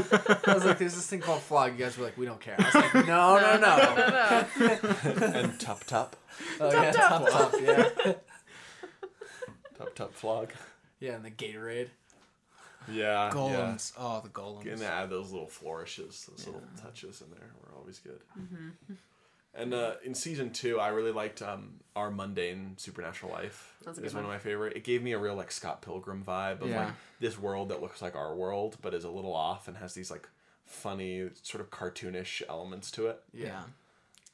[0.47, 2.55] I was like, "There's this thing called flog." You guys were like, "We don't care."
[2.59, 4.45] I was like, "No, no, no."
[5.39, 6.15] and Tup Tup,
[6.59, 7.53] Oh yeah, top top.
[7.59, 7.89] Yeah,
[9.77, 10.51] Tup Tup Flog.
[10.99, 11.89] yeah, and the Gatorade.
[12.91, 13.93] Yeah, Golems.
[13.97, 14.63] Oh, the golems.
[14.63, 18.19] Gonna add those little flourishes, those little touches in there We're always good.
[18.39, 18.93] Mm-hmm.
[19.57, 23.75] And uh, in season two, I really liked um, our mundane supernatural life.
[23.85, 24.75] That's a is good one of my favorite.
[24.75, 26.85] It gave me a real like Scott Pilgrim vibe of Yeah.
[26.85, 29.93] like this world that looks like our world, but is a little off and has
[29.93, 30.27] these like
[30.65, 33.21] funny sort of cartoonish elements to it.
[33.33, 33.63] yeah.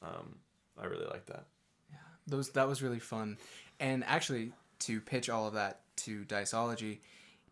[0.02, 0.38] Um,
[0.80, 1.44] I really like that.
[1.90, 3.38] Yeah, those that was really fun
[3.78, 6.98] and actually to pitch all of that to diceology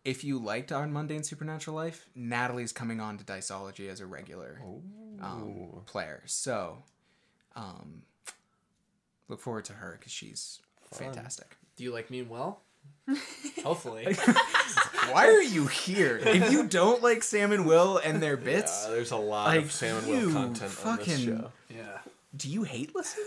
[0.03, 4.59] if you liked our mundane supernatural life natalie's coming on to diceology as a regular
[5.21, 6.83] um, player so
[7.55, 8.03] um,
[9.27, 10.59] look forward to her because she's
[10.93, 12.59] fantastic Do you like me and Will?
[13.63, 14.15] Hopefully.
[15.11, 18.91] why are you here if you don't like sam and will and their bits Uh,
[18.91, 21.51] there's a lot Like, of Sam and Will content on this fucking- show.
[21.69, 21.99] yeah.
[22.35, 23.23] do you hate listen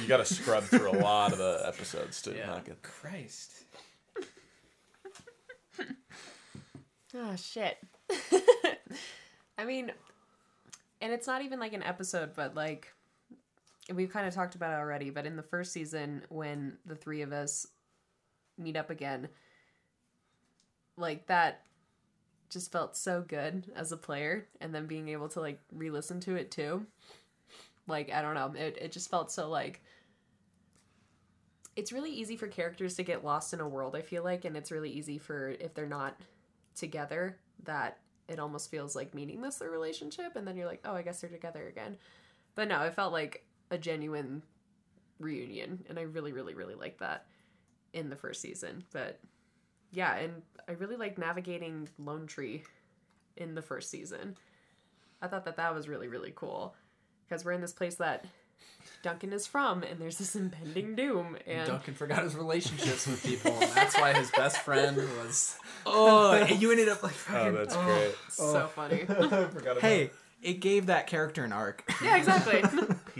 [0.00, 2.46] You got to scrub through a lot of the episodes to Yeah.
[2.46, 2.80] not get.
[2.82, 3.64] christ
[7.14, 7.76] Oh shit.
[9.58, 9.90] I mean,
[11.00, 12.92] and it's not even like an episode, but like
[13.92, 15.10] we've kind of talked about it already.
[15.10, 17.66] But in the first season, when the three of us
[18.58, 19.28] meet up again,
[20.96, 21.62] like that
[22.50, 26.34] just felt so good as a player, and then being able to like re-listen to
[26.36, 26.86] it too.
[27.86, 29.82] Like I don't know, it it just felt so like
[31.76, 34.56] it's really easy for characters to get lost in a world i feel like and
[34.56, 36.16] it's really easy for if they're not
[36.74, 37.98] together that
[38.28, 41.30] it almost feels like meaningless their relationship and then you're like oh i guess they're
[41.30, 41.96] together again
[42.54, 44.42] but no it felt like a genuine
[45.18, 47.26] reunion and i really really really like that
[47.92, 49.18] in the first season but
[49.92, 52.62] yeah and i really like navigating lone tree
[53.36, 54.36] in the first season.
[55.22, 56.74] I thought that that was really really cool
[57.28, 58.24] because we're in this place that
[59.02, 63.52] duncan is from and there's this impending doom and Duncan forgot his relationships with people,
[63.52, 65.56] and that's why his best friend was.
[65.86, 67.84] oh and you ended up like Oh, fucking that's oh.
[67.84, 68.14] great.
[68.28, 69.02] so funny.
[69.08, 70.10] I forgot about hey
[70.42, 71.84] it gave that character an arc.
[72.02, 72.62] Yeah exactly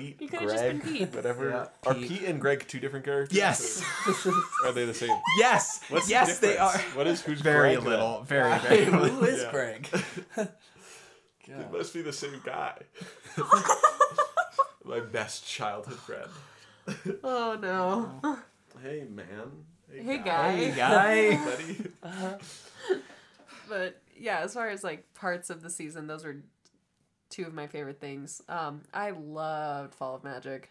[0.01, 1.15] Pete, You could've Greg, just been Pete.
[1.15, 1.49] whatever.
[1.51, 2.09] Yeah, Are Pete.
[2.09, 3.37] Pete and Greg two different characters?
[3.37, 3.83] Yes.
[4.27, 4.33] Or
[4.69, 5.17] are they the same?
[5.39, 5.81] Yes.
[5.89, 6.73] What's the yes, they are.
[6.73, 6.97] difference?
[6.97, 7.89] What is who's Very Greg, then?
[7.91, 8.23] little.
[8.23, 9.09] Very, very little.
[9.09, 9.51] Who is Yeah.
[9.51, 9.89] Greg?
[11.53, 12.75] It must be the same guy.
[14.85, 17.19] My best childhood friend.
[17.25, 18.39] oh no
[18.83, 19.65] Hey man.
[19.93, 20.53] Hey, guy.
[20.57, 21.37] Hey, guy.
[21.45, 21.77] buddy.
[22.05, 22.39] Uh-huh.
[23.69, 26.37] but yeah as far as like parts of the season those were
[27.31, 28.43] two of my favorite things.
[28.49, 30.71] Um i loved fall of magic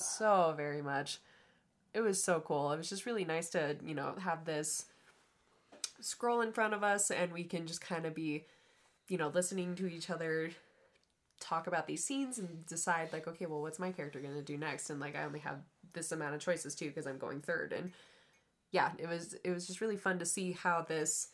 [0.00, 1.18] so very much.
[1.94, 2.72] It was so cool.
[2.72, 4.86] It was just really nice to you know have this
[6.00, 8.44] scroll in front of us and we can just kind of be
[9.08, 10.50] you know listening to each other
[11.40, 14.56] talk about these scenes and decide like okay well what's my character going to do
[14.56, 14.90] next?
[14.90, 15.58] And like i only have
[15.92, 17.72] this amount of choices too because i'm going third.
[17.72, 17.92] And
[18.70, 21.28] yeah it was it was just really fun to see how this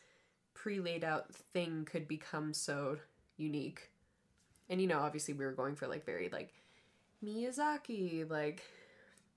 [0.55, 2.99] pre-laid out thing could become so
[3.37, 3.91] unique
[4.69, 6.53] and you know obviously we were going for like very like
[7.25, 8.63] miyazaki like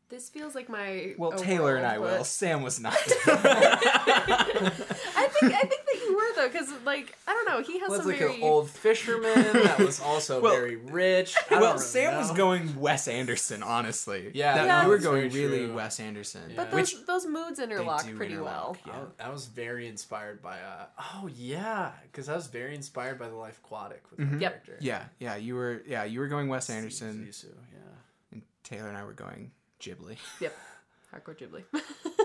[0.09, 1.15] This feels like my.
[1.17, 2.23] Well, Taylor and I but- will.
[2.23, 2.95] Sam was not.
[3.27, 5.86] I think I think that you were
[6.37, 8.35] though, because like I don't know, he has was some like very.
[8.37, 11.35] an old fisherman that was also Well- very rich.
[11.51, 14.31] I well, really Sam was going Wes Anderson, honestly.
[14.33, 15.75] Yeah, That- Yeah, you were going really true.
[15.75, 16.53] Wes Anderson.
[16.55, 16.71] but Yeah.
[16.71, 18.77] those Which those moods interlock pretty interlock, well.
[18.85, 18.93] yeah.
[18.93, 23.19] I was- I was very inspired by uh oh yeah because I was very inspired
[23.19, 24.39] by the Life Aquatic with my Yep.
[24.65, 24.77] character.
[24.79, 25.81] yeah, yeah, you were.
[25.87, 27.79] Yeah, you were going Wes Anderson, Zissou, yeah.
[28.31, 29.51] and Taylor and I were going
[29.81, 30.17] Ghibli.
[30.41, 30.55] Yep.
[31.13, 31.63] Hardcore Ghibli.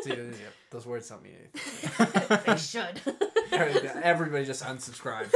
[0.02, 2.40] See, yeah, those words don't mean anything.
[2.46, 3.00] they should.
[3.52, 5.28] Everybody just unsubscribe.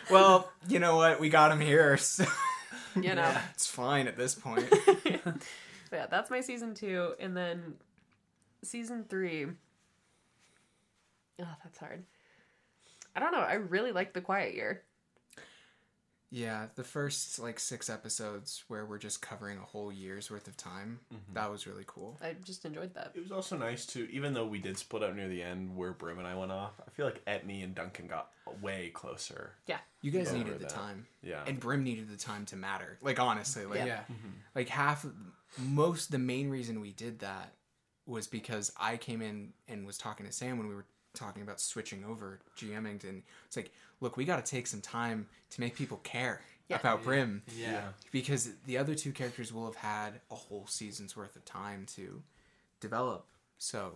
[0.10, 1.20] well, you know what?
[1.20, 2.24] We got him here, so
[2.96, 3.36] you know.
[3.54, 4.68] it's fine at this point.
[5.24, 5.24] But
[5.92, 7.74] yeah, that's my season two, and then
[8.62, 9.46] season three.
[11.40, 12.04] Oh, that's hard.
[13.16, 13.38] I don't know.
[13.40, 14.82] I really like the Quiet Year.
[16.32, 20.56] Yeah, the first like six episodes where we're just covering a whole year's worth of
[20.56, 21.00] time.
[21.12, 21.34] Mm-hmm.
[21.34, 22.18] That was really cool.
[22.22, 23.12] I just enjoyed that.
[23.14, 25.92] It was also nice to, even though we did split up near the end where
[25.92, 28.30] Brim and I went off, I feel like Etney and Duncan got
[28.62, 29.52] way closer.
[29.66, 29.78] Yeah.
[30.02, 30.68] You guys needed the that.
[30.68, 31.06] time.
[31.22, 31.42] Yeah.
[31.46, 32.96] And Brim needed the time to matter.
[33.02, 34.02] Like honestly, like yeah.
[34.02, 34.28] Mm-hmm.
[34.54, 35.04] like half
[35.58, 37.54] most the main reason we did that
[38.06, 41.60] was because I came in and was talking to Sam when we were talking about
[41.60, 43.70] switching over GMing and it's like,
[44.00, 46.76] look, we got to take some time to make people care Yeah.
[46.78, 47.88] about Brim Yeah.
[48.12, 52.22] because the other two characters will have had a whole season's worth of time to
[52.80, 53.26] develop.
[53.58, 53.92] So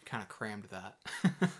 [0.00, 0.96] we kind of crammed that.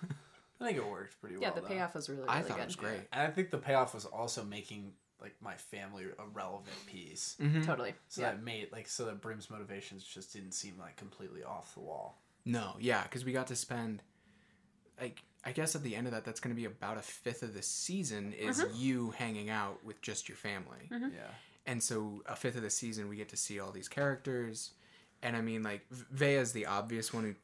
[0.61, 1.43] I think it worked pretty well.
[1.43, 1.67] Yeah, the though.
[1.67, 2.63] payoff was really, really I thought good.
[2.63, 3.01] it was great.
[3.13, 7.37] And I think the payoff was also making like my family a relevant piece.
[7.41, 7.63] Mm-hmm.
[7.63, 7.95] Totally.
[8.09, 8.31] So yeah.
[8.31, 12.23] that made like so that Brim's motivations just didn't seem like completely off the wall.
[12.45, 14.03] No, yeah, because we got to spend,
[15.01, 17.43] like, I guess at the end of that, that's going to be about a fifth
[17.43, 18.75] of the season is mm-hmm.
[18.77, 21.15] you hanging out with just your family, mm-hmm.
[21.15, 21.31] Yeah.
[21.67, 24.73] and so a fifth of the season we get to see all these characters,
[25.23, 27.35] and I mean, like, Vea's the obvious one who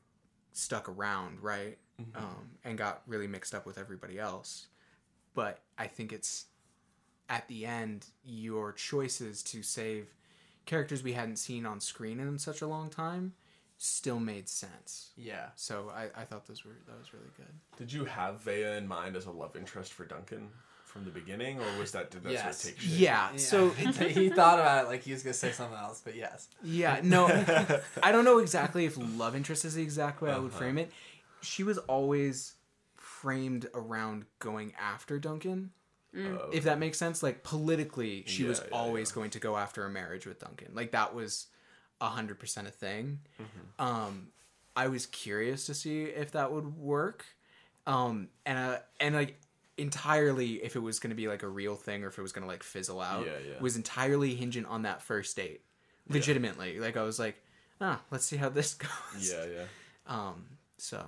[0.53, 2.16] stuck around, right, mm-hmm.
[2.16, 4.66] um, and got really mixed up with everybody else,
[5.35, 6.47] but I think it's
[7.29, 10.09] at the end your choices to save
[10.66, 13.33] characters we hadn't seen on screen in such a long time
[13.83, 15.11] still made sense.
[15.17, 15.47] Yeah.
[15.57, 17.53] So I, I thought those were that was really good.
[17.77, 20.51] Did you have Vea in mind as a love interest for Duncan
[20.85, 22.43] from the beginning, or was that did that Yes.
[22.43, 23.01] sort of take shape?
[23.01, 23.37] Yeah.
[23.37, 26.49] So he thought about it like he was gonna say something else, but yes.
[26.63, 27.27] yeah, no,
[28.03, 30.59] I don't know exactly if love interest is the exact way I would uh-huh.
[30.59, 30.93] frame it.
[31.41, 32.55] She was always
[32.95, 35.71] framed around going after Duncan.
[36.15, 36.39] Mm.
[36.39, 39.57] Oh, If that makes sense, like politically, she was Yeah, yeah, always going to go
[39.57, 40.69] after a marriage with Duncan.
[40.75, 41.47] Like that was
[42.03, 43.20] a hundred percent a thing.
[43.79, 44.29] Um,
[44.77, 47.24] I was curious to see if that would work,
[47.87, 49.39] um, and uh, and like
[49.79, 52.33] entirely if it was going to be like a real thing or if it was
[52.33, 53.24] going to like fizzle out.
[53.24, 53.61] Yeah, yeah.
[53.61, 55.62] Was entirely hinging on that first date.
[56.09, 57.37] Legitimately, like I was like,
[57.81, 58.74] ah, let's see how this
[59.15, 59.33] goes.
[59.33, 59.65] yeah, yeah.
[60.07, 60.45] Um.
[60.79, 61.05] So.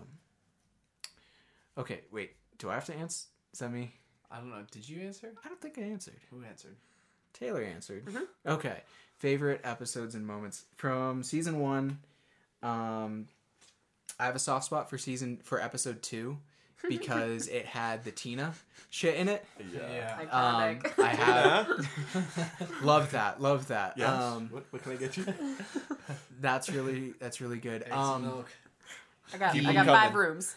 [1.77, 2.03] Okay.
[2.13, 2.37] Wait.
[2.59, 3.27] Do I have to answer?
[3.53, 3.93] Is that me?
[4.31, 4.63] I don't know.
[4.71, 5.33] Did you answer?
[5.45, 6.15] I don't think I answered.
[6.31, 6.77] Who answered?
[7.33, 8.07] Taylor answered.
[8.47, 8.81] Okay.
[9.25, 11.99] Favorite episodes and moments from season one.
[12.63, 13.27] Um,
[14.21, 16.37] I have a soft spot for season for episode two
[16.91, 18.53] because it had the Tina
[18.91, 19.43] shit in it.
[19.75, 20.19] Yeah.
[20.31, 20.99] Um, Iconic.
[21.03, 23.41] I have love that.
[23.41, 23.95] Love that.
[23.97, 24.11] Yes.
[24.11, 25.25] Um, what, what can I get you?
[26.43, 27.91] that's really that's really good.
[27.91, 28.51] Um, milk.
[29.33, 30.55] I got, Keep I them got five rooms.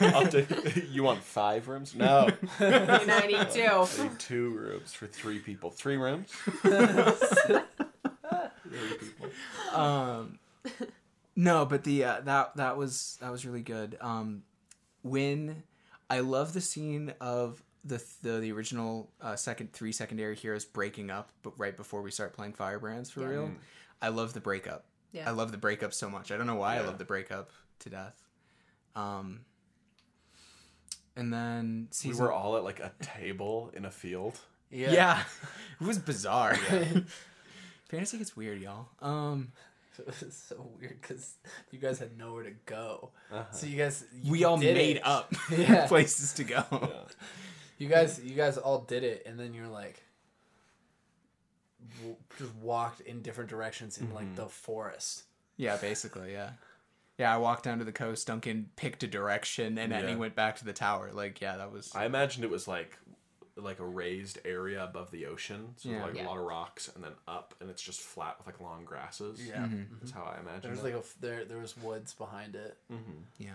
[0.00, 0.48] I'll take,
[0.88, 1.96] you want five rooms?
[1.96, 2.28] No.
[2.60, 3.64] I need two.
[3.64, 5.70] I need two rooms for three people.
[5.70, 6.28] Three rooms?
[8.72, 9.78] Three people.
[9.78, 10.38] um
[11.36, 13.96] no but the uh, that that was that was really good.
[14.00, 14.42] Um
[15.02, 15.62] when
[16.10, 21.10] i love the scene of the the, the original uh, second three secondary heroes breaking
[21.10, 23.26] up but right before we start playing firebrands for Yeah.
[23.26, 23.50] real
[24.00, 24.84] i love the breakup.
[25.10, 25.28] Yeah.
[25.28, 26.30] i love the breakup so much.
[26.30, 27.50] I don't know why i love the breakup
[27.80, 28.22] to death.
[28.94, 29.40] Um
[31.16, 34.38] and then We season were all at like a table in a field.
[34.70, 35.22] yeah,
[35.80, 36.56] it was bizarre
[37.92, 39.52] fantasy gets weird y'all um
[39.98, 41.34] It was so weird because
[41.70, 43.10] you guys had nowhere to go.
[43.30, 43.44] Uh-huh.
[43.52, 45.06] So you guys, you we all made it.
[45.06, 45.86] up Yeah.
[45.86, 46.64] places to go.
[46.70, 46.88] Yeah.
[47.76, 50.02] You guys, you guys all did it, and then you're like,
[51.98, 55.24] w- just walked in different directions in like the forest.
[55.58, 56.52] Yeah, basically, yeah.
[57.18, 58.26] Yeah, I walked down to the coast.
[58.26, 61.10] Duncan picked a direction, and then he went back to the tower.
[61.12, 61.94] Like, yeah, that was.
[61.94, 62.96] I imagined it was like
[63.56, 65.74] like a raised area above the ocean.
[65.76, 66.04] So Yeah.
[66.04, 66.24] like Yeah.
[66.24, 69.46] a lot of rocks and then up and it's just flat with like long grasses.
[69.46, 69.68] Yeah,
[70.00, 70.62] That's how I imagine.
[70.62, 70.84] there was it.
[70.84, 72.78] like a there there was woods behind it.
[73.38, 73.50] yeah,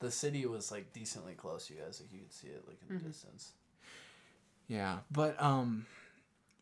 [0.00, 1.70] The city was like decently close.
[1.70, 3.52] You guys, like you could see it like in the distance.
[4.66, 4.98] yeah.
[5.10, 5.86] But um,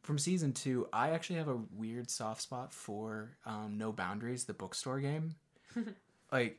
[0.02, 4.54] from season two, I actually have a weird soft spot for um, No Boundaries, the
[4.54, 5.34] bookstore game.
[6.32, 6.58] like,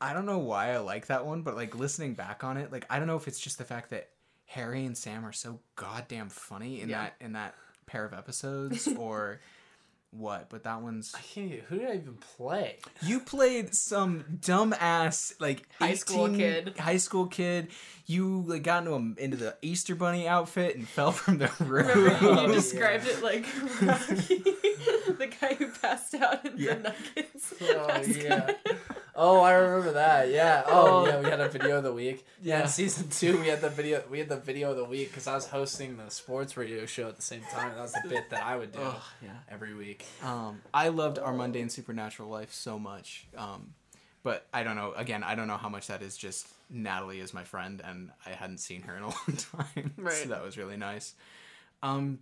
[0.00, 2.84] I don't know why I like that one, but like listening back on it, like
[2.90, 4.10] I don't know if it's just the fact that
[4.48, 7.04] Harry and Sam are so goddamn funny in Yeah.
[7.04, 7.54] that in that
[7.86, 9.40] pair of episodes, or
[10.10, 10.48] what.
[10.48, 11.46] But that one's I can't.
[11.52, 12.78] even- Who did I even play?
[13.02, 16.78] you played some dumb ass like High school kid.
[16.78, 17.68] High school kid.
[18.06, 21.94] You like got into a, into the Easter bunny outfit and fell from the roof.
[21.94, 23.44] Remember you described it like
[23.82, 26.74] Rocky, the guy who passed out in Yeah.
[26.74, 27.54] the Nuggets.
[27.60, 28.24] Oh basket.
[28.66, 28.74] yeah.
[29.20, 30.30] Oh, I remember that.
[30.30, 30.62] Yeah.
[30.68, 31.06] Oh, Oh.
[31.06, 31.18] yeah.
[31.20, 32.24] We had a video of the week.
[32.40, 32.58] Yeah.
[32.58, 32.62] Yeah.
[32.62, 34.02] In season two, we had the video.
[34.08, 37.08] We had the video of the week because I was hosting the sports radio show
[37.08, 37.72] at the same time.
[37.74, 39.30] That was the bit that I would do Ugh, yeah.
[39.50, 40.06] every week.
[40.22, 43.26] Um, I loved our mundane supernatural life so much.
[43.36, 43.74] Um,
[44.22, 44.92] but I don't know.
[44.92, 48.30] Again, I don't know how much that is just Natalie is my friend, and I
[48.30, 49.94] hadn't seen her in a long time.
[49.96, 50.12] Right.
[50.14, 51.14] So that was really nice.
[51.82, 52.20] Um,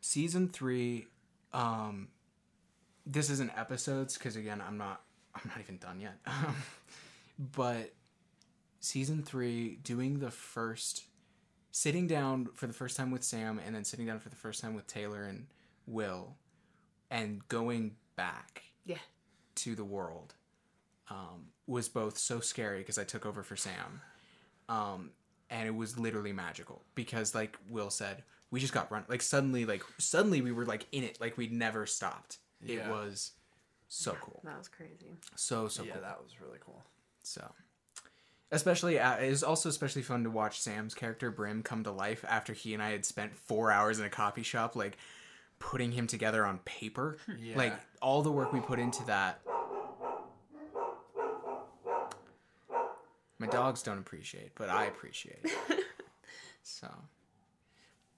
[0.00, 1.06] season three.
[1.52, 2.08] Um,
[3.06, 5.02] this isn't episodes because again, I'm not.
[5.34, 6.14] I'm not even done yet.
[6.26, 6.56] Um,
[7.54, 7.92] but
[8.80, 11.04] season three, doing the first,
[11.70, 14.60] sitting down for the first time with Sam, and then sitting down for the first
[14.60, 15.46] time with Taylor and
[15.86, 16.36] Will,
[17.10, 18.98] and going back Yeah.
[19.56, 20.34] to the world
[21.08, 24.00] um, was both so scary because I took over for Sam,
[24.68, 25.10] um,
[25.48, 29.64] and it was literally magical because, like Will said, we just got run like suddenly,
[29.64, 32.38] like suddenly we were like in it, like we'd never stopped.
[32.64, 33.32] It was
[33.92, 35.16] so cool, That was crazy.
[35.34, 36.02] so so yeah, cool.
[36.02, 36.82] that was really cool.
[37.24, 37.44] So,
[38.52, 42.24] especially uh, it was also especially fun to watch Sam's character Brim come to life
[42.28, 44.96] after he and I had spent four hours in a coffee shop, like
[45.58, 47.18] putting him together on paper.
[47.38, 47.56] Yeah.
[47.56, 49.40] Like all the work we put into that.
[53.38, 55.46] My dogs don't appreciate, but I appreciate.
[56.62, 56.88] so,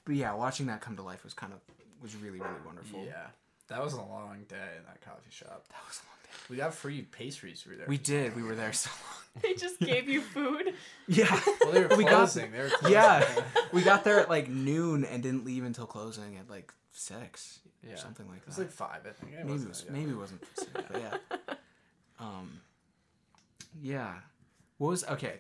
[0.05, 1.61] but yeah, watching that come to life was kind of
[2.03, 3.05] was really really wonderful.
[3.05, 3.29] Yeah.
[3.73, 5.65] That was a long day in that coffee shop.
[5.69, 6.31] that was a long day.
[6.51, 7.87] We got free pastries through there.
[7.89, 8.37] We did.
[8.37, 9.19] We were there so long.
[9.43, 10.75] They just gave you food.
[11.09, 11.41] Yeah.
[11.63, 12.93] Well, they were We got- they were closing.
[12.93, 13.27] Yeah,
[13.73, 17.95] we got there at like noon and didn't leave until closing at like six Yeah.
[17.95, 18.43] or something like that.
[18.43, 19.33] It was like five, I think.
[19.33, 21.55] It maybe it wasn't was, that maybe it wasn't six, but yeah.
[22.21, 22.61] Um,
[23.81, 24.13] yeah.
[24.79, 25.37] What was okay?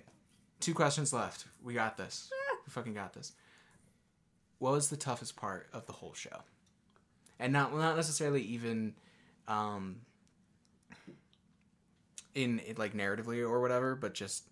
[0.61, 1.45] Two questions left.
[1.63, 2.31] We got this.
[2.67, 3.33] We fucking got this.
[4.59, 6.43] What was the toughest part of the whole show?
[7.39, 8.95] And not not necessarily even
[9.49, 9.97] um
[12.35, 14.45] in, in like narratively or whatever, but just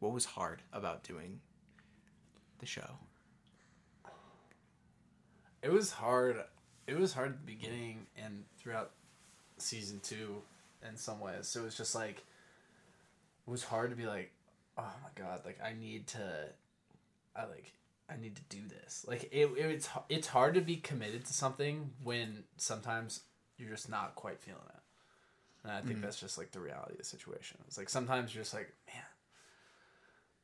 [0.00, 1.40] what was hard about doing
[2.58, 2.98] the show?
[5.62, 6.36] It was hard.
[6.86, 8.92] It was hard at the beginning and throughout
[9.58, 10.42] season two
[10.88, 11.48] in some ways.
[11.48, 12.18] So it was just like
[13.46, 14.32] it was hard to be like,
[14.76, 16.48] oh my god, like I need to,
[17.36, 17.72] I like
[18.10, 19.04] I need to do this.
[19.06, 23.20] Like it, it it's it's hard to be committed to something when sometimes
[23.58, 24.80] you're just not quite feeling it.
[25.64, 26.02] And I think mm-hmm.
[26.02, 27.58] that's just like the reality of the situation.
[27.66, 29.02] It's like sometimes you're just like, man,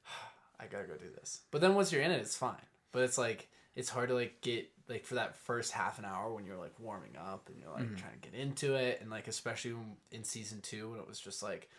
[0.61, 1.41] I gotta go do this.
[1.51, 2.57] But then once you're in it, it's fine.
[2.93, 6.33] But it's like it's hard to like get like for that first half an hour
[6.33, 7.97] when you're like warming up and you're like mm-hmm.
[7.97, 9.75] trying to get into it, and like especially
[10.13, 11.71] in season two when it was just like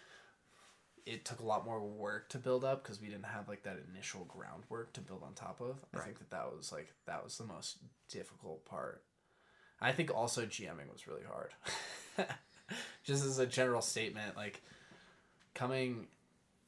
[1.06, 3.78] it took a lot more work to build up because we didn't have like that
[3.94, 5.78] initial groundwork to build on top of.
[5.94, 7.78] I think that that was like that was the most
[8.10, 9.04] difficult part.
[9.80, 11.52] I think also GMing was really hard.
[13.04, 14.64] Just as a general statement, like
[15.54, 16.08] coming,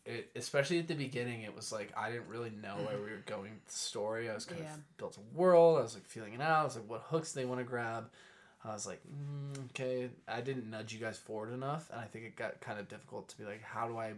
[0.06, 3.18] it, especially at the beginning, it was like I didn't really know where we were
[3.18, 3.30] mm-hmm.
[3.30, 4.30] going with the story.
[4.30, 4.74] I was kind Yeah.
[4.76, 5.80] of built a world.
[5.80, 6.62] I was like feeling it out.
[6.62, 8.10] I was like, what hooks they want to grab.
[8.64, 10.10] I was like, mm, okay.
[10.28, 13.30] I didn't nudge you guys forward enough, and I think it got kind of difficult
[13.30, 14.14] to be like, how do I,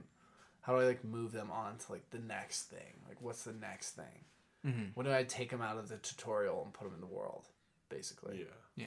[0.62, 2.94] how do I like move them on to like the next thing?
[3.08, 4.24] Like, what's the next thing?
[4.66, 4.84] Mm-hmm.
[4.96, 7.48] When do I take them out of the tutorial and put them in the world?
[7.90, 8.46] Basically, Yeah.
[8.76, 8.86] Yeah.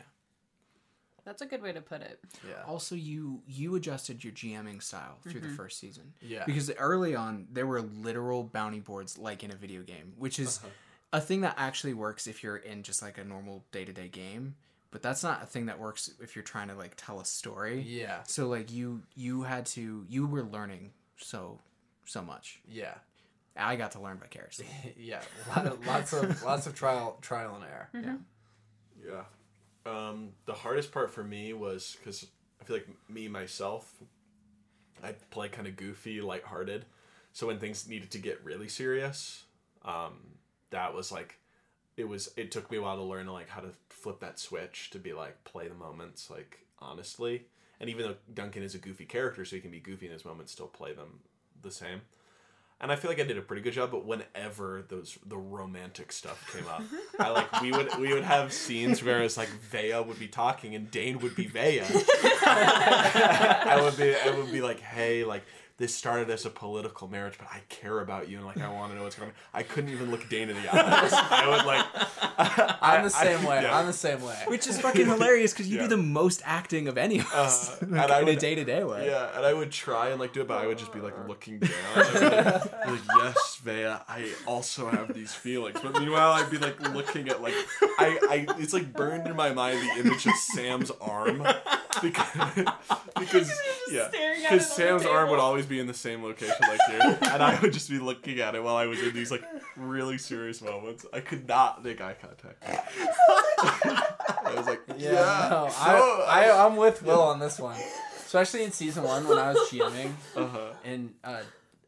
[1.24, 2.18] That's a good way to put it.
[2.48, 6.14] yeah, Also, you you adjusted your GMing style through the first season.
[6.20, 6.44] yeah.
[6.44, 10.58] Because early on, there were literal bounty boards like in a video game, which is
[10.58, 10.68] Uh-huh.
[11.12, 14.08] a thing that actually works if you're in just like a normal day to day
[14.08, 14.56] game.
[14.92, 17.80] But that's not a thing that works if you're trying to like tell a story.
[17.80, 21.58] yeah, So like you you had to you were learning so
[22.04, 22.60] so much.
[22.68, 22.94] yeah.
[23.54, 24.66] I got to learn by vicariously.
[24.98, 25.20] yeah,
[25.54, 27.88] lot- lots of lots of trial trial and error.
[29.04, 29.14] Yeah.
[29.84, 29.88] Yeah.
[30.08, 32.26] Um, the hardest part for me was because
[32.60, 33.92] I feel like me myself,
[35.02, 36.84] I play kind of goofy, lighthearted.
[37.32, 39.44] So when things needed to get really serious,
[39.84, 40.14] um,
[40.70, 41.38] that was like,
[41.96, 42.30] it was.
[42.36, 45.12] It took me a while to learn like how to flip that switch to be
[45.12, 47.44] like play the moments like honestly.
[47.80, 50.24] And even though Duncan is a goofy character, so he can be goofy in his
[50.24, 51.20] moments, still play them
[51.62, 52.02] the same.
[52.80, 53.90] and I feel like I did a pretty good job.
[53.90, 56.82] But whenever those the romantic stuff came up,
[57.18, 60.74] I like we would we would have scenes where it's like Vea would be talking
[60.74, 61.80] and Dane would be Vea.
[62.46, 65.42] I would be I would be like, hey, like
[65.78, 68.92] this started as a political marriage, but I care about you and like I want
[68.92, 69.34] to know what's going on.
[69.52, 71.12] I couldn't even look Dane in the eyes.
[71.14, 72.78] I would like.
[72.82, 73.62] I'm the I- same way.
[73.62, 73.76] yeah.
[73.78, 74.36] I'm the same way.
[74.46, 75.82] Which is fucking hilarious because you Yeah.
[75.84, 78.54] do the most acting of any of us Uh, like, and I in a day
[78.54, 79.06] to day way.
[79.06, 81.14] Yeah, and I would try and like do it, but I would just be like
[81.26, 81.70] looking down.
[81.94, 85.78] I would be like, yes, Vea, I also have these feelings.
[85.82, 87.54] But meanwhile, I'd be like looking at like
[87.98, 91.46] I, I it's like burned in my mind the image of Sam's arm
[92.02, 92.26] because
[93.18, 93.52] because
[93.90, 95.48] yeah because it on the Sam's arm would table.
[95.62, 98.54] Always be in the same location like here, and I would just be looking at
[98.54, 99.42] it while I was in these like
[99.76, 101.06] really serious moments.
[101.12, 102.62] I could not make eye contact.
[104.44, 107.78] I was like, yeah, Yeah, no, so, I, I, I'm with Will on this one.
[108.16, 110.72] Especially in season one when I was GMing, uh-huh.
[110.84, 111.42] and uh,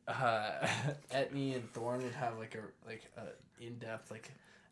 [0.06, 0.50] uh,
[1.12, 4.30] Etney and Thorn would have like a like a in depth like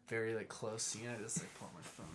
[0.08, 1.08] very like close scene.
[1.08, 2.06] I just like pull out my phone.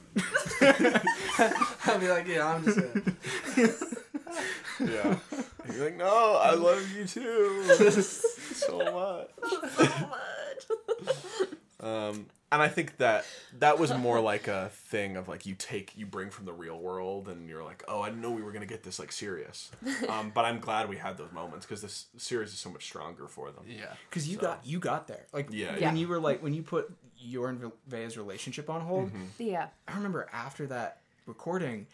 [1.93, 2.77] I'd be like, yeah, I'm just.
[2.79, 3.97] Gonna...
[4.79, 5.17] Yeah.
[5.67, 7.63] And you're like, no, I love you too.
[8.01, 9.29] so much.
[9.71, 11.49] So much.
[11.81, 13.25] Um, and I think that
[13.59, 16.79] that was more like a thing of like you take you bring from the real
[16.79, 19.69] world and you're like oh I didn't know we were gonna get this like serious,
[20.07, 23.27] um, but I'm glad we had those moments because this series is so much stronger
[23.27, 23.65] for them.
[23.67, 23.93] Yeah.
[24.09, 25.25] because you got you got there.
[25.33, 25.93] Like Yeah, when yeah.
[25.93, 26.89] you were like when you put
[27.19, 29.11] your and Vea's relationship on hold.
[29.37, 29.67] Yeah.
[29.87, 31.87] I remember after that recording,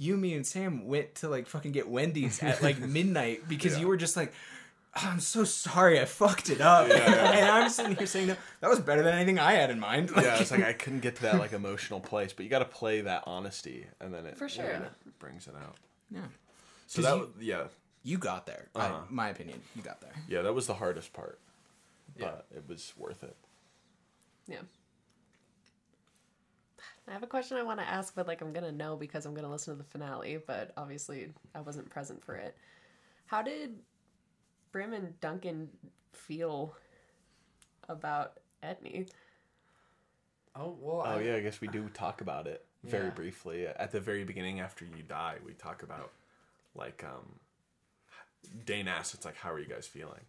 [0.00, 3.86] you, me, and Sam went to like fucking get Wendy's at like midnight because you
[3.86, 4.32] were just like.
[4.96, 6.88] "Oh, I'm so sorry, I fucked it up.
[6.88, 7.30] Yeah, yeah.
[7.30, 10.10] and I'm sitting here saying, no, that was better than anything I had in mind.
[10.10, 12.58] Like, Yeah, it's like I couldn't get to that like emotional place, but you got
[12.58, 14.64] to play that honesty, and then it For sure.
[14.64, 15.76] yeah, it brings it out.
[16.10, 16.22] yeah.
[16.88, 17.62] So that you- was- yeah
[18.02, 18.66] You got there.
[18.74, 19.02] Uh-huh.
[19.10, 20.10] my opinion, you got there.
[20.28, 21.38] yeah that was the hardest part,
[22.18, 22.24] Yeah.
[22.24, 23.36] but it was worth it.
[24.48, 24.62] Yeah.
[27.10, 29.34] I have a question I want to ask, but like I'm gonna know because I'm
[29.34, 30.38] gonna listen to the finale.
[30.46, 32.56] But obviously, I wasn't present for it.
[33.26, 33.78] How did
[34.70, 35.68] Brim and Duncan
[36.12, 36.74] feel
[37.88, 39.08] about Etney?
[40.54, 41.02] Oh well.
[41.04, 43.10] Oh I, yeah, I guess we do talk about it very Yeah.
[43.10, 45.36] briefly at the very beginning after you die.
[45.44, 46.12] We talk about
[46.76, 47.40] like um
[48.64, 50.22] Dane asks, "It's like, how are you guys feeling?"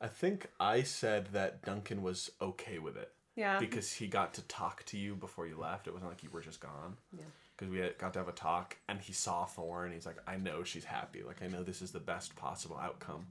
[0.00, 3.58] I think I said that Duncan was okay with it Yeah.
[3.58, 5.86] because he got to talk to you before you left.
[5.86, 6.96] It wasn't like you were just gone.
[7.16, 7.24] Yeah.
[7.56, 9.92] Because we had, got to have a talk, and he saw Thorn.
[9.92, 11.22] He's like, "I know she's happy.
[11.22, 13.26] Like, I know this is the best possible outcome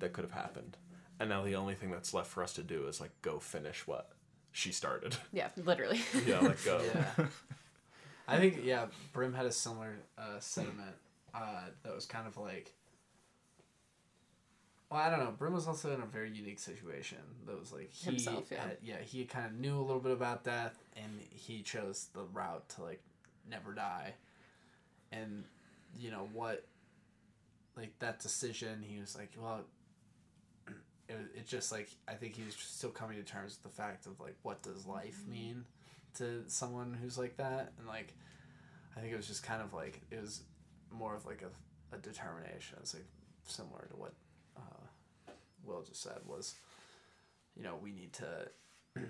[0.00, 0.76] that could have happened."
[1.18, 3.86] And now the only thing that's left for us to do is like go finish
[3.86, 4.10] what
[4.52, 5.16] she started.
[5.32, 6.00] yeah, literally.
[6.26, 6.80] yeah, like go.
[6.94, 7.26] Yeah.
[8.26, 10.94] I think yeah, Brim had a similar uh, sentiment
[11.34, 12.72] uh, that was kind of like.
[14.90, 15.30] Well, I don't know.
[15.30, 17.18] Brim was also in a very unique situation.
[17.46, 18.60] That was like he, Himself, yeah.
[18.60, 22.24] had- yeah, he kind of knew a little bit about death, and he chose the
[22.24, 23.00] route to like
[23.48, 24.14] never die.
[25.12, 25.44] And
[25.96, 26.64] you know what,
[27.76, 29.60] like that decision, he was like, well,
[31.08, 34.06] it it just like I think he was still coming to terms with the fact
[34.06, 35.32] of like what does life mm-hmm.
[35.32, 35.64] mean
[36.16, 38.14] to someone who's like that, and like
[38.96, 40.42] I think it was just kind of like it was
[40.90, 42.78] more of like a, a determination.
[42.80, 43.06] It's like
[43.46, 44.14] similar to what
[45.64, 46.54] Will just said was,
[47.56, 48.48] you know, we need to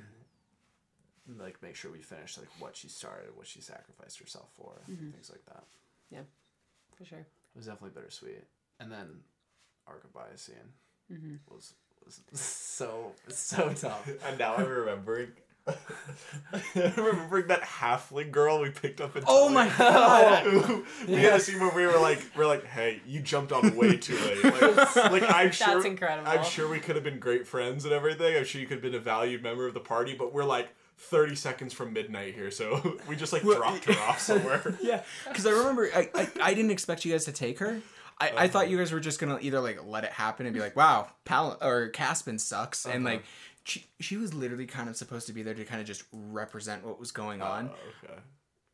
[1.38, 5.10] like make sure we finish like what she started, what she sacrificed herself for, mm-hmm.
[5.10, 5.64] things like that.
[6.10, 6.22] Yeah,
[6.96, 7.18] for sure.
[7.18, 8.44] It was definitely bittersweet.
[8.78, 9.08] And then
[9.86, 10.56] our goodbye scene
[11.12, 11.34] mm-hmm.
[11.48, 11.74] was
[12.04, 14.08] was so so tough.
[14.26, 15.28] And now I'm remembering.
[16.74, 19.24] I'm remembering that halfling girl we picked up in.
[19.26, 20.44] Oh my god!
[20.44, 23.76] Who- we had a scene where we were like, we're like, hey, you jumped on
[23.76, 24.38] way too late.
[24.60, 26.28] Like, like I'm sure, That's incredible.
[26.28, 28.36] I'm sure we could have been great friends and everything.
[28.36, 30.68] I'm sure you could have been a valued member of the party, but we're like
[30.98, 34.76] 30 seconds from midnight here, so we just like dropped her off somewhere.
[34.82, 37.80] yeah, because I remember I, I I didn't expect you guys to take her.
[38.20, 38.72] I, I thought uh-huh.
[38.72, 41.56] you guys were just gonna either like let it happen and be like, wow, Pal
[41.62, 43.14] or Caspin sucks, and uh-huh.
[43.14, 43.24] like
[43.64, 46.84] she she was literally kind of supposed to be there to kind of just represent
[46.84, 47.70] what was going on.
[47.72, 48.20] Oh, okay.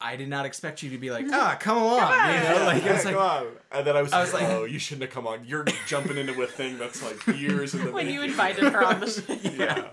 [0.00, 2.84] I did not expect you to be like, ah, come along, you know, like it
[2.84, 3.14] Yeah, was like.
[3.14, 3.46] come on.
[3.72, 5.44] And then I was, I like, was like- oh, you shouldn't have come on.
[5.46, 9.00] You're jumping into a thing that's like years in the When you invited her on
[9.00, 9.32] the show.
[9.56, 9.88] yeah.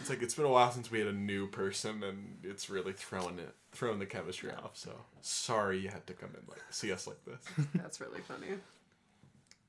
[0.00, 2.94] It's like it's been a while since we had a new person, and it's really
[2.94, 4.70] throwing it, throwing the chemistry off.
[4.74, 7.66] So sorry you had to come in like see us like this.
[7.74, 8.46] That's really funny.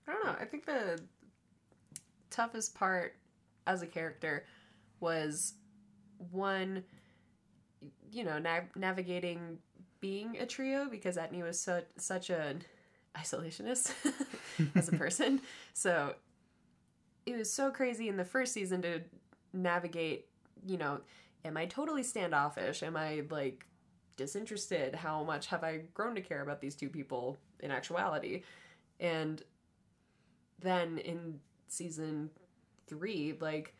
[0.07, 0.35] I don't know.
[0.39, 1.01] I think the
[2.29, 3.15] toughest part
[3.69, 4.45] as a character
[4.99, 5.53] was
[6.31, 6.83] one,
[8.11, 9.59] you know, na- navigating
[10.01, 12.63] being a trio because Etney was such such an
[13.15, 13.93] isolationist
[14.75, 15.41] as a person.
[15.73, 16.15] So
[17.25, 19.01] it was so crazy in the first season to
[19.53, 20.27] navigate,
[20.65, 20.99] you know,
[21.45, 22.81] am I totally standoffish?
[22.81, 23.65] Am I like
[24.17, 24.95] disinterested?
[24.95, 28.41] How much have I grown to care about these two people in actuality?
[28.99, 29.43] And
[30.59, 32.31] then in season
[32.89, 33.75] three, like,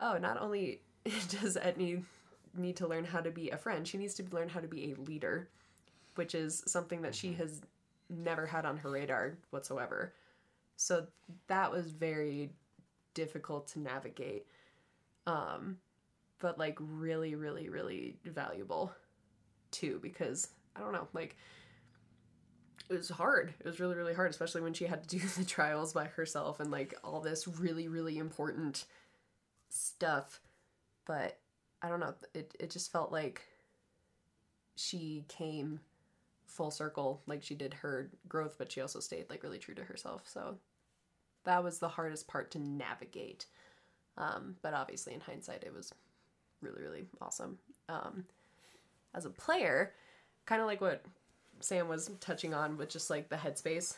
[0.00, 2.04] oh, not only does Etney
[2.56, 4.92] need to learn how to be a friend, she needs to learn how to be
[4.92, 5.48] a leader,
[6.14, 7.60] which is something that she has
[8.08, 10.14] never had on her radar whatsoever.
[10.76, 11.06] So
[11.48, 12.50] that was very
[13.14, 14.46] difficult to navigate.
[15.26, 15.78] Um,
[16.38, 18.92] but like really, really, really valuable
[19.70, 21.36] too, because I don't know, like
[22.90, 23.54] it was hard.
[23.60, 26.60] It was really, really hard, especially when she had to do the trials by herself
[26.60, 28.84] and like all this really, really important
[29.68, 30.40] stuff.
[31.06, 31.38] But
[31.82, 33.42] I don't know, it, it just felt like
[34.78, 35.80] she came
[36.46, 39.84] full circle like she did her growth but she also stayed like really true to
[39.84, 40.56] herself so
[41.44, 43.46] that was the hardest part to navigate
[44.16, 45.92] um, but obviously in hindsight it was
[46.62, 47.58] really really awesome
[47.88, 48.24] um,
[49.14, 49.92] as a player
[50.46, 51.04] kind of like what
[51.60, 53.96] sam was touching on with just like the headspace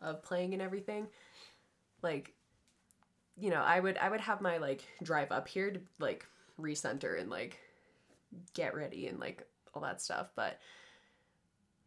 [0.00, 1.06] of playing and everything
[2.02, 2.34] like
[3.36, 6.26] you know i would i would have my like drive up here to like
[6.60, 7.58] recenter and like
[8.54, 10.58] get ready and like all that stuff but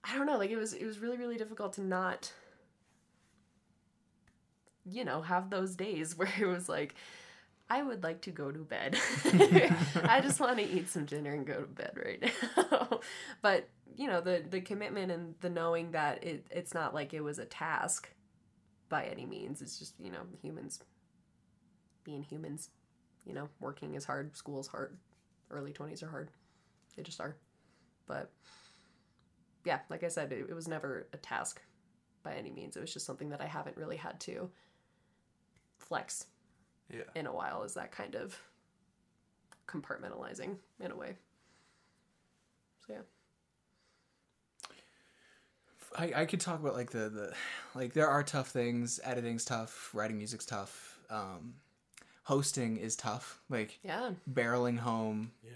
[0.07, 2.31] I don't know, like it was it was really really difficult to not
[4.87, 6.95] you know, have those days where it was like
[7.69, 8.97] I would like to go to bed.
[10.03, 12.99] I just want to eat some dinner and go to bed right now.
[13.41, 17.21] but, you know, the the commitment and the knowing that it it's not like it
[17.21, 18.09] was a task
[18.89, 19.61] by any means.
[19.61, 20.79] It's just, you know, humans
[22.03, 22.69] being humans,
[23.25, 24.95] you know, working is hard, school's hard,
[25.49, 26.29] early 20s are hard.
[26.95, 27.35] They just are.
[28.05, 28.31] But
[29.63, 31.61] yeah, like I said, it, it was never a task
[32.21, 32.77] by any means.
[32.77, 34.51] It was just something that I haven't really had to
[35.79, 36.27] flex
[36.89, 37.01] Yeah.
[37.15, 37.63] in a while.
[37.63, 38.39] Is that kind of
[39.67, 41.15] compartmentalizing in a way.
[42.87, 42.99] So yeah.
[45.97, 47.33] I, I could talk about like the, the
[47.73, 51.53] like there are tough things editing's tough writing music's tough um
[52.23, 54.11] hosting is tough like Yeah.
[54.31, 55.51] barreling home Yeah.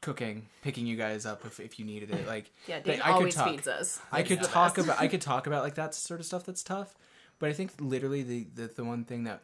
[0.00, 3.06] cooking picking you guys up if, if you needed it like Yeah, like, Dane I
[3.08, 4.00] could always talk- feeds us.
[4.10, 4.86] I could talk best.
[4.86, 6.94] about I could talk about like that sort of stuff that's tough,
[7.38, 9.42] but I think literally the the, the one thing that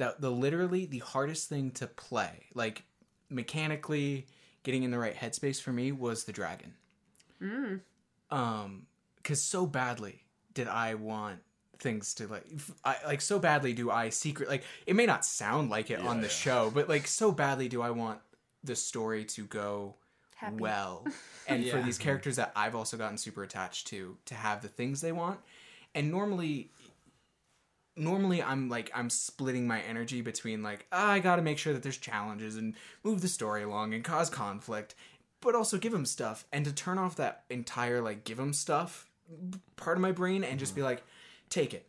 [0.00, 2.84] that the literally the hardest thing to play, like
[3.28, 4.26] mechanically
[4.62, 6.72] getting in the right headspace for me was the dragon.
[7.40, 7.80] Mm.
[8.30, 8.86] Um,
[9.16, 10.24] because so badly
[10.54, 11.40] did I want
[11.78, 15.24] things to like f- I like so badly do I secret like it may not
[15.24, 16.32] sound like it on the yeah.
[16.32, 18.20] show, but like so badly do I want
[18.64, 19.96] the story to go
[20.36, 20.56] Happy.
[20.56, 21.06] well
[21.46, 25.02] and for these characters that I've also gotten super attached to to have the things
[25.02, 25.40] they want.
[25.94, 26.70] And normally
[28.00, 31.72] normally I'm like I'm splitting my energy between like ah, I got to make sure
[31.72, 32.74] that there's challenges and
[33.04, 34.94] move the story along and cause conflict,
[35.40, 36.44] but also give them stuff.
[36.52, 39.06] And to turn off that entire like give them stuff
[39.76, 41.02] part of my brain and just be like
[41.50, 41.86] take it.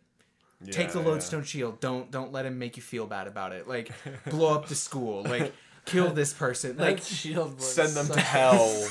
[0.69, 1.79] Take the Yeah, lodestone shield.
[1.79, 3.67] Don't don't let him make you feel bad about it.
[3.67, 3.91] Like
[4.29, 5.23] blow up the school.
[5.23, 5.53] Like
[5.85, 6.77] kill this person.
[6.77, 8.87] Like Like shield Send them so- to hell.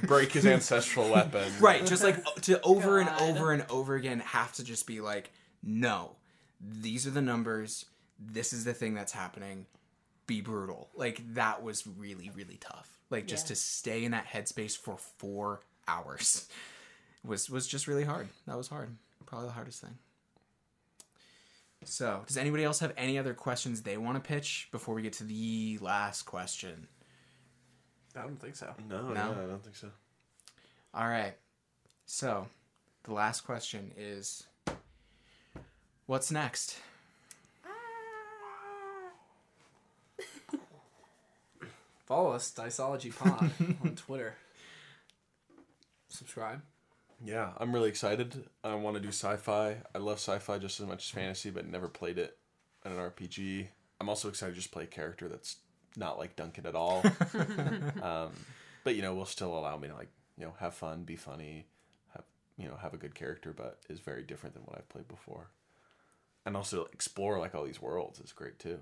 [0.02, 1.52] break his ancestral weapon.
[1.60, 5.30] right just like to over and over and over again have to just be like
[5.62, 6.16] no
[6.62, 7.86] these are the numbers
[8.18, 9.66] this is the thing that's happening
[10.26, 13.48] be brutal like that was really really tough like just Yeah.
[13.48, 16.48] to stay in that headspace for four hours
[17.24, 19.98] was was just really hard that was hard probably the hardest thing
[21.84, 25.12] so does anybody else have any other questions they want to pitch before we get
[25.14, 26.86] to the last question
[28.14, 28.74] I don't think so.
[28.90, 29.14] No, No?
[29.14, 29.88] no, I don't think so.
[30.92, 31.32] All right.
[32.04, 32.46] So,
[33.04, 34.44] the last question is
[36.06, 36.78] what's next?
[42.04, 43.50] Follow us, Diceology Pod,
[43.84, 44.34] on Twitter.
[46.08, 46.60] Subscribe.
[47.24, 48.44] Yeah, I'm really excited.
[48.62, 49.76] I want to do sci-fi.
[49.94, 52.36] I love sci-fi just as much as fantasy, but never played it
[52.84, 53.68] in an RPG.
[54.00, 55.56] I'm also excited to just play a character that's
[55.96, 57.02] not like Duncan at all.
[58.02, 58.32] um,
[58.84, 61.66] but you know, will still allow me to like you know have fun, be funny,
[62.14, 62.24] have
[62.56, 65.50] you know have a good character, but is very different than what I've played before.
[66.44, 68.80] And also explore like all these worlds is great too.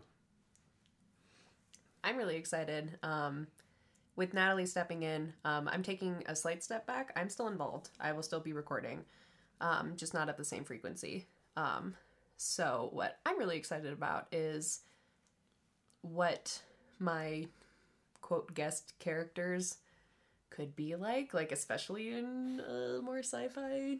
[2.03, 2.99] I'm really excited.
[3.03, 3.47] Um,
[4.17, 7.13] with Natalie stepping in, um, I'm taking a slight step back.
[7.17, 7.91] I'm still involved.
[8.01, 9.05] I will still be recording,
[9.61, 11.27] um, just not at the same frequency.
[11.57, 11.95] Um,
[12.37, 14.81] so, what I'm really excited about is
[16.03, 16.61] what
[16.99, 17.47] my
[18.21, 19.77] quote guest characters
[20.51, 23.99] could be like, like especially in a more sci-fi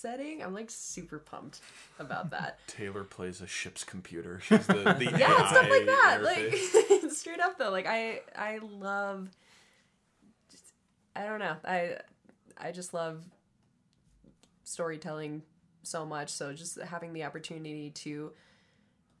[0.00, 0.42] setting.
[0.42, 1.60] I'm like super pumped
[1.98, 2.58] about that.
[2.66, 4.40] Taylor plays a ship's computer.
[4.44, 6.20] She's the, the yeah, stuff like that.
[6.22, 7.02] interface.
[7.02, 9.28] Like straight up though, like I I love.
[10.50, 10.64] Just,
[11.14, 11.56] I don't know.
[11.64, 11.96] I
[12.58, 13.24] I just love
[14.64, 15.42] storytelling
[15.82, 16.30] so much.
[16.30, 18.32] So just having the opportunity to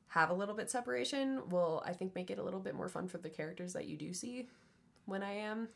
[0.08, 3.06] have a little bit separation will I think make it a little bit more fun
[3.08, 4.48] for the characters that you do see
[5.06, 5.68] when I am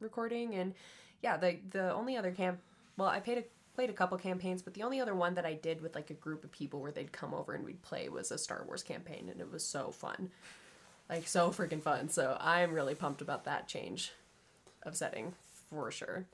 [0.00, 0.74] recording and
[1.22, 2.60] yeah the the only other camp
[2.96, 3.44] well I paid a
[3.78, 6.14] played a couple campaigns but the only other one that I did with like a
[6.14, 9.28] group of people where they'd come over and we'd play was a Star Wars campaign
[9.30, 10.32] and it was so fun.
[11.08, 12.08] Like so freaking fun.
[12.08, 14.10] So I'm really pumped about that change
[14.82, 15.32] of setting
[15.70, 16.26] for sure.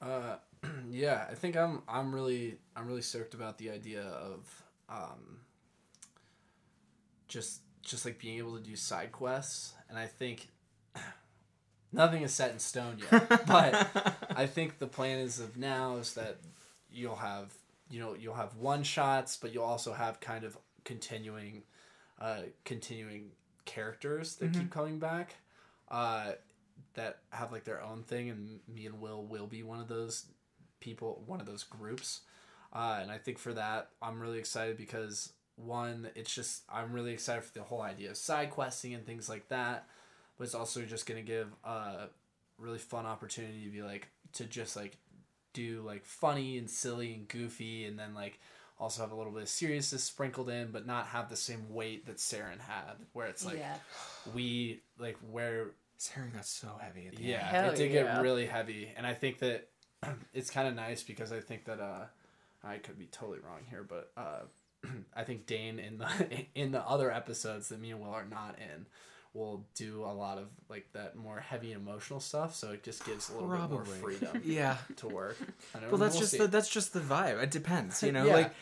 [0.00, 0.36] Uh,
[0.90, 5.40] yeah, I think I'm I'm really I'm really stoked about the idea of um,
[7.28, 10.48] just just like being able to do side quests, and I think
[11.94, 13.28] nothing is set in stone yet.
[13.46, 13.88] but
[14.36, 16.38] I think the plan is of now is that
[16.92, 17.52] you'll have
[17.90, 21.62] you know you'll have one shots, but you'll also have kind of continuing
[22.20, 23.30] uh, continuing
[23.64, 25.36] characters that keep coming back.
[25.90, 26.32] Uh,
[26.94, 30.26] that have like their own thing and me and will will be one of those
[30.80, 32.20] people one of those groups
[32.72, 37.12] uh, and i think for that i'm really excited because one it's just i'm really
[37.12, 39.86] excited for the whole idea of side questing and things like that
[40.36, 42.08] but it's also just going to give a
[42.58, 44.96] really fun opportunity to be like to just like
[45.52, 48.40] do like funny and silly and goofy and then like
[48.78, 52.06] also have a little bit of seriousness sprinkled in but not have the same weight
[52.06, 53.76] that Serein had where it's like yeah
[54.34, 58.14] we like where Serein got so heavy at the yeah, Hell it did yeah.
[58.14, 59.68] get really heavy, and I think that
[60.34, 62.06] it's kind of nice because I think that uh,
[62.62, 64.40] I could be totally wrong here, but uh,
[65.16, 66.08] I think Dane in the
[66.54, 68.86] in the other episodes that me and Will are not in
[69.34, 73.28] will do a lot of like that more heavy emotional stuff, so it just gives
[73.30, 74.40] a little bit more freedom.
[74.44, 74.76] Yeah.
[74.96, 75.36] to work.
[75.74, 76.38] I don't Well, know, that's we'll just see.
[76.38, 77.42] the, that's just the vibe.
[77.42, 78.24] It depends, you know.
[78.26, 78.32] Yeah.
[78.34, 78.52] Like,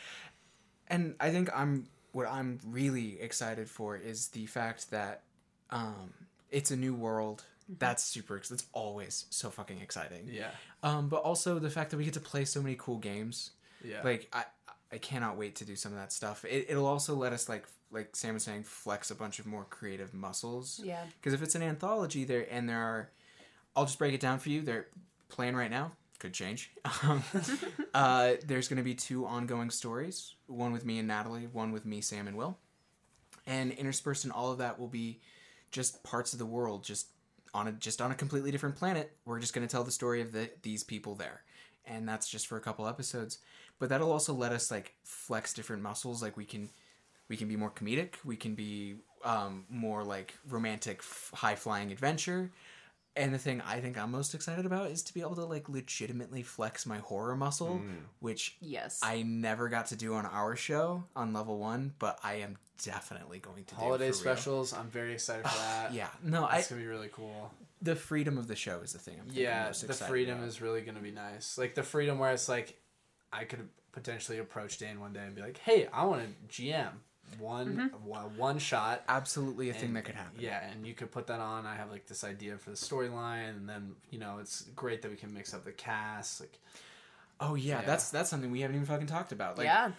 [0.89, 5.23] and I think I'm what I'm really excited for is the fact that
[5.71, 6.13] um,
[6.51, 7.45] it's a new world.
[7.79, 8.37] That's super.
[8.37, 10.29] ex- That's always so fucking exciting.
[10.31, 10.51] yeah,
[10.83, 13.53] Um, but also the fact that we get to play so many cool games.
[13.83, 14.45] yeah, Like I,
[14.93, 16.45] I cannot wait to do some of that stuff.
[16.45, 19.65] It, it'll also let us like like Sam was saying, flex a bunch of more
[19.65, 20.81] creative muscles.
[20.83, 23.11] yeah Because if it's an anthology, there and there are,
[23.77, 24.63] I'll just break it down for you.
[24.63, 24.87] They're
[25.29, 25.93] playing right now.
[26.19, 26.73] Could change.
[27.03, 27.23] Um,
[27.95, 30.35] uh, there's going to be two ongoing stories.
[30.47, 31.49] One with me and Natalie.
[31.53, 32.59] One with me, Sam, and Will.
[33.47, 35.21] And interspersed in all of that will be
[35.73, 37.09] just parts of the world, just
[37.55, 39.17] on a just on a completely different planet.
[39.25, 41.43] We're just going to tell the story of the these people there,
[41.85, 43.39] and that's just for a couple episodes.
[43.83, 46.23] But that'll also let us like flex different muscles.
[46.23, 46.69] Like we can
[47.33, 51.91] we can be more comedic we can be um, more like romantic f- high flying
[51.91, 52.51] adventure
[53.17, 55.67] and the thing i think i'm most excited about is to be able to like
[55.69, 57.81] legitimately flex my horror muscle
[58.21, 62.35] which yes i never got to do on our show on level one but i
[62.35, 64.21] am definitely going to do holiday for real.
[64.21, 64.75] specials.
[64.75, 65.95] I'm very excited for that.
[65.95, 67.51] yeah no i it's gonna be really cool.
[67.81, 70.49] the freedom of the show is the thing i'm yeah most the freedom about.
[70.49, 72.77] is really going to be nice like the freedom where it's like
[73.33, 76.89] i could potentially approach dan one day and be like hey i want to gm
[77.39, 81.27] one one, one shot absolutely a thing that could happen yeah and you could put
[81.27, 84.63] that on i have like this idea for the storyline and then you know it's
[84.77, 86.59] great that we can mix up the cast like
[87.41, 87.87] oh yeah, Yeah.
[87.87, 89.91] that's that's something we haven't even fucking talked about like yeah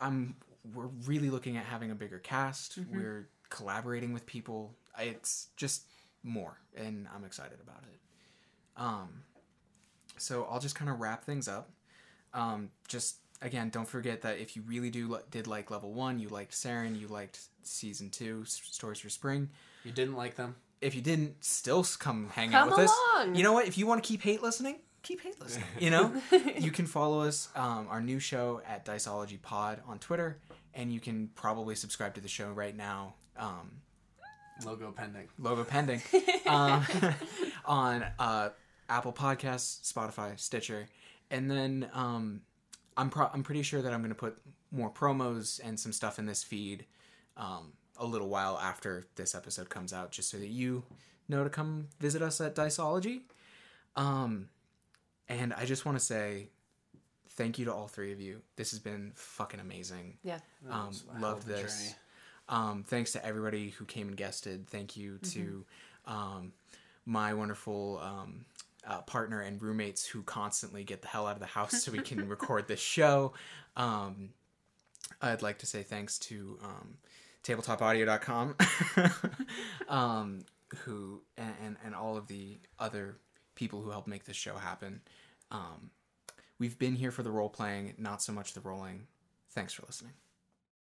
[0.00, 0.36] I'm
[0.74, 2.78] we're really looking at having a bigger cast.
[2.80, 2.96] Mm-hmm.
[2.96, 4.74] We're collaborating with people.
[4.98, 5.84] It's just
[6.22, 8.00] more, and I'm excited about it.
[8.76, 9.22] Um,
[10.18, 11.70] so I'll just kind of wrap things up.
[12.36, 16.18] Um, just again, don't forget that if you really do li- did like level one,
[16.18, 19.50] you liked Serein, you liked season two, S- Stories for Spring.
[19.84, 23.30] you didn't like them If you didn't, still come hang Come out with along.
[23.32, 23.36] us.
[23.36, 23.66] You know what?
[23.66, 25.66] If you want to keep hate listening, keep hate listening.
[25.80, 26.12] You know,
[26.58, 30.38] you can follow us, um, our new show at Diceology Pod on Twitter,
[30.74, 33.14] and you can probably subscribe to the show right now.
[33.38, 33.70] Um,
[34.64, 36.00] logo pending logo pending
[36.46, 36.86] um,
[37.66, 38.48] on uh,
[38.88, 40.86] Apple Podcasts, Spotify, Stitcher,
[41.30, 42.40] and then um,
[42.96, 44.38] I'm pro- I'm pretty sure that I'm going to put
[44.70, 46.86] more promos and some stuff in this feed
[47.36, 50.84] um, a little while after this episode comes out, just so that you
[51.28, 53.20] know to come visit us at Diceology.
[53.96, 54.48] Um,
[55.28, 56.48] and I just want to say
[57.30, 58.40] thank you to all three of you.
[58.56, 60.18] This has been fucking amazing.
[60.22, 60.38] yeah
[60.70, 61.94] Um, It's love this.
[62.48, 64.68] Um, thanks to everybody who came and guested.
[64.68, 65.64] Thank you to
[66.06, 66.52] um,
[67.04, 68.44] my wonderful um,
[68.86, 71.98] uh, partner and roommates who constantly get the hell out of the house so we
[71.98, 73.32] can record this show.
[73.76, 74.30] Um,
[75.20, 76.94] I'd like to say thanks to um,
[77.44, 78.56] tabletopaudio.com
[79.88, 80.44] um,
[80.78, 83.16] who and, and, and all of the other
[83.54, 85.00] people who helped make this show happen.
[85.50, 85.90] Um,
[86.58, 89.06] We've been here for the role playing, not so much the rolling.
[89.50, 90.12] Thanks for listening.